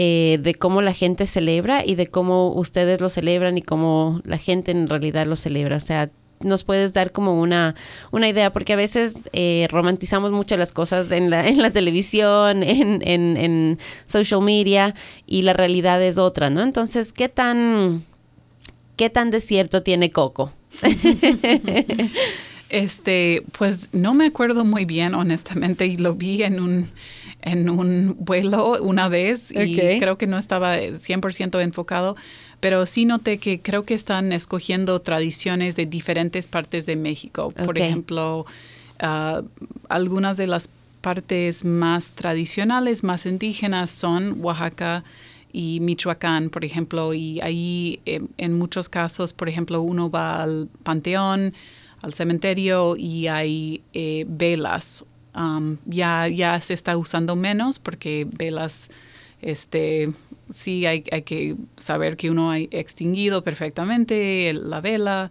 Eh, 0.00 0.38
de 0.40 0.54
cómo 0.54 0.80
la 0.80 0.94
gente 0.94 1.26
celebra 1.26 1.84
y 1.84 1.96
de 1.96 2.06
cómo 2.06 2.52
ustedes 2.54 3.00
lo 3.00 3.08
celebran 3.08 3.58
y 3.58 3.62
cómo 3.62 4.20
la 4.24 4.38
gente 4.38 4.70
en 4.70 4.88
realidad 4.88 5.26
lo 5.26 5.34
celebra. 5.34 5.76
O 5.76 5.80
sea, 5.80 6.08
nos 6.38 6.62
puedes 6.62 6.92
dar 6.92 7.10
como 7.10 7.40
una, 7.40 7.74
una 8.12 8.28
idea, 8.28 8.52
porque 8.52 8.74
a 8.74 8.76
veces 8.76 9.14
eh, 9.32 9.66
romantizamos 9.72 10.30
mucho 10.30 10.56
las 10.56 10.70
cosas 10.70 11.10
en 11.10 11.30
la, 11.30 11.48
en 11.48 11.60
la 11.60 11.72
televisión, 11.72 12.62
en, 12.62 13.02
en, 13.04 13.36
en, 13.36 13.78
social 14.06 14.40
media, 14.40 14.94
y 15.26 15.42
la 15.42 15.52
realidad 15.52 16.00
es 16.00 16.16
otra, 16.16 16.48
¿no? 16.48 16.62
Entonces, 16.62 17.12
¿qué 17.12 17.28
tan, 17.28 18.04
qué 18.94 19.10
tan 19.10 19.32
desierto 19.32 19.82
tiene 19.82 20.10
Coco? 20.10 20.52
este, 22.68 23.42
pues 23.58 23.88
no 23.90 24.14
me 24.14 24.26
acuerdo 24.26 24.64
muy 24.64 24.84
bien, 24.84 25.16
honestamente, 25.16 25.86
y 25.86 25.96
lo 25.96 26.14
vi 26.14 26.44
en 26.44 26.60
un 26.60 26.88
en 27.52 27.68
un 27.68 28.16
vuelo 28.18 28.80
una 28.80 29.08
vez 29.08 29.50
y 29.50 29.98
creo 29.98 30.18
que 30.18 30.26
no 30.26 30.38
estaba 30.38 30.76
100% 30.78 31.62
enfocado, 31.62 32.16
pero 32.60 32.86
sí 32.86 33.04
noté 33.04 33.38
que 33.38 33.60
creo 33.60 33.84
que 33.84 33.94
están 33.94 34.32
escogiendo 34.32 35.00
tradiciones 35.00 35.76
de 35.76 35.86
diferentes 35.86 36.48
partes 36.48 36.86
de 36.86 36.96
México. 36.96 37.50
Por 37.50 37.78
ejemplo, 37.78 38.46
ah, 38.98 39.42
algunas 39.88 40.36
de 40.36 40.46
las 40.46 40.68
partes 41.00 41.64
más 41.64 42.12
tradicionales, 42.12 43.04
más 43.04 43.26
indígenas 43.26 43.90
son 43.90 44.44
Oaxaca 44.44 45.04
y 45.52 45.80
Michoacán, 45.80 46.50
por 46.50 46.64
ejemplo, 46.64 47.14
y 47.14 47.40
ahí 47.40 48.00
em, 48.04 48.28
en 48.36 48.58
muchos 48.58 48.88
casos, 48.88 49.32
por 49.32 49.48
ejemplo, 49.48 49.80
uno 49.80 50.10
va 50.10 50.42
al 50.42 50.68
panteón, 50.82 51.54
al 52.02 52.14
cementerio 52.14 52.96
y 52.96 53.28
hay 53.28 53.82
eh, 53.92 54.24
velas. 54.28 55.04
Ya, 55.86 56.28
ya 56.28 56.60
se 56.60 56.74
está 56.74 56.96
usando 56.96 57.36
menos 57.36 57.78
porque 57.78 58.26
velas, 58.30 58.90
este, 59.40 60.12
sí 60.52 60.86
hay, 60.86 61.04
hay 61.12 61.22
que 61.22 61.56
saber 61.76 62.16
que 62.16 62.30
uno 62.30 62.50
ha 62.50 62.58
extinguido 62.58 63.42
perfectamente 63.42 64.52
la 64.54 64.80
vela. 64.80 65.30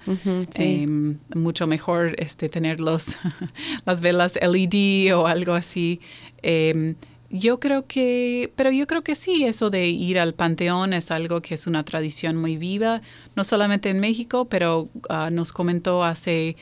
Em, 0.55 1.18
mucho 1.36 1.68
mejor 1.68 2.16
este, 2.18 2.49
tener 2.49 2.80
los, 2.82 3.18
las 3.86 4.01
velas 4.01 4.38
LED 4.41 5.16
o 5.16 5.28
algo 5.28 5.53
así. 5.53 5.99
Em, 6.41 6.95
yo 7.30 7.60
creo 7.60 7.86
que, 7.88 8.53
pero 8.55 8.72
yo 8.72 8.88
creo 8.88 9.03
que 9.03 9.16
sí, 9.16 9.43
eso 9.43 9.70
de 9.70 9.88
ir 9.88 10.20
al 10.20 10.34
panteón 10.34 10.93
es 10.93 11.12
algo 11.12 11.41
que 11.41 11.55
es 11.55 11.68
una 11.68 11.84
tradición 11.84 12.38
muy 12.38 12.55
viva, 12.55 13.01
no 13.36 13.43
solamente 13.43 13.89
en 13.89 13.99
México, 13.99 14.45
pero 14.45 14.88
ah, 15.10 15.30
nos 15.30 15.51
comentó 15.51 16.05
hace 16.05 16.55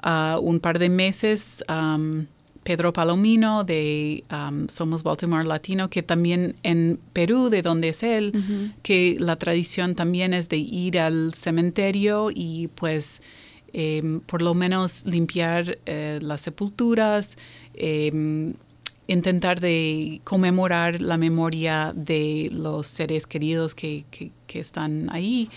ah, 0.00 0.38
un 0.40 0.60
par 0.60 0.78
de 0.78 0.88
meses 0.88 1.64
Pedro 2.68 2.92
Palomino 2.92 3.64
de 3.64 4.24
Somos 4.68 5.02
Baltimore 5.02 5.42
Latino, 5.42 5.88
que 5.88 6.02
también 6.02 6.54
en 6.62 7.00
Perú, 7.14 7.48
de 7.48 7.62
donde 7.62 7.88
es 7.88 8.02
él, 8.02 8.74
que 8.82 9.16
la 9.18 9.36
tradición 9.36 9.94
también 9.94 10.34
es 10.34 10.50
de 10.50 10.58
ir 10.58 10.98
al 10.98 11.32
cementerio 11.32 12.28
y 12.30 12.68
pues 12.74 13.22
em, 13.72 14.20
por 14.20 14.42
lo 14.42 14.52
menos 14.52 15.06
limpiar 15.06 15.78
eh, 15.86 16.18
las 16.20 16.42
sepulturas. 16.42 17.38
Em, 17.72 18.52
intentar 19.06 19.60
de 19.60 20.20
conmemorar 20.24 21.00
la 21.00 21.16
memoria 21.16 21.94
de 21.96 22.50
los 22.52 22.86
seres 22.86 23.26
queridos 23.26 23.74
que, 23.74 24.04
están 24.52 25.08
ahí. 25.10 25.48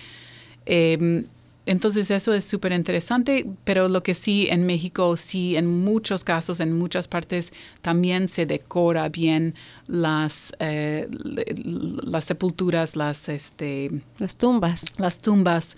Entonces 1.71 2.11
eso 2.11 2.33
es 2.33 2.43
súper 2.43 2.73
interesante, 2.73 3.49
pero 3.63 3.87
lo 3.87 4.03
que 4.03 4.13
sí 4.13 4.45
en 4.49 4.65
México, 4.65 5.15
sí 5.15 5.55
en 5.55 5.67
muchos 5.85 6.25
casos, 6.25 6.59
en 6.59 6.77
muchas 6.77 7.07
partes, 7.07 7.53
también 7.81 8.27
se 8.27 8.45
decora 8.45 9.07
bien 9.07 9.55
las, 9.87 10.53
eh, 10.59 11.07
las 11.13 12.25
sepulturas, 12.25 12.97
las, 12.97 13.29
este, 13.29 13.89
las 14.17 14.35
tumbas. 14.35 14.83
Las 14.97 15.19
tumbas. 15.19 15.77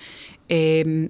Em, 0.49 1.09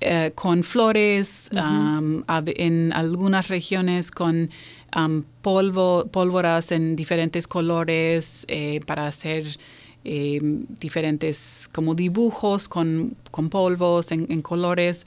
eh, 0.00 0.32
con 0.34 0.62
flores, 0.62 1.50
en 1.52 2.92
algunas 2.94 3.48
regiones 3.48 4.10
con 4.10 4.48
polvo, 5.42 6.06
pólvoras 6.10 6.72
en 6.72 6.96
diferentes 6.96 7.46
colores 7.46 8.46
eh, 8.48 8.80
para 8.86 9.06
hacer 9.06 9.44
em, 10.04 10.66
diferentes 10.80 11.68
como 11.72 11.94
dibujos 11.94 12.68
con, 12.68 13.16
polvos 13.50 14.12
en, 14.12 14.42
colores. 14.42 15.06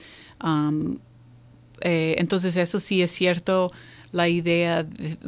Eh, 1.82 2.14
entonces 2.18 2.56
eso 2.56 2.80
sí 2.80 3.02
es 3.02 3.10
cierto 3.10 3.70
la 4.12 4.28
idea, 4.28 4.86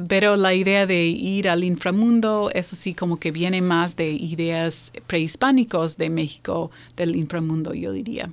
pero 0.08 0.36
la 0.36 0.54
idea 0.54 0.86
de 0.86 1.06
ir 1.06 1.48
al 1.48 1.62
inframundo, 1.62 2.50
eso 2.54 2.74
sí 2.74 2.94
como 2.94 3.18
que 3.18 3.30
viene 3.30 3.60
más 3.60 3.96
de 3.96 4.10
ideas 4.12 4.92
prehispánicos 5.06 5.98
de 5.98 6.10
México, 6.10 6.70
del 6.96 7.16
inframundo, 7.16 7.74
yo 7.74 7.92
diría. 7.92 8.30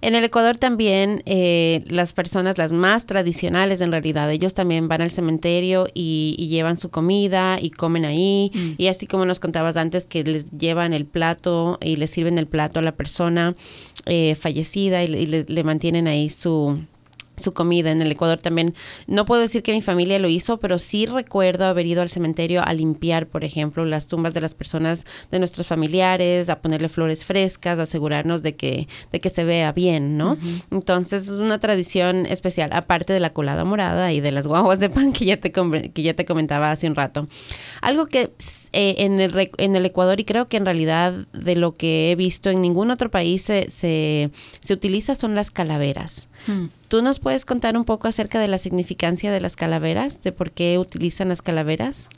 En 0.00 0.14
el 0.14 0.24
Ecuador 0.24 0.58
también 0.58 1.22
eh, 1.24 1.82
las 1.86 2.12
personas, 2.12 2.58
las 2.58 2.72
más 2.72 3.06
tradicionales 3.06 3.80
en 3.80 3.90
realidad, 3.90 4.30
ellos 4.30 4.54
también 4.54 4.86
van 4.86 5.00
al 5.00 5.10
cementerio 5.10 5.88
y, 5.94 6.36
llevan 6.54 6.76
su 6.76 6.90
comida 6.90 7.58
y 7.60 7.70
comen 7.70 8.04
ahí. 8.04 8.50
Mm. 8.54 8.70
Y 8.76 8.88
así 8.88 9.06
como 9.06 9.24
nos 9.24 9.40
contabas 9.40 9.76
antes 9.76 10.06
que 10.06 10.22
les 10.22 10.50
llevan 10.50 10.92
el 10.92 11.06
plato 11.06 11.78
y 11.80 11.96
les 11.96 12.10
sirven 12.10 12.38
el 12.38 12.46
plato 12.46 12.80
a 12.80 12.82
la 12.82 12.92
persona 12.92 13.54
eh, 14.06 14.34
fallecida 14.34 15.02
y, 15.02 15.08
le 15.26 15.64
mantienen 15.64 16.06
ahí 16.06 16.28
su 16.28 16.78
su 17.36 17.52
comida 17.52 17.90
en 17.90 18.02
el 18.02 18.12
Ecuador 18.12 18.38
también. 18.38 18.74
No 19.06 19.24
puedo 19.24 19.42
decir 19.42 19.62
que 19.62 19.72
mi 19.72 19.82
familia 19.82 20.18
lo 20.18 20.28
hizo, 20.28 20.58
pero 20.58 20.78
sí 20.78 21.06
recuerdo 21.06 21.66
haber 21.66 21.86
ido 21.86 22.02
al 22.02 22.10
cementerio 22.10 22.62
a 22.64 22.72
limpiar, 22.72 23.26
por 23.26 23.44
ejemplo, 23.44 23.84
las 23.84 24.06
tumbas 24.06 24.34
de 24.34 24.40
las 24.40 24.54
personas 24.54 25.04
de 25.30 25.38
nuestros 25.38 25.66
familiares, 25.66 26.48
a 26.48 26.60
ponerle 26.60 26.88
flores 26.88 27.24
frescas, 27.24 27.78
asegurarnos 27.78 28.42
de 28.42 28.54
que, 28.54 28.88
de 29.12 29.20
que 29.20 29.30
se 29.30 29.44
vea 29.44 29.72
bien, 29.72 30.16
¿no? 30.16 30.36
Entonces 30.70 31.24
es 31.24 31.40
una 31.40 31.58
tradición 31.58 32.26
especial, 32.26 32.70
aparte 32.72 33.12
de 33.12 33.20
la 33.20 33.32
colada 33.32 33.64
morada 33.64 34.12
y 34.12 34.20
de 34.20 34.32
las 34.32 34.46
guaguas 34.46 34.80
de 34.80 34.90
pan 34.90 35.12
que 35.12 35.24
ya 35.24 35.38
te, 35.38 35.52
que 35.52 36.02
ya 36.02 36.14
te 36.14 36.24
comentaba 36.24 36.70
hace 36.70 36.86
un 36.86 36.94
rato. 36.94 37.28
Algo 37.80 38.06
que 38.06 38.32
eh, 38.76 39.04
en, 39.04 39.20
el, 39.20 39.50
en 39.58 39.76
el 39.76 39.86
Ecuador 39.86 40.18
y 40.18 40.24
creo 40.24 40.46
que 40.46 40.56
en 40.56 40.64
realidad 40.64 41.12
de 41.32 41.54
lo 41.54 41.72
que 41.74 42.10
he 42.10 42.16
visto 42.16 42.50
en 42.50 42.60
ningún 42.60 42.90
otro 42.90 43.08
país 43.08 43.42
se, 43.42 43.70
se, 43.70 44.30
utiliza 44.68 45.14
son 45.14 45.36
las 45.36 45.52
calaveras. 45.52 46.26
Hmm. 46.48 46.66
¿Tú 46.88 47.00
nos 47.00 47.20
puedes 47.20 47.44
contar 47.44 47.76
un 47.76 47.84
poco 47.84 48.08
acerca 48.08 48.40
de 48.40 48.48
la 48.48 48.58
significancia 48.58 49.30
de 49.30 49.40
las 49.40 49.54
calaveras, 49.54 50.22
de 50.22 50.32
por 50.32 50.50
qué 50.50 50.78
utilizan 50.78 51.28
las 51.28 51.40
calaveras? 51.40 52.08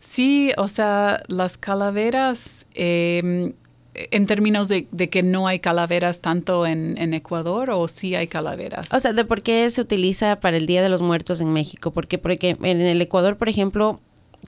Sí, 0.00 0.52
o 0.56 0.68
sea, 0.68 1.22
las 1.28 1.58
calaveras, 1.58 2.66
em, 2.74 3.52
en 3.92 4.26
términos 4.26 4.68
de, 4.68 4.86
que 4.86 5.22
no 5.22 5.46
hay 5.46 5.58
calaveras 5.58 6.20
tanto 6.20 6.66
en, 6.66 6.96
en, 6.96 7.12
Ecuador 7.12 7.68
o 7.68 7.86
sí 7.86 8.14
hay 8.14 8.28
calaveras. 8.28 8.86
O 8.94 9.00
sea, 9.00 9.12
de 9.12 9.26
por 9.26 9.42
qué 9.42 9.70
se 9.70 9.82
utiliza 9.82 10.40
para 10.40 10.56
el 10.56 10.66
Día 10.66 10.80
de 10.82 10.88
los 10.88 11.02
Muertos 11.02 11.42
en 11.42 11.52
México. 11.52 11.90
Porque, 11.90 12.16
porque 12.16 12.56
en 12.62 12.80
el 12.80 13.02
Ecuador, 13.02 13.36
por 13.36 13.50
ejemplo, 13.50 14.00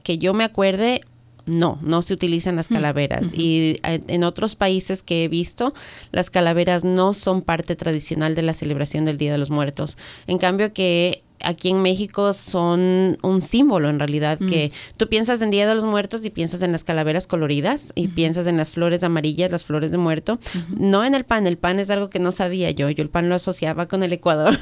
que 0.03 0.19
yo 0.19 0.35
me 0.35 0.45
acuerde, 0.45 1.03
no, 1.47 1.79
no 1.83 2.03
se 2.03 2.15
utilizan 2.15 2.57
las 2.57 2.69
calaveras. 2.69 3.33
Y 3.33 3.81
eh, 3.85 4.03
en 4.07 4.25
otros 4.25 4.57
países 4.57 5.03
que 5.03 5.25
he 5.25 5.29
visto, 5.29 5.75
las 6.13 6.31
calaveras 6.31 6.85
no 6.85 7.15
son 7.15 7.43
parte 7.43 7.77
tradicional 7.77 8.35
de 8.35 8.43
la 8.43 8.55
celebración 8.55 9.05
del 9.05 9.19
Día 9.19 9.33
de 9.33 9.39
los 9.39 9.51
Muertos. 9.51 9.97
En 10.27 10.39
cambio 10.39 10.73
que 10.73 11.23
aquí 11.43 11.71
en 11.71 11.83
México 11.83 12.33
son 12.33 13.19
un 13.23 13.43
símbolo 13.43 13.89
en 13.89 13.99
realidad, 13.99 14.39
que 14.39 14.73
mm. 14.73 14.97
tú 14.97 15.09
piensas 15.09 15.41
en 15.43 15.51
Día 15.51 15.67
de 15.67 15.75
los 15.75 15.85
Muertos 15.85 16.25
y 16.25 16.31
piensas 16.31 16.63
en 16.63 16.73
las 16.73 16.85
calaveras 16.85 17.27
coloridas 17.27 17.93
y 17.95 18.09
piensas 18.09 18.47
en 18.47 18.57
las 18.57 18.71
flores 18.71 19.03
amarillas, 19.03 19.51
las 19.51 19.65
flores 19.65 19.91
de 19.91 19.99
muerto, 19.99 20.39
no 20.77 21.05
en 21.05 21.15
el 21.15 21.25
pan, 21.25 21.47
el 21.47 21.59
pan 21.59 21.79
es 21.79 21.91
algo 21.91 22.11
que 22.11 22.19
no 22.19 22.33
sabía 22.33 22.71
yo, 22.71 22.91
yo 22.91 23.03
el 23.03 23.11
pan 23.11 23.29
lo 23.29 23.35
asociaba 23.35 23.87
con 23.87 24.03
el 24.03 24.13
Ecuador, 24.13 24.59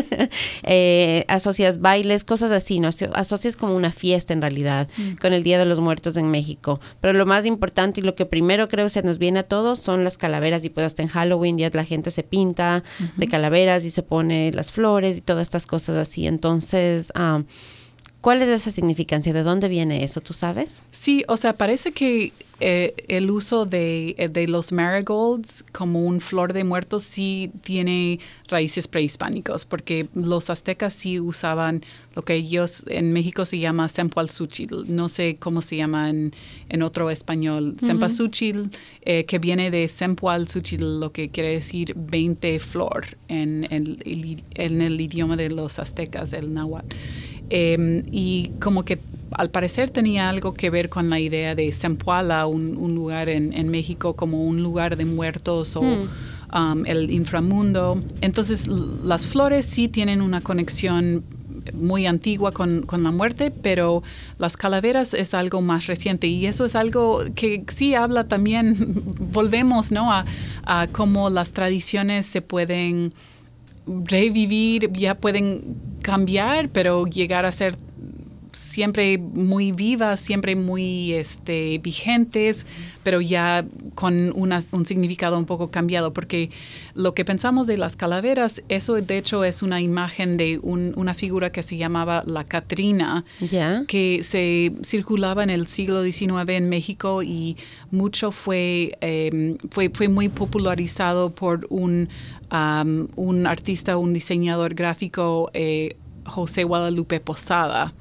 eh, 0.62 1.24
asocias 1.28 1.80
bailes, 1.80 2.24
cosas 2.24 2.52
así, 2.52 2.80
¿no? 2.80 2.90
asocias 3.14 3.56
como 3.56 3.74
una 3.74 3.92
fiesta 3.92 4.32
en 4.32 4.40
realidad 4.40 4.88
mm. 4.96 5.16
con 5.20 5.32
el 5.32 5.42
Día 5.42 5.58
de 5.58 5.64
los 5.64 5.80
Muertos 5.80 6.16
en 6.16 6.30
México, 6.30 6.80
pero 7.00 7.12
lo 7.12 7.26
más 7.26 7.46
importante 7.46 8.00
y 8.00 8.04
lo 8.04 8.14
que 8.14 8.26
primero 8.26 8.68
creo 8.68 8.88
se 8.88 9.02
nos 9.02 9.18
viene 9.18 9.40
a 9.40 9.42
todos 9.42 9.80
son 9.80 10.04
las 10.04 10.18
calaveras 10.18 10.64
y 10.64 10.70
pues 10.70 10.86
hasta 10.86 11.02
en 11.02 11.08
Halloween 11.08 11.58
ya 11.58 11.70
la 11.72 11.84
gente 11.84 12.10
se 12.10 12.22
pinta 12.22 12.82
de 13.16 13.28
calaveras 13.28 13.84
y 13.84 13.90
se 13.90 14.02
pone 14.02 14.52
las 14.52 14.70
flores 14.70 15.18
y 15.18 15.20
todas 15.20 15.42
estas 15.42 15.66
cosas 15.66 15.96
así 15.96 16.11
y 16.18 16.26
Entonces, 16.26 17.12
ah, 17.14 17.42
¿cuál 18.20 18.42
es 18.42 18.48
esa 18.48 18.70
significancia? 18.70 19.32
¿De 19.32 19.42
dónde 19.42 19.68
viene 19.68 20.04
eso? 20.04 20.20
¿Tú 20.20 20.32
sabes? 20.32 20.82
Sí, 20.90 21.24
o 21.28 21.36
sea, 21.36 21.54
parece 21.54 21.92
que 21.92 22.32
eh, 22.64 22.94
el 23.08 23.28
uso 23.32 23.66
de, 23.66 24.14
eh, 24.18 24.28
de, 24.28 24.46
los 24.46 24.70
marigolds 24.70 25.64
como 25.72 26.04
un 26.04 26.20
flor 26.20 26.52
de 26.52 26.62
muertos 26.62 27.02
sí 27.02 27.50
tiene 27.62 28.20
raíces 28.46 28.86
prehispánicos, 28.86 29.64
porque 29.64 30.06
los 30.14 30.48
aztecas 30.48 30.94
sí 30.94 31.18
usaban 31.18 31.82
lo 32.14 32.22
que 32.22 32.34
ellos 32.34 32.84
en 32.86 33.12
México 33.12 33.44
se 33.46 33.58
llama 33.58 33.88
cempasúchil, 33.88 34.84
no 34.86 35.08
sé 35.08 35.34
cómo 35.40 35.60
se 35.60 35.76
llama 35.76 36.08
en, 36.08 36.30
en 36.68 36.82
otro 36.82 37.10
español, 37.10 37.74
cempasúchil, 37.84 38.70
eh, 39.00 39.24
que 39.24 39.40
viene 39.40 39.72
de 39.72 39.88
cempalsúchil, 39.88 41.00
lo 41.00 41.10
que 41.10 41.30
quiere 41.30 41.50
decir 41.50 41.94
20 41.96 42.60
flor 42.60 43.06
en, 43.26 43.66
en, 43.70 43.98
en 44.54 44.82
el 44.82 45.00
idioma 45.00 45.36
de 45.36 45.50
los 45.50 45.80
aztecas, 45.80 46.32
el 46.32 46.54
náhuatl. 46.54 46.94
Em, 47.50 48.04
y 48.12 48.52
como 48.60 48.84
que 48.84 49.00
al 49.36 49.50
parecer 49.50 49.90
tenía 49.90 50.28
algo 50.28 50.54
que 50.54 50.70
ver 50.70 50.88
con 50.88 51.10
la 51.10 51.20
idea 51.20 51.54
de 51.54 51.72
Zempoala, 51.72 52.46
un, 52.46 52.94
lugar 52.94 53.28
en, 53.28 53.68
México 53.68 54.14
como 54.14 54.44
un 54.44 54.62
lugar 54.62 54.96
de 54.96 55.04
muertos 55.04 55.76
o 55.76 55.82
hmm. 55.82 56.08
um, 56.54 56.86
el 56.86 57.10
inframundo. 57.10 58.00
Entonces 58.20 58.66
las 58.68 59.26
flores 59.26 59.66
sí 59.66 59.88
tienen 59.88 60.20
una 60.20 60.40
conexión 60.40 61.24
muy 61.74 62.06
antigua 62.06 62.52
con, 62.52 62.86
la 62.90 63.10
muerte, 63.10 63.50
pero 63.50 64.02
las 64.38 64.56
calaveras 64.56 65.14
es 65.14 65.34
algo 65.34 65.60
más 65.60 65.86
reciente 65.86 66.26
y 66.26 66.46
eso 66.46 66.64
es 66.64 66.74
algo 66.74 67.22
que 67.34 67.64
sí 67.72 67.94
habla 67.94 68.28
también, 68.28 69.02
volvemos 69.32 69.92
¿no? 69.92 70.12
a, 70.12 70.24
a 70.64 70.88
cómo 70.88 71.30
las 71.30 71.52
tradiciones 71.52 72.26
se 72.26 72.42
pueden 72.42 73.14
revivir, 73.86 74.92
ya 74.92 75.14
pueden 75.16 75.76
cambiar, 76.02 76.68
pero 76.68 77.06
llegar 77.06 77.46
a 77.46 77.52
ser 77.52 77.76
siempre 78.52 79.18
muy 79.18 79.72
vivas, 79.72 80.20
siempre 80.20 80.56
muy 80.56 81.12
este, 81.12 81.78
vigentes, 81.78 82.66
pero 83.02 83.20
ya 83.20 83.64
con 83.94 84.32
un 84.34 84.86
significado 84.86 85.38
un 85.38 85.44
poco 85.44 85.70
cambiado, 85.70 86.12
porque 86.12 86.50
lo 86.94 87.14
que 87.14 87.24
pensamos 87.24 87.66
de 87.66 87.78
las 87.78 87.96
calaveras, 87.96 88.62
eso 88.68 88.94
de 88.94 89.18
hecho 89.18 89.44
es 89.44 89.62
una 89.62 89.80
imagen 89.80 90.36
de 90.36 90.58
una 90.62 91.14
figura 91.14 91.50
que 91.50 91.62
se 91.62 91.76
llamaba 91.76 92.22
la 92.26 92.44
Catrina, 92.44 93.24
que 93.88 94.20
se 94.22 94.72
circulaba 94.84 95.42
en 95.42 95.50
el 95.50 95.66
siglo 95.66 96.02
XIX 96.02 96.48
en 96.48 96.68
México 96.68 97.22
y 97.22 97.56
mucho 97.90 98.32
fue, 98.32 98.96
em, 99.00 99.56
fue, 99.70 99.90
fue 99.90 100.08
muy 100.08 100.28
popularizado 100.28 101.30
por 101.30 101.66
un, 101.70 102.08
un 103.16 103.46
artista, 103.46 103.96
un 103.96 104.12
diseñador 104.12 104.74
gráfico, 104.74 105.50
eh, 105.54 105.96
José 106.24 106.64
Guadalupe 106.64 107.18
Posada 107.20 107.92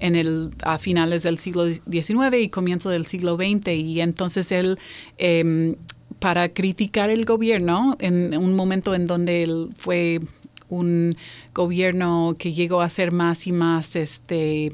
en 0.00 0.16
el, 0.16 0.50
a 0.62 0.78
finales 0.78 1.22
del 1.22 1.38
siglo 1.38 1.66
XIX 1.66 2.36
y 2.40 2.48
comienzo 2.48 2.90
del 2.90 3.06
siglo 3.06 3.36
XX. 3.36 3.68
Y 3.68 4.00
entonces 4.00 4.52
él, 4.52 4.78
em, 5.18 5.76
para 6.18 6.48
criticar 6.48 7.10
el 7.10 7.24
gobierno, 7.24 7.96
en 8.00 8.36
un 8.36 8.54
momento 8.54 8.94
en 8.94 9.06
donde 9.06 9.42
él 9.42 9.70
fue 9.76 10.20
un 10.68 11.16
gobierno 11.54 12.36
que 12.38 12.52
llegó 12.52 12.80
a 12.80 12.90
ser 12.90 13.12
más 13.12 13.46
y 13.46 13.52
más 13.52 13.94
este 13.94 14.72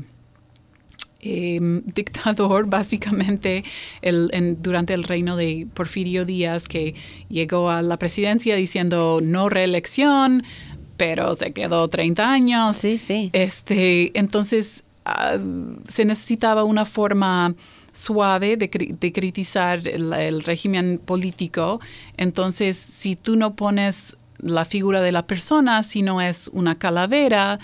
em, 1.20 1.82
dictador 1.94 2.66
básicamente 2.66 3.64
el, 4.00 4.56
durante 4.60 4.94
el 4.94 5.04
reino 5.04 5.36
de 5.36 5.66
Porfirio 5.74 6.24
Díaz 6.24 6.66
que 6.66 6.94
llegó 7.28 7.70
a 7.70 7.82
la 7.82 7.98
presidencia 7.98 8.56
diciendo 8.56 9.20
no 9.22 9.48
reelección 9.48 10.42
pero 10.96 11.34
se 11.34 11.52
quedó 11.52 11.88
30 11.88 12.32
años. 12.32 12.76
Sí, 12.76 12.96
sí. 12.96 13.30
Este, 13.32 14.16
entonces 14.16 14.84
Ah, 15.04 15.36
se 15.88 16.04
necesitaba 16.04 16.64
una 16.64 16.84
forma 16.84 17.54
suave 17.92 18.56
de, 18.56 18.70
criticar 18.70 19.86
el, 19.86 20.42
régimen 20.42 20.98
político. 21.04 21.80
Entonces, 22.16 22.76
si 22.76 23.16
tú 23.16 23.36
no 23.36 23.54
pones 23.54 24.16
la 24.38 24.64
figura 24.64 25.00
de 25.00 25.12
la 25.12 25.26
persona, 25.26 25.82
sino 25.82 26.20
es 26.20 26.48
una 26.48 26.78
calavera, 26.78 27.58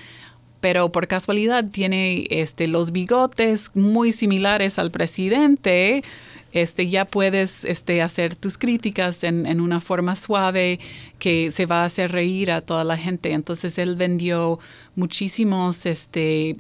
pero 0.60 0.90
por 0.90 1.06
casualidad 1.06 1.70
tiene 1.70 2.26
este, 2.30 2.66
los 2.66 2.90
bigotes 2.90 3.70
muy 3.74 4.12
similares 4.12 4.78
al 4.78 4.90
presidente, 4.90 6.02
este, 6.52 6.88
ya 6.88 7.04
puedes 7.04 7.64
este, 7.64 8.02
hacer 8.02 8.34
tus 8.34 8.58
críticas 8.58 9.22
en, 9.22 9.46
en, 9.46 9.60
una 9.60 9.80
forma 9.80 10.16
suave 10.16 10.80
que 11.18 11.50
se 11.50 11.66
va 11.66 11.82
a 11.82 11.84
hacer 11.84 12.10
reír 12.10 12.50
a 12.50 12.62
toda 12.62 12.84
la 12.84 12.96
gente. 12.96 13.32
Entonces 13.32 13.78
él 13.78 13.96
vendió 13.96 14.58
muchísimos 14.96 15.86
este, 15.86 16.56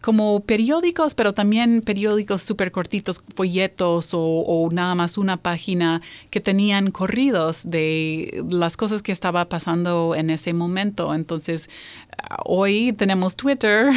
como 0.00 0.40
periódicos, 0.40 1.14
pero 1.14 1.32
también 1.32 1.80
periódicos 1.80 2.42
súper 2.42 2.70
cortitos, 2.70 3.22
folletos 3.34 4.10
o, 4.12 4.68
nada 4.72 4.94
más 4.94 5.18
una 5.18 5.36
página 5.36 6.00
que 6.30 6.40
tenían 6.40 6.90
corridos 6.90 7.62
de 7.64 8.44
las 8.48 8.76
cosas 8.76 9.02
que 9.02 9.12
estaba 9.12 9.48
pasando 9.48 10.14
en 10.14 10.30
ese 10.30 10.52
momento. 10.52 11.12
Entonces, 11.14 11.68
hoy 12.44 12.92
tenemos 12.92 13.36
Twitter 13.36 13.88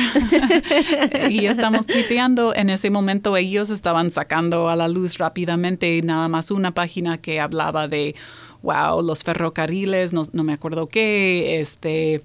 y 1.30 1.46
estamos 1.46 1.86
tuiteando. 1.86 2.56
En 2.56 2.70
ese 2.70 2.90
momento 2.90 3.38
ellos 3.38 3.70
estaban 3.70 4.12
sacando 4.12 4.70
a 4.70 4.76
la 4.76 4.88
luz 4.88 5.18
rápidamente 5.18 6.02
nada 6.02 6.28
más 6.28 6.50
una 6.50 6.74
página 6.74 7.20
que 7.20 7.40
hablaba 7.40 7.88
de, 7.88 8.16
wow, 8.64 9.02
los 9.02 9.24
ferrocarriles, 9.24 10.14
no, 10.14 10.24
no 10.34 10.44
me 10.44 10.54
acuerdo 10.54 10.88
qué, 10.88 11.60
este 11.62 12.24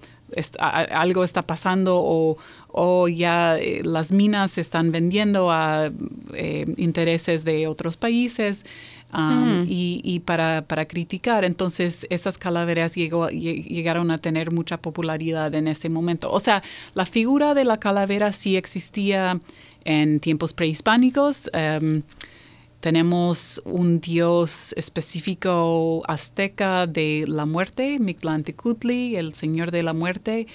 algo 0.59 1.25
está 1.25 1.43
pasando 1.43 2.01
o, 2.77 3.09
ya 3.09 3.57
eh, 3.59 3.83
las 3.85 4.13
minas 4.13 4.53
se 4.53 4.61
están 4.61 4.91
vendiendo 4.91 5.51
a 5.51 5.91
eh, 6.33 6.65
intereses 6.77 7.45
de 7.45 7.67
otros 7.67 7.97
países. 7.97 8.65
Um, 9.13 9.61
mm. 9.63 9.67
y, 9.69 10.21
para, 10.27 10.65
criticar. 10.89 11.45
Entonces, 11.45 12.05
esas 12.11 12.37
calaveras 12.37 12.97
llegó, 12.97 13.29
llegaron 13.29 14.11
a 14.11 14.19
tener 14.19 14.51
mucha 14.51 14.79
popularidad 14.79 15.55
en 15.55 15.69
ese 15.69 15.89
momento. 15.89 16.33
O 16.33 16.41
sea, 16.41 16.63
la 16.95 17.07
figura 17.07 17.55
de 17.55 17.65
la 17.65 17.79
calavera 17.79 18.33
sí 18.33 18.57
existía 18.57 19.39
en 19.85 20.19
tiempos 20.19 20.53
prehispánicos. 20.53 21.49
Um, 21.55 22.03
tenemos 22.85 23.63
un 23.65 23.99
dios 23.99 24.75
específico 24.77 26.03
azteca 26.07 26.87
de 26.87 27.25
la 27.27 27.47
muerte, 27.47 27.99
Mictlantecutli, 27.99 29.17
el 29.17 29.33
señor 29.33 29.71
de 29.71 29.83
la 29.83 29.95
muerte. 29.95 30.47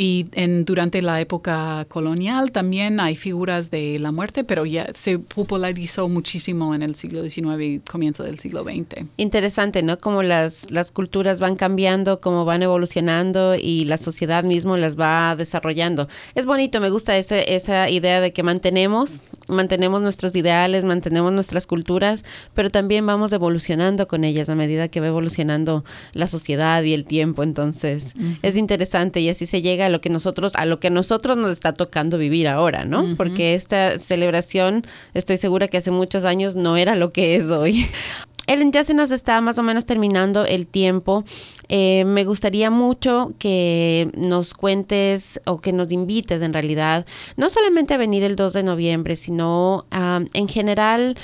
Y 0.00 0.26
en, 0.30 0.64
durante 0.64 1.02
la 1.02 1.20
época 1.20 1.84
colonial 1.88 2.52
también 2.52 3.00
hay 3.00 3.16
figuras 3.16 3.72
de 3.72 3.98
la 3.98 4.12
muerte, 4.12 4.44
pero 4.44 4.64
ya 4.64 4.92
se 4.94 5.18
popularizó 5.18 6.08
muchísimo 6.08 6.72
en 6.72 6.84
el 6.84 6.94
siglo 6.94 7.28
XIX 7.28 7.60
y 7.60 7.80
comienzo 7.80 8.22
del 8.22 8.38
siglo 8.38 8.62
XX. 8.62 9.06
Interesante, 9.16 9.82
¿no? 9.82 9.98
Como 9.98 10.22
las, 10.22 10.70
las 10.70 10.92
culturas 10.92 11.40
van 11.40 11.56
cambiando, 11.56 12.20
cómo 12.20 12.44
van 12.44 12.62
evolucionando 12.62 13.56
y 13.56 13.86
la 13.86 13.98
sociedad 13.98 14.44
mismo 14.44 14.76
las 14.76 14.96
va 14.96 15.34
desarrollando. 15.34 16.06
Es 16.36 16.46
bonito, 16.46 16.80
me 16.80 16.90
gusta 16.90 17.16
ese, 17.18 17.56
esa 17.56 17.90
idea 17.90 18.20
de 18.20 18.32
que 18.32 18.44
mantenemos, 18.44 19.20
mantenemos 19.48 20.00
nuestros 20.00 20.36
ideales, 20.36 20.84
mantenemos 20.84 21.32
nuestras 21.32 21.66
culturas, 21.66 22.24
pero 22.54 22.70
también 22.70 23.04
vamos 23.04 23.32
evolucionando 23.32 24.06
con 24.06 24.22
ellas 24.22 24.48
a 24.48 24.54
medida 24.54 24.86
que 24.86 25.00
va 25.00 25.08
evolucionando 25.08 25.84
la 26.12 26.28
sociedad 26.28 26.84
y 26.84 26.94
el 26.94 27.04
tiempo. 27.04 27.42
Entonces, 27.42 28.14
es 28.42 28.56
interesante 28.56 29.20
y 29.20 29.28
así 29.28 29.46
se 29.46 29.60
llega 29.60 29.87
a 29.88 29.90
lo 29.90 30.00
que 30.00 30.08
nosotros, 30.10 30.54
a 30.54 30.64
lo 30.64 30.78
que 30.78 30.86
a 30.86 30.90
nosotros 30.90 31.36
nos 31.36 31.50
está 31.50 31.72
tocando 31.72 32.16
vivir 32.16 32.46
ahora, 32.46 32.84
¿no? 32.84 33.16
Porque 33.16 33.54
esta 33.54 33.98
celebración, 33.98 34.86
estoy 35.14 35.36
segura 35.36 35.68
que 35.68 35.78
hace 35.78 35.90
muchos 35.90 36.24
años 36.24 36.54
no 36.54 36.76
era 36.76 36.94
lo 36.94 37.12
que 37.12 37.36
es 37.36 37.50
hoy. 37.50 37.86
Ellen, 38.46 38.72
ya 38.72 38.82
se 38.82 38.94
nos 38.94 39.10
está 39.10 39.42
más 39.42 39.58
o 39.58 39.62
menos 39.62 39.84
terminando 39.84 40.46
el 40.46 40.66
tiempo. 40.66 41.24
Eh, 41.68 42.04
me 42.06 42.24
gustaría 42.24 42.70
mucho 42.70 43.34
que 43.38 44.10
nos 44.16 44.54
cuentes 44.54 45.38
o 45.44 45.60
que 45.60 45.74
nos 45.74 45.92
invites 45.92 46.40
en 46.40 46.54
realidad, 46.54 47.04
no 47.36 47.50
solamente 47.50 47.92
a 47.92 47.98
venir 47.98 48.22
el 48.22 48.36
2 48.36 48.54
de 48.54 48.62
noviembre, 48.62 49.16
sino 49.16 49.84
en 49.90 50.48
general 50.48 51.18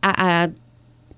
a 0.00 0.48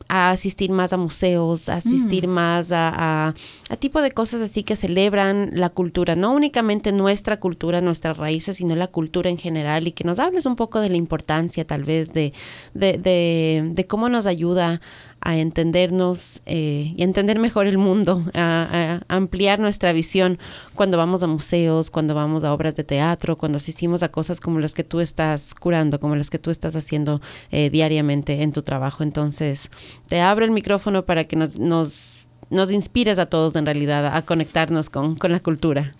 a 0.08 0.30
asistir 0.30 0.70
más 0.70 0.92
a 0.92 0.96
museos, 0.96 1.68
a 1.68 1.76
asistir 1.76 2.28
mm. 2.28 2.30
más 2.30 2.68
a, 2.72 3.34
a, 3.68 3.76
tipo 3.76 4.02
de 4.02 4.10
cosas 4.10 4.42
así 4.42 4.62
que 4.62 4.76
celebran 4.76 5.50
la 5.52 5.70
cultura, 5.70 6.16
no 6.16 6.32
únicamente 6.32 6.92
nuestra 6.92 7.38
cultura, 7.38 7.80
nuestras 7.80 8.16
raíces, 8.16 8.56
sino 8.58 8.76
la 8.76 8.88
cultura 8.88 9.30
en 9.30 9.38
general 9.38 9.86
y 9.86 9.92
que 9.92 10.04
nos 10.04 10.18
hables 10.18 10.46
un 10.46 10.56
poco 10.56 10.80
de 10.80 10.90
la 10.90 10.96
importancia 10.96 11.66
tal 11.66 11.84
vez 11.84 12.12
de, 12.12 12.32
de, 12.74 12.98
de, 12.98 13.70
de 13.72 13.86
cómo 13.86 14.08
nos 14.08 14.26
ayuda 14.26 14.80
a 15.24 15.38
entendernos 15.38 16.42
eh, 16.44 16.92
y 16.96 17.02
entender 17.02 17.38
mejor 17.38 17.66
el 17.66 17.78
mundo, 17.78 18.22
a, 18.34 19.00
ampliar 19.08 19.58
nuestra 19.58 19.92
visión 19.92 20.38
cuando 20.74 20.98
vamos 20.98 21.22
a 21.22 21.26
museos, 21.26 21.90
cuando 21.90 22.14
vamos 22.14 22.44
a 22.44 22.52
obras 22.52 22.76
de 22.76 22.84
teatro, 22.84 23.38
cuando 23.38 23.56
asistimos 23.56 24.02
a 24.02 24.10
cosas 24.10 24.38
como 24.38 24.60
las 24.60 24.74
que 24.74 24.84
tú 24.84 25.00
estás 25.00 25.54
curando, 25.54 25.98
como 25.98 26.14
las 26.14 26.28
que 26.28 26.38
tú 26.38 26.50
estás 26.50 26.76
haciendo 26.76 27.22
eh, 27.50 27.70
diariamente 27.70 28.42
en 28.42 28.52
tu 28.52 28.62
trabajo. 28.62 29.02
Entonces, 29.02 29.70
te 30.08 30.20
abro 30.20 30.44
el 30.44 30.50
micrófono 30.50 31.06
para 31.06 31.24
que 31.24 31.36
nos, 31.36 31.58
nos, 31.58 32.23
nos 32.50 32.70
inspires 32.70 33.18
a 33.18 33.26
todos 33.26 33.56
en 33.56 33.66
realidad 33.66 34.16
a 34.16 34.22
conectarnos 34.22 34.90
con, 34.90 35.16
con 35.16 35.32
la 35.32 35.40
cultura. 35.40 35.92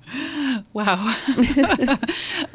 Wow. 0.73 0.85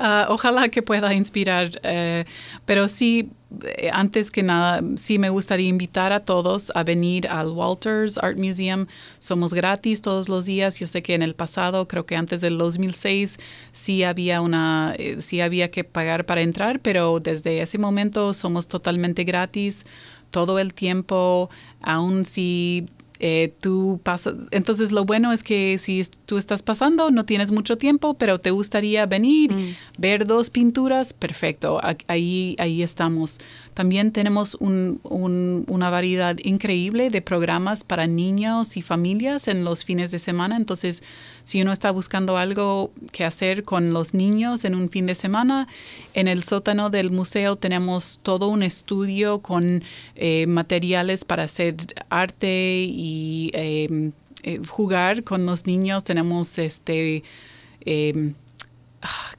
Ah, 0.02 0.28
ojalá 0.30 0.70
que 0.70 0.82
pueda 0.82 1.14
inspirar, 1.14 1.72
eh, 1.84 2.24
pero 2.66 2.88
sí, 2.88 3.32
eh, 3.66 3.90
antes 3.92 4.32
que 4.32 4.44
nada, 4.44 4.82
sí 4.96 5.20
me 5.20 5.30
gustaría 5.30 5.68
invitar 5.68 6.14
a 6.14 6.22
todos 6.22 6.72
a 6.74 6.86
venir 6.86 7.28
al 7.28 7.50
Walters 7.50 8.18
Art 8.18 8.38
Museum. 8.38 8.86
Somos 9.20 9.54
gratis 9.54 10.02
todos 10.02 10.30
los 10.30 10.46
días. 10.46 10.80
Yo 10.80 10.88
sé 10.88 11.04
que 11.04 11.16
en 11.16 11.22
el 11.22 11.36
pasado, 11.36 11.86
creo 11.90 12.06
que 12.06 12.16
antes 12.16 12.40
del 12.40 12.58
2006, 12.58 13.40
sí 13.74 14.04
había 14.04 14.40
una, 14.40 14.94
eh, 14.98 15.18
sí 15.20 15.42
había 15.42 15.70
que 15.70 15.84
pagar 15.84 16.26
para 16.26 16.42
entrar, 16.42 16.80
pero 16.80 17.20
desde 17.20 17.62
ese 17.62 17.78
momento 17.78 18.34
somos 18.34 18.70
totalmente 18.70 19.26
gratis 19.26 19.86
todo 20.32 20.60
el 20.60 20.74
tiempo, 20.74 21.50
aun 21.82 22.24
si 22.24 22.88
eh, 23.20 23.53
tú 23.59 23.99
pasas, 24.01 24.36
entonces 24.51 24.91
lo 24.91 25.05
bueno 25.05 25.34
es 25.34 25.43
que 25.43 25.78
si 25.78 26.01
tú 26.26 26.38
estás 26.38 26.63
pasando, 26.63 27.11
no 27.11 27.26
tienes 27.26 27.51
mucho 27.51 27.78
tiempo, 27.78 28.13
pero 28.13 28.39
te 28.39 28.51
gustaría 28.51 29.05
venir, 29.05 29.53
mm. 29.53 29.76
ver 29.97 30.26
dos 30.26 30.49
pinturas, 30.49 31.13
perfecto, 31.13 31.82
ahí, 32.07 32.55
ahí 32.59 32.82
estamos. 32.82 33.39
También 33.74 34.11
tenemos 34.11 34.57
una 34.59 35.89
variedad 35.89 36.36
increíble 36.43 37.09
de 37.09 37.22
programas 37.22 37.84
para 37.84 38.07
niños 38.07 38.76
y 38.76 38.82
familias 38.82 39.47
en 39.47 39.63
los 39.63 39.86
fines 39.86 40.11
de 40.11 40.20
semana. 40.20 40.57
Entonces, 40.57 41.01
si 41.43 41.61
uno 41.61 41.72
está 41.72 41.91
buscando 41.91 42.38
algo 42.38 42.91
que 43.11 43.24
hacer 43.24 43.63
con 43.63 43.93
los 43.93 44.13
niños 44.13 44.65
en 44.65 44.76
un 44.76 44.89
fin 44.89 45.05
de 45.05 45.15
semana, 45.15 45.67
en 46.13 46.28
el 46.28 46.43
sótano 46.43 46.89
del 46.89 47.11
museo 47.11 47.55
tenemos 47.55 48.20
todo 48.22 48.49
un 48.49 48.63
estudio 48.63 49.39
con 49.39 49.84
eh, 50.15 50.45
materiales 50.47 51.24
para 51.24 51.43
hacer 51.43 51.76
arte 52.09 52.86
y 52.88 53.51
em, 53.53 54.11
eh, 54.43 54.59
jugar 54.67 55.24
con 55.24 55.45
los 55.45 55.65
niños. 55.65 56.03
Tenemos 56.03 56.59
este... 56.59 57.24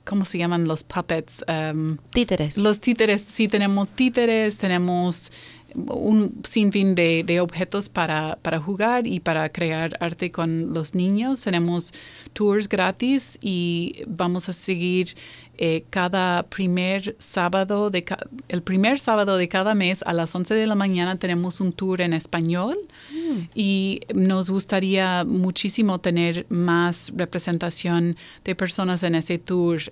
¿cómo 0.04 0.24
se 0.24 0.38
llaman 0.38 0.66
los 0.66 0.84
puppets? 0.84 1.44
Um, 1.48 1.98
títeres. 2.12 2.56
Los 2.56 2.80
títeres, 2.80 3.24
sí 3.28 3.48
tenemos 3.48 3.92
títeres, 3.92 4.58
tenemos 4.58 5.32
un 5.74 6.40
sinfín 6.44 6.94
de, 6.94 7.22
de 7.24 7.40
objetos 7.40 7.88
para, 7.88 8.38
para, 8.42 8.60
jugar 8.60 9.06
y 9.06 9.20
para 9.20 9.48
crear 9.50 9.96
arte 10.00 10.32
con 10.32 10.72
los 10.72 10.94
niños. 10.94 11.42
Tenemos 11.42 11.92
tours 12.32 12.68
gratis 12.68 13.38
y 13.40 14.02
vamos 14.06 14.48
a 14.48 14.52
seguir 14.52 15.14
eh, 15.62 15.84
cada 15.90 16.44
primer 16.44 17.16
sábado, 17.18 17.90
de 17.90 18.02
el 18.48 18.62
primer 18.62 18.98
sábado 18.98 19.36
de 19.36 19.46
cada 19.46 19.74
mes 19.74 20.02
a 20.06 20.14
las 20.14 20.34
11 20.34 20.54
de 20.54 20.66
la 20.66 20.74
mañana 20.74 21.18
tenemos 21.18 21.60
un 21.60 21.74
tour 21.74 22.00
en 22.00 22.14
español 22.14 22.78
mm. 23.12 23.38
y 23.54 24.00
nos 24.14 24.48
gustaría 24.48 25.22
muchísimo 25.26 25.98
tener 26.00 26.46
más 26.48 27.12
representación 27.14 28.16
de 28.42 28.54
personas 28.54 29.02
en 29.02 29.14
ese 29.14 29.38
tour. 29.38 29.82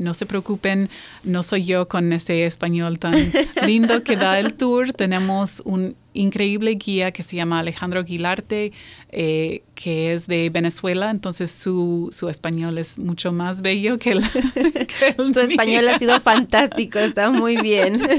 no 0.00 0.14
se 0.14 0.24
preocupen, 0.24 0.88
no 1.24 1.42
soy 1.42 1.66
yo 1.66 1.88
con 1.88 2.10
ese 2.14 2.46
español 2.46 2.98
tan 2.98 3.12
lindo 3.66 4.02
que 4.02 4.16
da 4.16 4.40
el 4.40 4.54
tour. 4.54 4.94
Tenemos 4.94 5.60
un 5.66 5.94
increíble 6.18 6.72
guía 6.74 7.12
que 7.12 7.22
se 7.22 7.36
llama 7.36 7.60
Alejandro 7.60 8.00
Aguilarte, 8.00 8.72
eh, 9.10 9.62
que 9.74 10.12
es 10.12 10.26
de 10.26 10.50
Venezuela, 10.50 11.10
entonces 11.10 11.50
su, 11.50 12.10
su, 12.12 12.28
español 12.28 12.76
es 12.78 12.98
mucho 12.98 13.32
más 13.32 13.62
bello 13.62 13.98
que 13.98 14.10
el, 14.12 14.22
Su 15.32 15.40
español 15.40 15.88
ha 15.88 15.98
sido 15.98 16.20
fantástico, 16.20 16.98
está 16.98 17.30
muy 17.30 17.56
bien. 17.56 18.00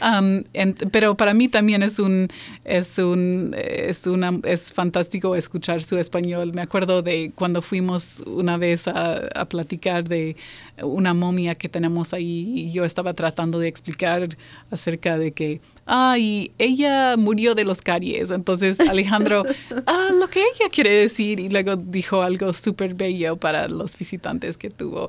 Um, 0.00 0.44
pero 0.92 1.16
para 1.16 1.34
mí 1.34 1.48
también 1.48 1.82
es 1.82 1.98
un, 1.98 2.28
es 2.64 2.98
un, 2.98 3.52
es 3.56 4.06
una, 4.06 4.38
es 4.44 4.72
fantástico 4.72 5.34
escuchar 5.34 5.82
su 5.82 5.98
español. 5.98 6.52
Me 6.54 6.62
acuerdo 6.62 7.02
de 7.02 7.32
cuando 7.34 7.62
fuimos 7.62 8.22
una 8.26 8.56
vez 8.58 8.86
a, 8.86 9.26
a 9.34 9.44
platicar 9.46 10.08
de 10.08 10.36
una 10.82 11.14
momia 11.14 11.54
que 11.54 11.68
tenemos 11.68 12.12
ahí 12.12 12.52
y 12.56 12.72
yo 12.72 12.84
estaba 12.84 13.14
tratando 13.14 13.58
de 13.58 13.68
explicar 13.68 14.28
acerca 14.70 15.18
de 15.18 15.32
que, 15.32 15.60
ay, 15.86 16.52
ella 16.58 17.16
murió 17.18 17.54
de 17.54 17.64
los 17.64 17.82
caries. 17.82 18.30
Entonces 18.30 18.80
Alejandro, 18.80 19.44
ah, 19.86 20.10
lo 20.12 20.28
que 20.28 20.40
ella 20.40 20.68
quiere 20.70 20.92
decir. 20.94 21.40
Y 21.40 21.48
luego 21.48 21.76
dijo 21.76 22.22
algo 22.22 22.52
súper 22.52 22.94
bello 22.94 23.36
para 23.36 23.68
los 23.68 23.96
visitantes 23.96 24.56
que 24.56 24.70
tuvo. 24.70 25.08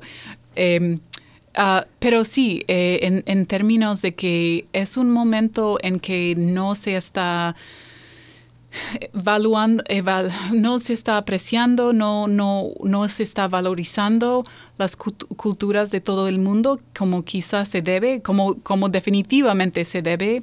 Em, 0.56 1.00
ah, 1.54 1.86
pero 1.98 2.24
sí, 2.24 2.64
eh, 2.68 3.00
en, 3.02 3.22
en, 3.26 3.46
términos 3.46 4.02
de 4.02 4.14
que 4.14 4.66
es 4.72 4.96
un 4.96 5.10
momento 5.10 5.78
en 5.82 6.00
que 6.00 6.34
no 6.36 6.74
se 6.74 6.96
está 6.96 7.54
evaluando, 9.12 9.84
no 10.52 10.78
se 10.78 10.92
está 10.92 11.16
apreciando, 11.16 11.92
no, 11.92 12.28
no, 12.28 12.70
no 12.82 13.08
se 13.08 13.22
está 13.22 13.48
valorizando 13.48 14.44
las 14.78 14.96
culturas 14.96 15.90
de 15.90 16.00
todo 16.00 16.28
el 16.28 16.38
mundo 16.38 16.80
como 16.96 17.24
quizás 17.24 17.68
se 17.68 17.82
debe, 17.82 18.22
como, 18.22 18.56
como 18.62 18.88
definitivamente 18.88 19.84
se 19.84 20.02
debe 20.02 20.42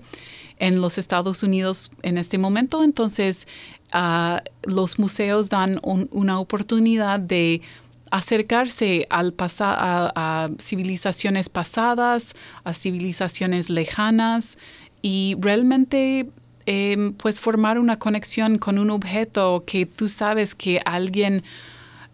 en 0.59 0.81
los 0.81 0.97
Estados 0.97 1.43
Unidos 1.43 1.91
en 2.03 2.17
este 2.17 2.37
momento. 2.37 2.83
Entonces, 2.83 3.47
uh, 3.93 4.37
los 4.63 4.99
museos 4.99 5.49
dan 5.49 5.79
una 5.83 6.39
oportunidad 6.39 7.19
de 7.19 7.61
acercarse 8.09 9.05
al 9.09 9.35
a, 9.59 10.11
a 10.15 10.49
civilizaciones 10.59 11.49
pasadas, 11.49 12.35
a 12.63 12.73
civilizaciones 12.73 13.69
lejanas 13.69 14.57
y 15.01 15.35
realmente 15.39 16.27
Em, 16.69 17.13
pues 17.13 17.39
formar 17.39 17.79
una 17.79 17.97
conexión 17.97 18.57
con 18.57 18.77
un 18.77 18.89
objeto 18.89 19.63
que 19.65 19.85
tú 19.85 20.09
sabes 20.09 20.53
que 20.53 20.81
alguien 20.83 21.43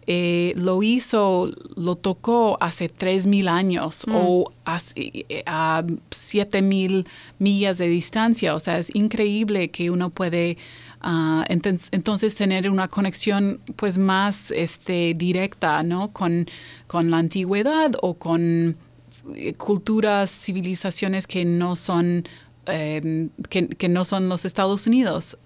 eh, 0.06 0.52
lo 0.56 0.82
hizo, 0.82 1.50
lo 1.76 1.96
tocó 1.96 2.56
hace 2.60 2.92
3.000 2.92 3.48
años 3.48 4.04
mm. 4.06 4.14
o 4.14 4.52
eh, 4.96 5.42
a, 5.46 5.78
a 5.78 5.82
7.000 5.82 7.06
millas 7.38 7.78
de 7.78 7.88
distancia. 7.88 8.54
O 8.54 8.60
sea, 8.60 8.78
es 8.78 8.94
increíble 8.94 9.70
que 9.70 9.90
uno 9.90 10.10
puede 10.10 10.56
uh, 11.04 11.42
entonces 11.48 12.34
tener 12.34 12.68
una 12.68 12.88
conexión 12.88 13.60
pues 13.76 13.98
más 13.98 14.50
este, 14.50 15.14
directa 15.14 15.82
¿no? 15.82 16.12
con, 16.12 16.46
con 16.86 17.10
la 17.10 17.18
antigüedad 17.18 17.92
o 18.02 18.14
con 18.14 18.76
eh, 19.34 19.54
culturas, 19.54 20.30
civilizaciones 20.30 21.26
que 21.26 21.44
no 21.44 21.76
son 21.76 22.24
Em, 22.66 23.28
que, 23.50 23.88
no 23.88 24.04
son 24.04 24.28
los 24.28 24.44
Estados 24.44 24.86
Unidos. 24.86 25.36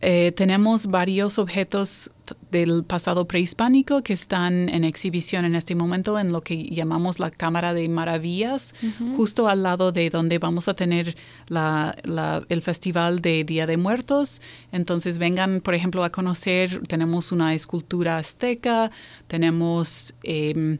Tenemos 0.00 0.86
varios 0.86 1.38
objetos 1.38 2.10
del 2.50 2.84
pasado 2.84 3.26
prehispánico 3.26 4.02
que 4.02 4.12
están 4.12 4.68
en 4.68 4.84
exhibición 4.84 5.44
en 5.44 5.54
este 5.54 5.74
momento 5.74 6.18
en 6.18 6.32
lo 6.32 6.42
que 6.42 6.64
llamamos 6.64 7.18
la 7.18 7.30
Cámara 7.30 7.74
de 7.74 7.88
Maravillas, 7.88 8.74
justo 9.16 9.48
al 9.48 9.62
lado 9.62 9.92
de 9.92 10.10
donde 10.10 10.38
vamos 10.38 10.68
a 10.68 10.74
tener 10.74 11.16
el 11.50 12.62
Festival 12.62 13.20
de 13.20 13.44
Día 13.44 13.66
de 13.66 13.76
Muertos. 13.76 14.42
Entonces 14.72 15.18
vengan, 15.18 15.60
por 15.60 15.74
ejemplo, 15.74 16.04
a 16.04 16.10
conocer, 16.10 16.82
tenemos 16.86 17.32
una 17.32 17.54
escultura 17.54 18.18
azteca, 18.18 18.90
tenemos... 19.26 20.14
Em, 20.22 20.78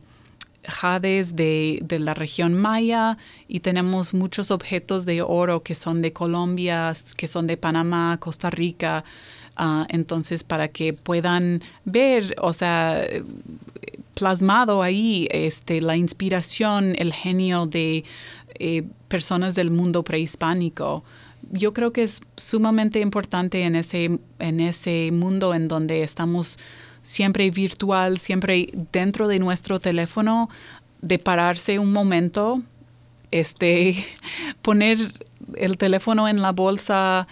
jades 0.64 1.36
de, 1.36 1.84
la 1.98 2.14
región 2.14 2.54
maya 2.54 3.18
y 3.48 3.60
tenemos 3.60 4.14
muchos 4.14 4.50
objetos 4.50 5.04
de 5.06 5.22
oro 5.22 5.62
que 5.62 5.74
son 5.74 6.02
de 6.02 6.12
Colombia, 6.12 6.94
que 7.16 7.26
son 7.26 7.46
de 7.46 7.56
Panamá, 7.56 8.18
Costa 8.20 8.50
Rica. 8.50 9.04
Ah, 9.56 9.86
entonces, 9.90 10.44
para 10.44 10.68
que 10.68 10.92
puedan 10.92 11.62
ver, 11.84 12.34
o 12.40 12.52
sea, 12.52 13.04
plasmado 14.14 14.82
ahí 14.82 15.28
este, 15.30 15.80
la 15.80 15.96
inspiración, 15.96 16.94
el 16.98 17.12
genio 17.12 17.66
de 17.66 18.04
eh, 18.58 18.82
personas 19.08 19.54
del 19.54 19.70
mundo 19.70 20.02
prehispánico. 20.02 21.02
Yo 21.52 21.72
creo 21.72 21.92
que 21.92 22.02
es 22.02 22.20
sumamente 22.36 23.00
importante 23.00 23.62
en 23.62 23.76
ese, 23.76 24.18
en 24.38 24.60
ese 24.60 25.10
mundo 25.12 25.54
en 25.54 25.68
donde 25.68 26.02
estamos 26.02 26.58
siempre 27.02 27.50
virtual, 27.50 28.18
siempre 28.18 28.68
dentro 28.92 29.26
de 29.26 29.38
nuestro 29.38 29.80
teléfono, 29.80 30.48
de 31.00 31.18
pararse 31.18 31.78
un 31.78 31.92
momento, 31.92 32.60
este, 33.30 34.04
poner 34.62 34.98
el 35.56 35.78
teléfono 35.78 36.28
en 36.28 36.42
la 36.42 36.52
bolsa 36.52 37.26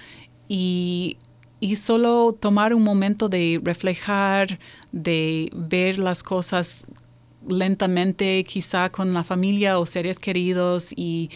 y, 0.48 1.18
y 1.60 1.76
solo 1.76 2.36
tomar 2.38 2.72
un 2.74 2.82
momento 2.82 3.28
de 3.28 3.60
reflejar, 3.62 4.58
de 4.92 5.50
ver 5.54 5.98
las 5.98 6.22
cosas 6.22 6.86
lentamente, 7.48 8.44
quizá 8.44 8.90
con 8.90 9.12
la 9.12 9.24
familia 9.24 9.78
o 9.78 9.86
seres 9.86 10.18
queridos 10.18 10.92
y, 10.94 11.30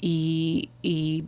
y, 0.00 0.70
y, 0.82 1.24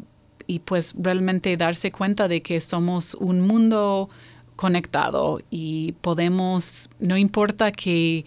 pues 0.64 0.94
realmente 0.98 1.56
darse 1.56 1.90
cuenta 1.90 2.28
de 2.28 2.42
que 2.42 2.60
somos 2.60 3.14
un 3.14 3.40
mundo 3.40 4.08
conectado 4.54 5.40
y 5.50 5.92
podemos, 6.00 6.88
no 6.98 7.16
importa 7.16 7.72
que, 7.72 8.24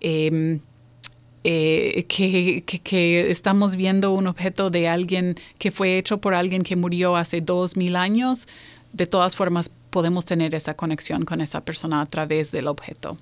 em, 0.00 0.60
eh, 1.44 2.04
que, 2.08 2.62
que, 2.64 3.30
estamos 3.30 3.76
viendo 3.76 4.12
un 4.12 4.26
objeto 4.26 4.70
de 4.70 4.88
alguien 4.88 5.36
que 5.58 5.70
fue 5.70 5.98
hecho 5.98 6.20
por 6.20 6.34
alguien 6.34 6.62
que 6.62 6.76
murió 6.76 7.16
hace 7.16 7.40
dos 7.40 7.76
mil 7.76 7.96
años, 7.96 8.46
de 8.92 9.06
todas 9.06 9.36
formas 9.36 9.70
podemos 9.90 10.24
tener 10.24 10.54
esa 10.54 10.74
conexión 10.74 11.24
con 11.24 11.40
esa 11.40 11.62
persona 11.62 12.00
a 12.00 12.06
través 12.06 12.50
del 12.52 12.68
objeto. 12.68 13.16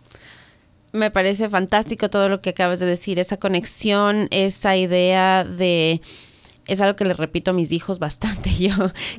Me 0.93 1.11
parece 1.11 1.49
fantástico 1.49 2.09
todo 2.09 2.29
lo 2.29 2.41
que 2.41 2.51
acabas 2.51 2.79
de 2.79 2.87
decir, 2.87 3.19
esa 3.19 3.37
conexión, 3.37 4.29
esa 4.31 4.77
idea 4.77 5.45
de 5.45 6.01
es 6.67 6.81
algo 6.81 6.97
que 6.97 7.05
les 7.05 7.17
repito 7.17 7.53
a 7.53 7.55
mis 7.55 7.71
hijos 7.73 7.99
bastante 7.99 8.51
yo, 8.59 8.73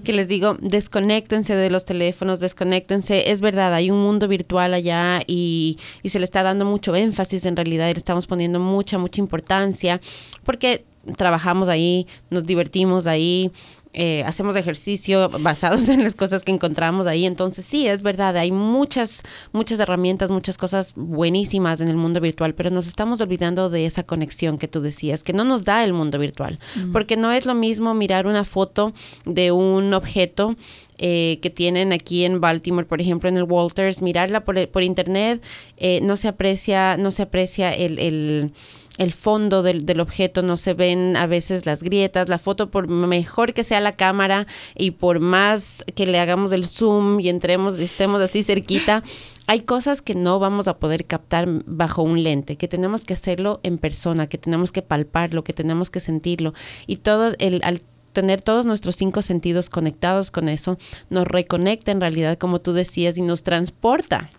que 0.03 0.13
les 0.13 0.27
digo, 0.27 0.57
desconéctense 0.59 1.55
de 1.55 1.69
los 1.69 1.85
teléfonos, 1.85 2.39
desconéctense. 2.39 3.31
Es 3.31 3.41
verdad, 3.41 3.73
hay 3.73 3.89
un 3.89 4.01
mundo 4.01 4.27
virtual 4.27 4.73
allá 4.73 5.21
y, 5.25 5.77
y 6.03 6.09
se 6.09 6.19
le 6.19 6.25
está 6.25 6.43
dando 6.43 6.65
mucho 6.65 6.95
énfasis 6.95 7.45
en 7.45 7.55
realidad 7.55 7.89
y 7.89 7.93
le 7.93 7.99
estamos 7.99 8.27
poniendo 8.27 8.59
mucha, 8.59 8.97
mucha 8.97 9.21
importancia 9.21 10.01
porque 10.43 10.83
trabajamos 11.15 11.69
ahí, 11.69 12.05
nos 12.29 12.43
divertimos 12.43 13.07
ahí, 13.07 13.51
eh, 13.99 14.23
hacemos 14.27 14.55
ejercicio 14.55 15.27
basados 15.39 15.89
en 15.89 16.03
las 16.03 16.13
cosas 16.13 16.43
que 16.43 16.51
encontramos 16.51 17.07
ahí. 17.07 17.25
Entonces, 17.25 17.65
sí, 17.65 17.87
es 17.87 18.03
verdad, 18.03 18.37
hay 18.37 18.51
muchas, 18.51 19.23
muchas 19.53 19.79
herramientas, 19.79 20.29
muchas 20.29 20.55
cosas 20.55 20.93
buenísimas 20.95 21.81
en 21.81 21.87
el 21.87 21.97
mundo 21.97 22.21
virtual, 22.21 22.53
pero 22.53 22.69
nos 22.69 22.85
estamos 22.87 23.21
olvidando 23.21 23.71
de 23.71 23.87
esa 23.87 24.03
conexión 24.03 24.59
que 24.59 24.67
tú 24.67 24.81
decías, 24.81 25.23
que 25.23 25.33
no 25.33 25.43
nos 25.45 25.63
da 25.63 25.83
el 25.83 25.93
mundo 25.93 26.19
virtual, 26.19 26.59
porque 26.93 27.17
no 27.17 27.31
es 27.31 27.47
lo 27.47 27.55
mismo 27.55 27.95
mirar 27.95 28.27
una 28.27 28.45
foto 28.45 28.93
de 29.25 29.51
un 29.51 29.91
objeto 29.95 30.55
eh, 30.99 31.39
que 31.41 31.49
tienen 31.49 31.91
aquí 31.91 32.23
en 32.23 32.39
Baltimore, 32.39 32.85
por 32.85 33.01
ejemplo, 33.01 33.29
en 33.29 33.37
el 33.37 33.43
Walters, 33.45 34.03
mirarla 34.03 34.45
por, 34.45 34.67
por 34.69 34.83
internet, 34.83 35.41
eh, 35.77 36.01
no 36.03 36.17
se 36.17 36.27
aprecia, 36.27 36.97
no 36.97 37.11
se 37.11 37.23
aprecia 37.23 37.73
el, 37.73 37.97
el 37.97 38.51
el 38.97 39.13
fondo 39.13 39.63
del, 39.63 39.85
del, 39.85 39.99
objeto, 39.99 40.41
no 40.41 40.57
se 40.57 40.73
ven 40.73 41.15
a 41.15 41.27
veces 41.27 41.65
las 41.65 41.83
grietas, 41.83 42.29
la 42.29 42.39
foto 42.39 42.69
por 42.69 42.87
mejor 42.87 43.53
que 43.53 43.63
sea 43.63 43.81
la 43.81 43.91
cámara 43.91 44.47
y 44.75 44.91
por 44.91 45.19
más 45.19 45.85
que 45.95 46.07
le 46.07 46.19
hagamos 46.19 46.51
el 46.51 46.65
zoom 46.65 47.19
y 47.19 47.29
entremos 47.29 47.79
y 47.79 47.83
estemos 47.83 48.21
así 48.21 48.43
cerquita, 48.43 49.03
hay 49.47 49.61
cosas 49.61 50.01
que 50.01 50.13
no 50.15 50.39
vamos 50.39 50.67
a 50.67 50.77
poder 50.77 51.05
captar 51.05 51.47
bajo 51.65 52.01
un 52.01 52.21
lente, 52.21 52.57
que 52.57 52.67
tenemos 52.67 53.05
que 53.05 53.13
hacerlo 53.13 53.59
en 53.63 53.77
persona, 53.77 54.27
que 54.27 54.37
tenemos 54.37 54.71
que 54.71 54.81
palparlo, 54.81 55.43
que 55.43 55.53
tenemos 55.53 55.89
que 55.89 55.99
sentirlo. 55.99 56.53
Y 56.85 56.97
todo 56.97 57.33
el 57.39 57.61
al 57.63 57.81
tener 58.11 58.41
todos 58.41 58.65
nuestros 58.65 58.95
cinco 58.95 59.21
sentidos 59.21 59.69
conectados 59.69 60.31
con 60.31 60.49
eso, 60.49 60.79
nos 61.11 61.27
reconecta 61.27 61.91
en 61.91 62.01
realidad, 62.01 62.39
como 62.39 62.59
tú 62.59 62.73
decías, 62.73 63.15
y 63.19 63.21
nos 63.21 63.43
transporta 63.43 64.31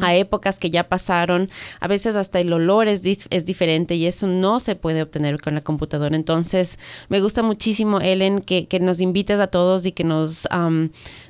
a 0.00 0.14
épocas 0.14 0.58
que 0.58 0.70
ya 0.70 0.88
pasaron. 0.88 1.50
A 1.80 1.88
veces 1.88 2.16
hasta 2.16 2.40
el 2.40 2.52
olor 2.52 2.88
es, 2.88 3.02
es 3.30 3.46
diferente 3.46 3.94
y 3.94 4.06
eso 4.06 4.26
no 4.26 4.60
se 4.60 4.76
puede 4.76 5.02
obtener 5.02 5.40
con 5.40 5.54
la 5.54 5.60
computadora. 5.60 6.16
Entonces, 6.16 6.78
me 7.08 7.20
gusta 7.20 7.42
muchísimo, 7.42 8.00
Ellen, 8.00 8.40
que, 8.40 8.66
que 8.66 8.80
nos 8.80 9.00
invites 9.00 9.40
a 9.40 9.48
todos 9.48 9.86
y 9.86 9.92
que 9.92 10.04
nos, 10.04 10.46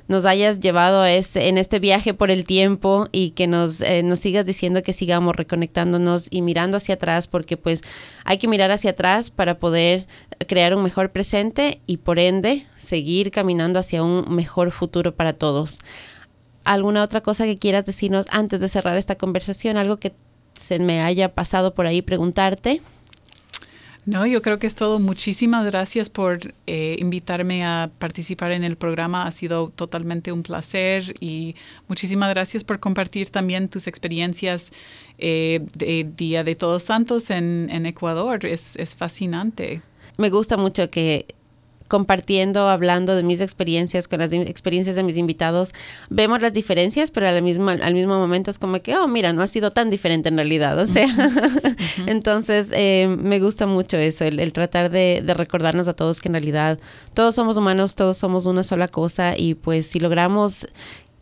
nos 0.07 0.25
hayas 0.25 0.59
llevado 0.59 1.01
a 1.01 1.11
ese, 1.11 1.47
en 1.47 1.57
este 1.57 1.79
viaje 1.79 2.13
por 2.13 2.31
el 2.31 2.45
tiempo 2.45 3.07
y 3.11 3.31
que 3.31 3.47
nos, 3.47 3.81
eh, 3.81 4.03
nos 4.03 4.19
sigas 4.19 4.45
diciendo 4.45 4.83
que 4.83 4.93
sigamos 4.93 5.35
reconectándonos 5.35 6.27
y 6.29 6.41
mirando 6.41 6.77
hacia 6.77 6.95
atrás, 6.95 7.27
porque 7.27 7.57
pues 7.57 7.81
hay 8.23 8.37
que 8.37 8.47
mirar 8.47 8.71
hacia 8.71 8.91
atrás 8.91 9.29
para 9.29 9.59
poder 9.59 10.07
crear 10.47 10.75
un 10.75 10.83
mejor 10.83 11.11
presente 11.11 11.81
y 11.87 11.97
por 11.97 12.19
ende 12.19 12.65
seguir 12.77 13.31
caminando 13.31 13.79
hacia 13.79 14.03
un 14.03 14.33
mejor 14.35 14.71
futuro 14.71 15.15
para 15.15 15.33
todos 15.33 15.79
alguna 16.65 17.03
otra 17.03 17.21
cosa 17.21 17.45
que 17.45 17.57
quieras 17.57 17.85
decirnos 17.85 18.25
antes 18.29 18.59
de 18.59 18.67
cerrar 18.67 18.97
esta 18.97 19.15
conversación, 19.15 19.77
algo 19.77 19.97
que 19.97 20.13
se 20.61 20.79
me 20.79 21.01
haya 21.01 21.33
pasado 21.33 21.73
por 21.73 21.85
ahí 21.85 22.01
preguntarte. 22.01 22.81
No, 24.05 24.27
yo 24.27 24.43
creo 24.43 24.59
que 24.59 24.67
es 24.67 24.75
todo. 24.75 24.99
Muchísimas 24.99 25.65
gracias 25.65 26.11
por 26.11 26.39
eh, 26.67 26.95
invitarme 26.99 27.65
a 27.65 27.89
participar 27.97 28.51
en 28.51 28.63
el 28.63 28.75
programa. 28.75 29.25
Ha 29.25 29.31
sido 29.31 29.69
totalmente 29.69 30.31
un 30.31 30.43
placer 30.43 31.15
y 31.19 31.55
muchísimas 31.87 32.29
gracias 32.29 32.63
por 32.63 32.79
compartir 32.79 33.29
también 33.29 33.67
tus 33.67 33.87
experiencias 33.87 34.71
eh, 35.17 35.65
de 35.73 36.07
Día 36.15 36.43
de 36.43 36.53
Todos 36.55 36.83
Santos 36.83 37.31
en, 37.31 37.67
en 37.71 37.87
Ecuador. 37.87 38.45
Es, 38.45 38.75
es 38.75 38.95
fascinante. 38.95 39.81
Me 40.17 40.29
gusta 40.29 40.55
mucho 40.55 40.91
que 40.91 41.25
compartiendo, 41.95 42.67
hablando 42.67 43.15
de 43.15 43.23
mis 43.23 43.39
experiencias 43.39 44.09
con 44.09 44.19
las 44.19 44.33
experiencias 44.33 44.97
de 44.97 45.03
mis 45.03 45.15
invitados, 45.15 45.73
vemos 46.09 46.41
las 46.41 46.51
diferencias, 46.51 47.09
pero 47.09 47.25
al 47.25 47.41
mismo, 47.41 47.69
al 47.69 47.93
mismo 47.93 48.17
momento 48.19 48.51
es 48.51 48.59
como 48.59 48.81
que, 48.81 48.97
oh, 48.97 49.07
mira, 49.07 49.31
no 49.31 49.41
ha 49.41 49.47
sido 49.47 49.71
tan 49.71 49.89
diferente 49.89 50.27
en 50.27 50.35
realidad. 50.35 50.77
O 50.77 50.85
sea, 50.87 51.07
entonces 52.05 52.73
eh, 52.75 53.07
me 53.17 53.39
gusta 53.39 53.65
mucho 53.65 53.95
eso, 53.95 54.25
el, 54.25 54.51
tratar 54.51 54.91
de, 54.91 55.23
de, 55.25 55.33
recordarnos 55.33 55.87
a 55.87 55.93
todos 55.93 56.19
que 56.19 56.27
en 56.27 56.33
realidad 56.33 56.79
todos 57.13 57.33
somos 57.33 57.55
humanos, 57.55 57.95
todos 57.95 58.17
somos 58.17 58.45
una 58.45 58.63
sola 58.63 58.89
cosa 58.89 59.37
y 59.37 59.53
pues 59.53 59.87
si 59.87 60.01
logramos 60.01 60.67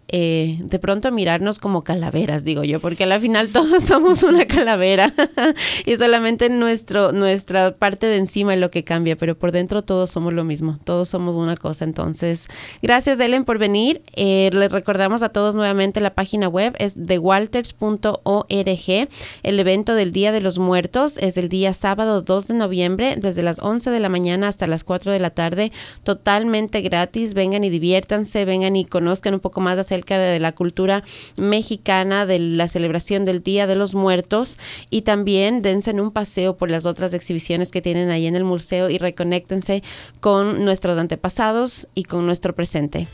eh, 0.09 0.57
de 0.59 0.79
pronto 0.79 1.11
mirarnos 1.11 1.59
como 1.59 1.83
calaveras, 1.83 2.43
digo 2.43 2.63
yo, 2.63 2.79
porque 2.79 3.05
al 3.05 3.19
final 3.19 3.49
todos 3.53 3.83
somos 3.83 4.23
una 4.23 4.45
calavera 4.45 5.11
y 5.85 5.97
solamente 5.97 6.49
nuestro, 6.49 7.11
nuestra 7.11 7.75
parte 7.75 8.07
de 8.07 8.17
encima 8.17 8.53
es 8.53 8.59
lo 8.59 8.69
que 8.69 8.83
cambia, 8.83 9.15
pero 9.15 9.37
por 9.37 9.51
dentro 9.51 9.81
todos 9.81 10.11
somos 10.11 10.33
lo 10.33 10.43
mismo, 10.43 10.77
todos 10.83 11.09
somos 11.09 11.35
una 11.35 11.57
cosa. 11.57 11.85
Entonces, 11.85 12.47
gracias 12.81 13.19
Ellen 13.19 13.45
por 13.45 13.57
venir. 13.57 14.03
Eh, 14.15 14.49
les 14.53 14.71
recordamos 14.71 15.23
a 15.23 15.29
todos 15.29 15.55
nuevamente 15.55 15.99
la 15.99 16.13
página 16.13 16.47
web 16.47 16.75
es 16.79 16.95
thewalters.org. 16.95 19.09
El 19.43 19.59
evento 19.59 19.95
del 19.95 20.11
Día 20.11 20.31
de 20.31 20.41
los 20.41 20.59
Muertos 20.59 21.17
es 21.17 21.37
el 21.37 21.49
día 21.49 21.73
sábado 21.73 22.21
2 22.21 22.47
de 22.47 22.53
noviembre, 22.53 23.15
desde 23.17 23.43
las 23.43 23.59
11 23.59 23.89
de 23.89 23.99
la 23.99 24.09
mañana 24.09 24.47
hasta 24.47 24.67
las 24.67 24.83
4 24.83 25.11
de 25.11 25.19
la 25.19 25.31
tarde, 25.31 25.71
totalmente 26.03 26.81
gratis. 26.81 27.33
Vengan 27.33 27.63
y 27.63 27.69
diviértanse, 27.69 28.45
vengan 28.45 28.75
y 28.75 28.85
conozcan 28.85 29.33
un 29.33 29.39
poco 29.39 29.61
más 29.61 29.77
de 29.93 30.39
la 30.39 30.51
cultura 30.53 31.03
mexicana, 31.37 32.25
de 32.25 32.39
la 32.39 32.67
celebración 32.67 33.25
del 33.25 33.43
Día 33.43 33.67
de 33.67 33.75
los 33.75 33.95
Muertos 33.95 34.57
y 34.89 35.03
también 35.03 35.61
dense 35.61 35.91
en 35.91 35.99
un 35.99 36.11
paseo 36.11 36.57
por 36.57 36.69
las 36.71 36.85
otras 36.85 37.13
exhibiciones 37.13 37.71
que 37.71 37.81
tienen 37.81 38.09
ahí 38.09 38.27
en 38.27 38.35
el 38.35 38.43
museo 38.43 38.89
y 38.89 38.97
reconéctense 38.97 39.83
con 40.19 40.65
nuestros 40.65 40.97
antepasados 40.97 41.87
y 41.93 42.03
con 42.03 42.25
nuestro 42.25 42.53
presente. 42.53 43.07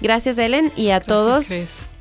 Gracias, 0.00 0.36
Ellen, 0.38 0.72
y 0.76 0.90
a 0.90 1.00
todos. 1.00 1.46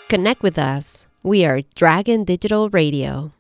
Connect 0.09 0.43
with 0.43 0.59
us. 0.59 1.07
We 1.23 1.45
are 1.45 1.67
Dragon 1.75 2.25
Digital 2.25 2.71
Radio. 2.71 3.35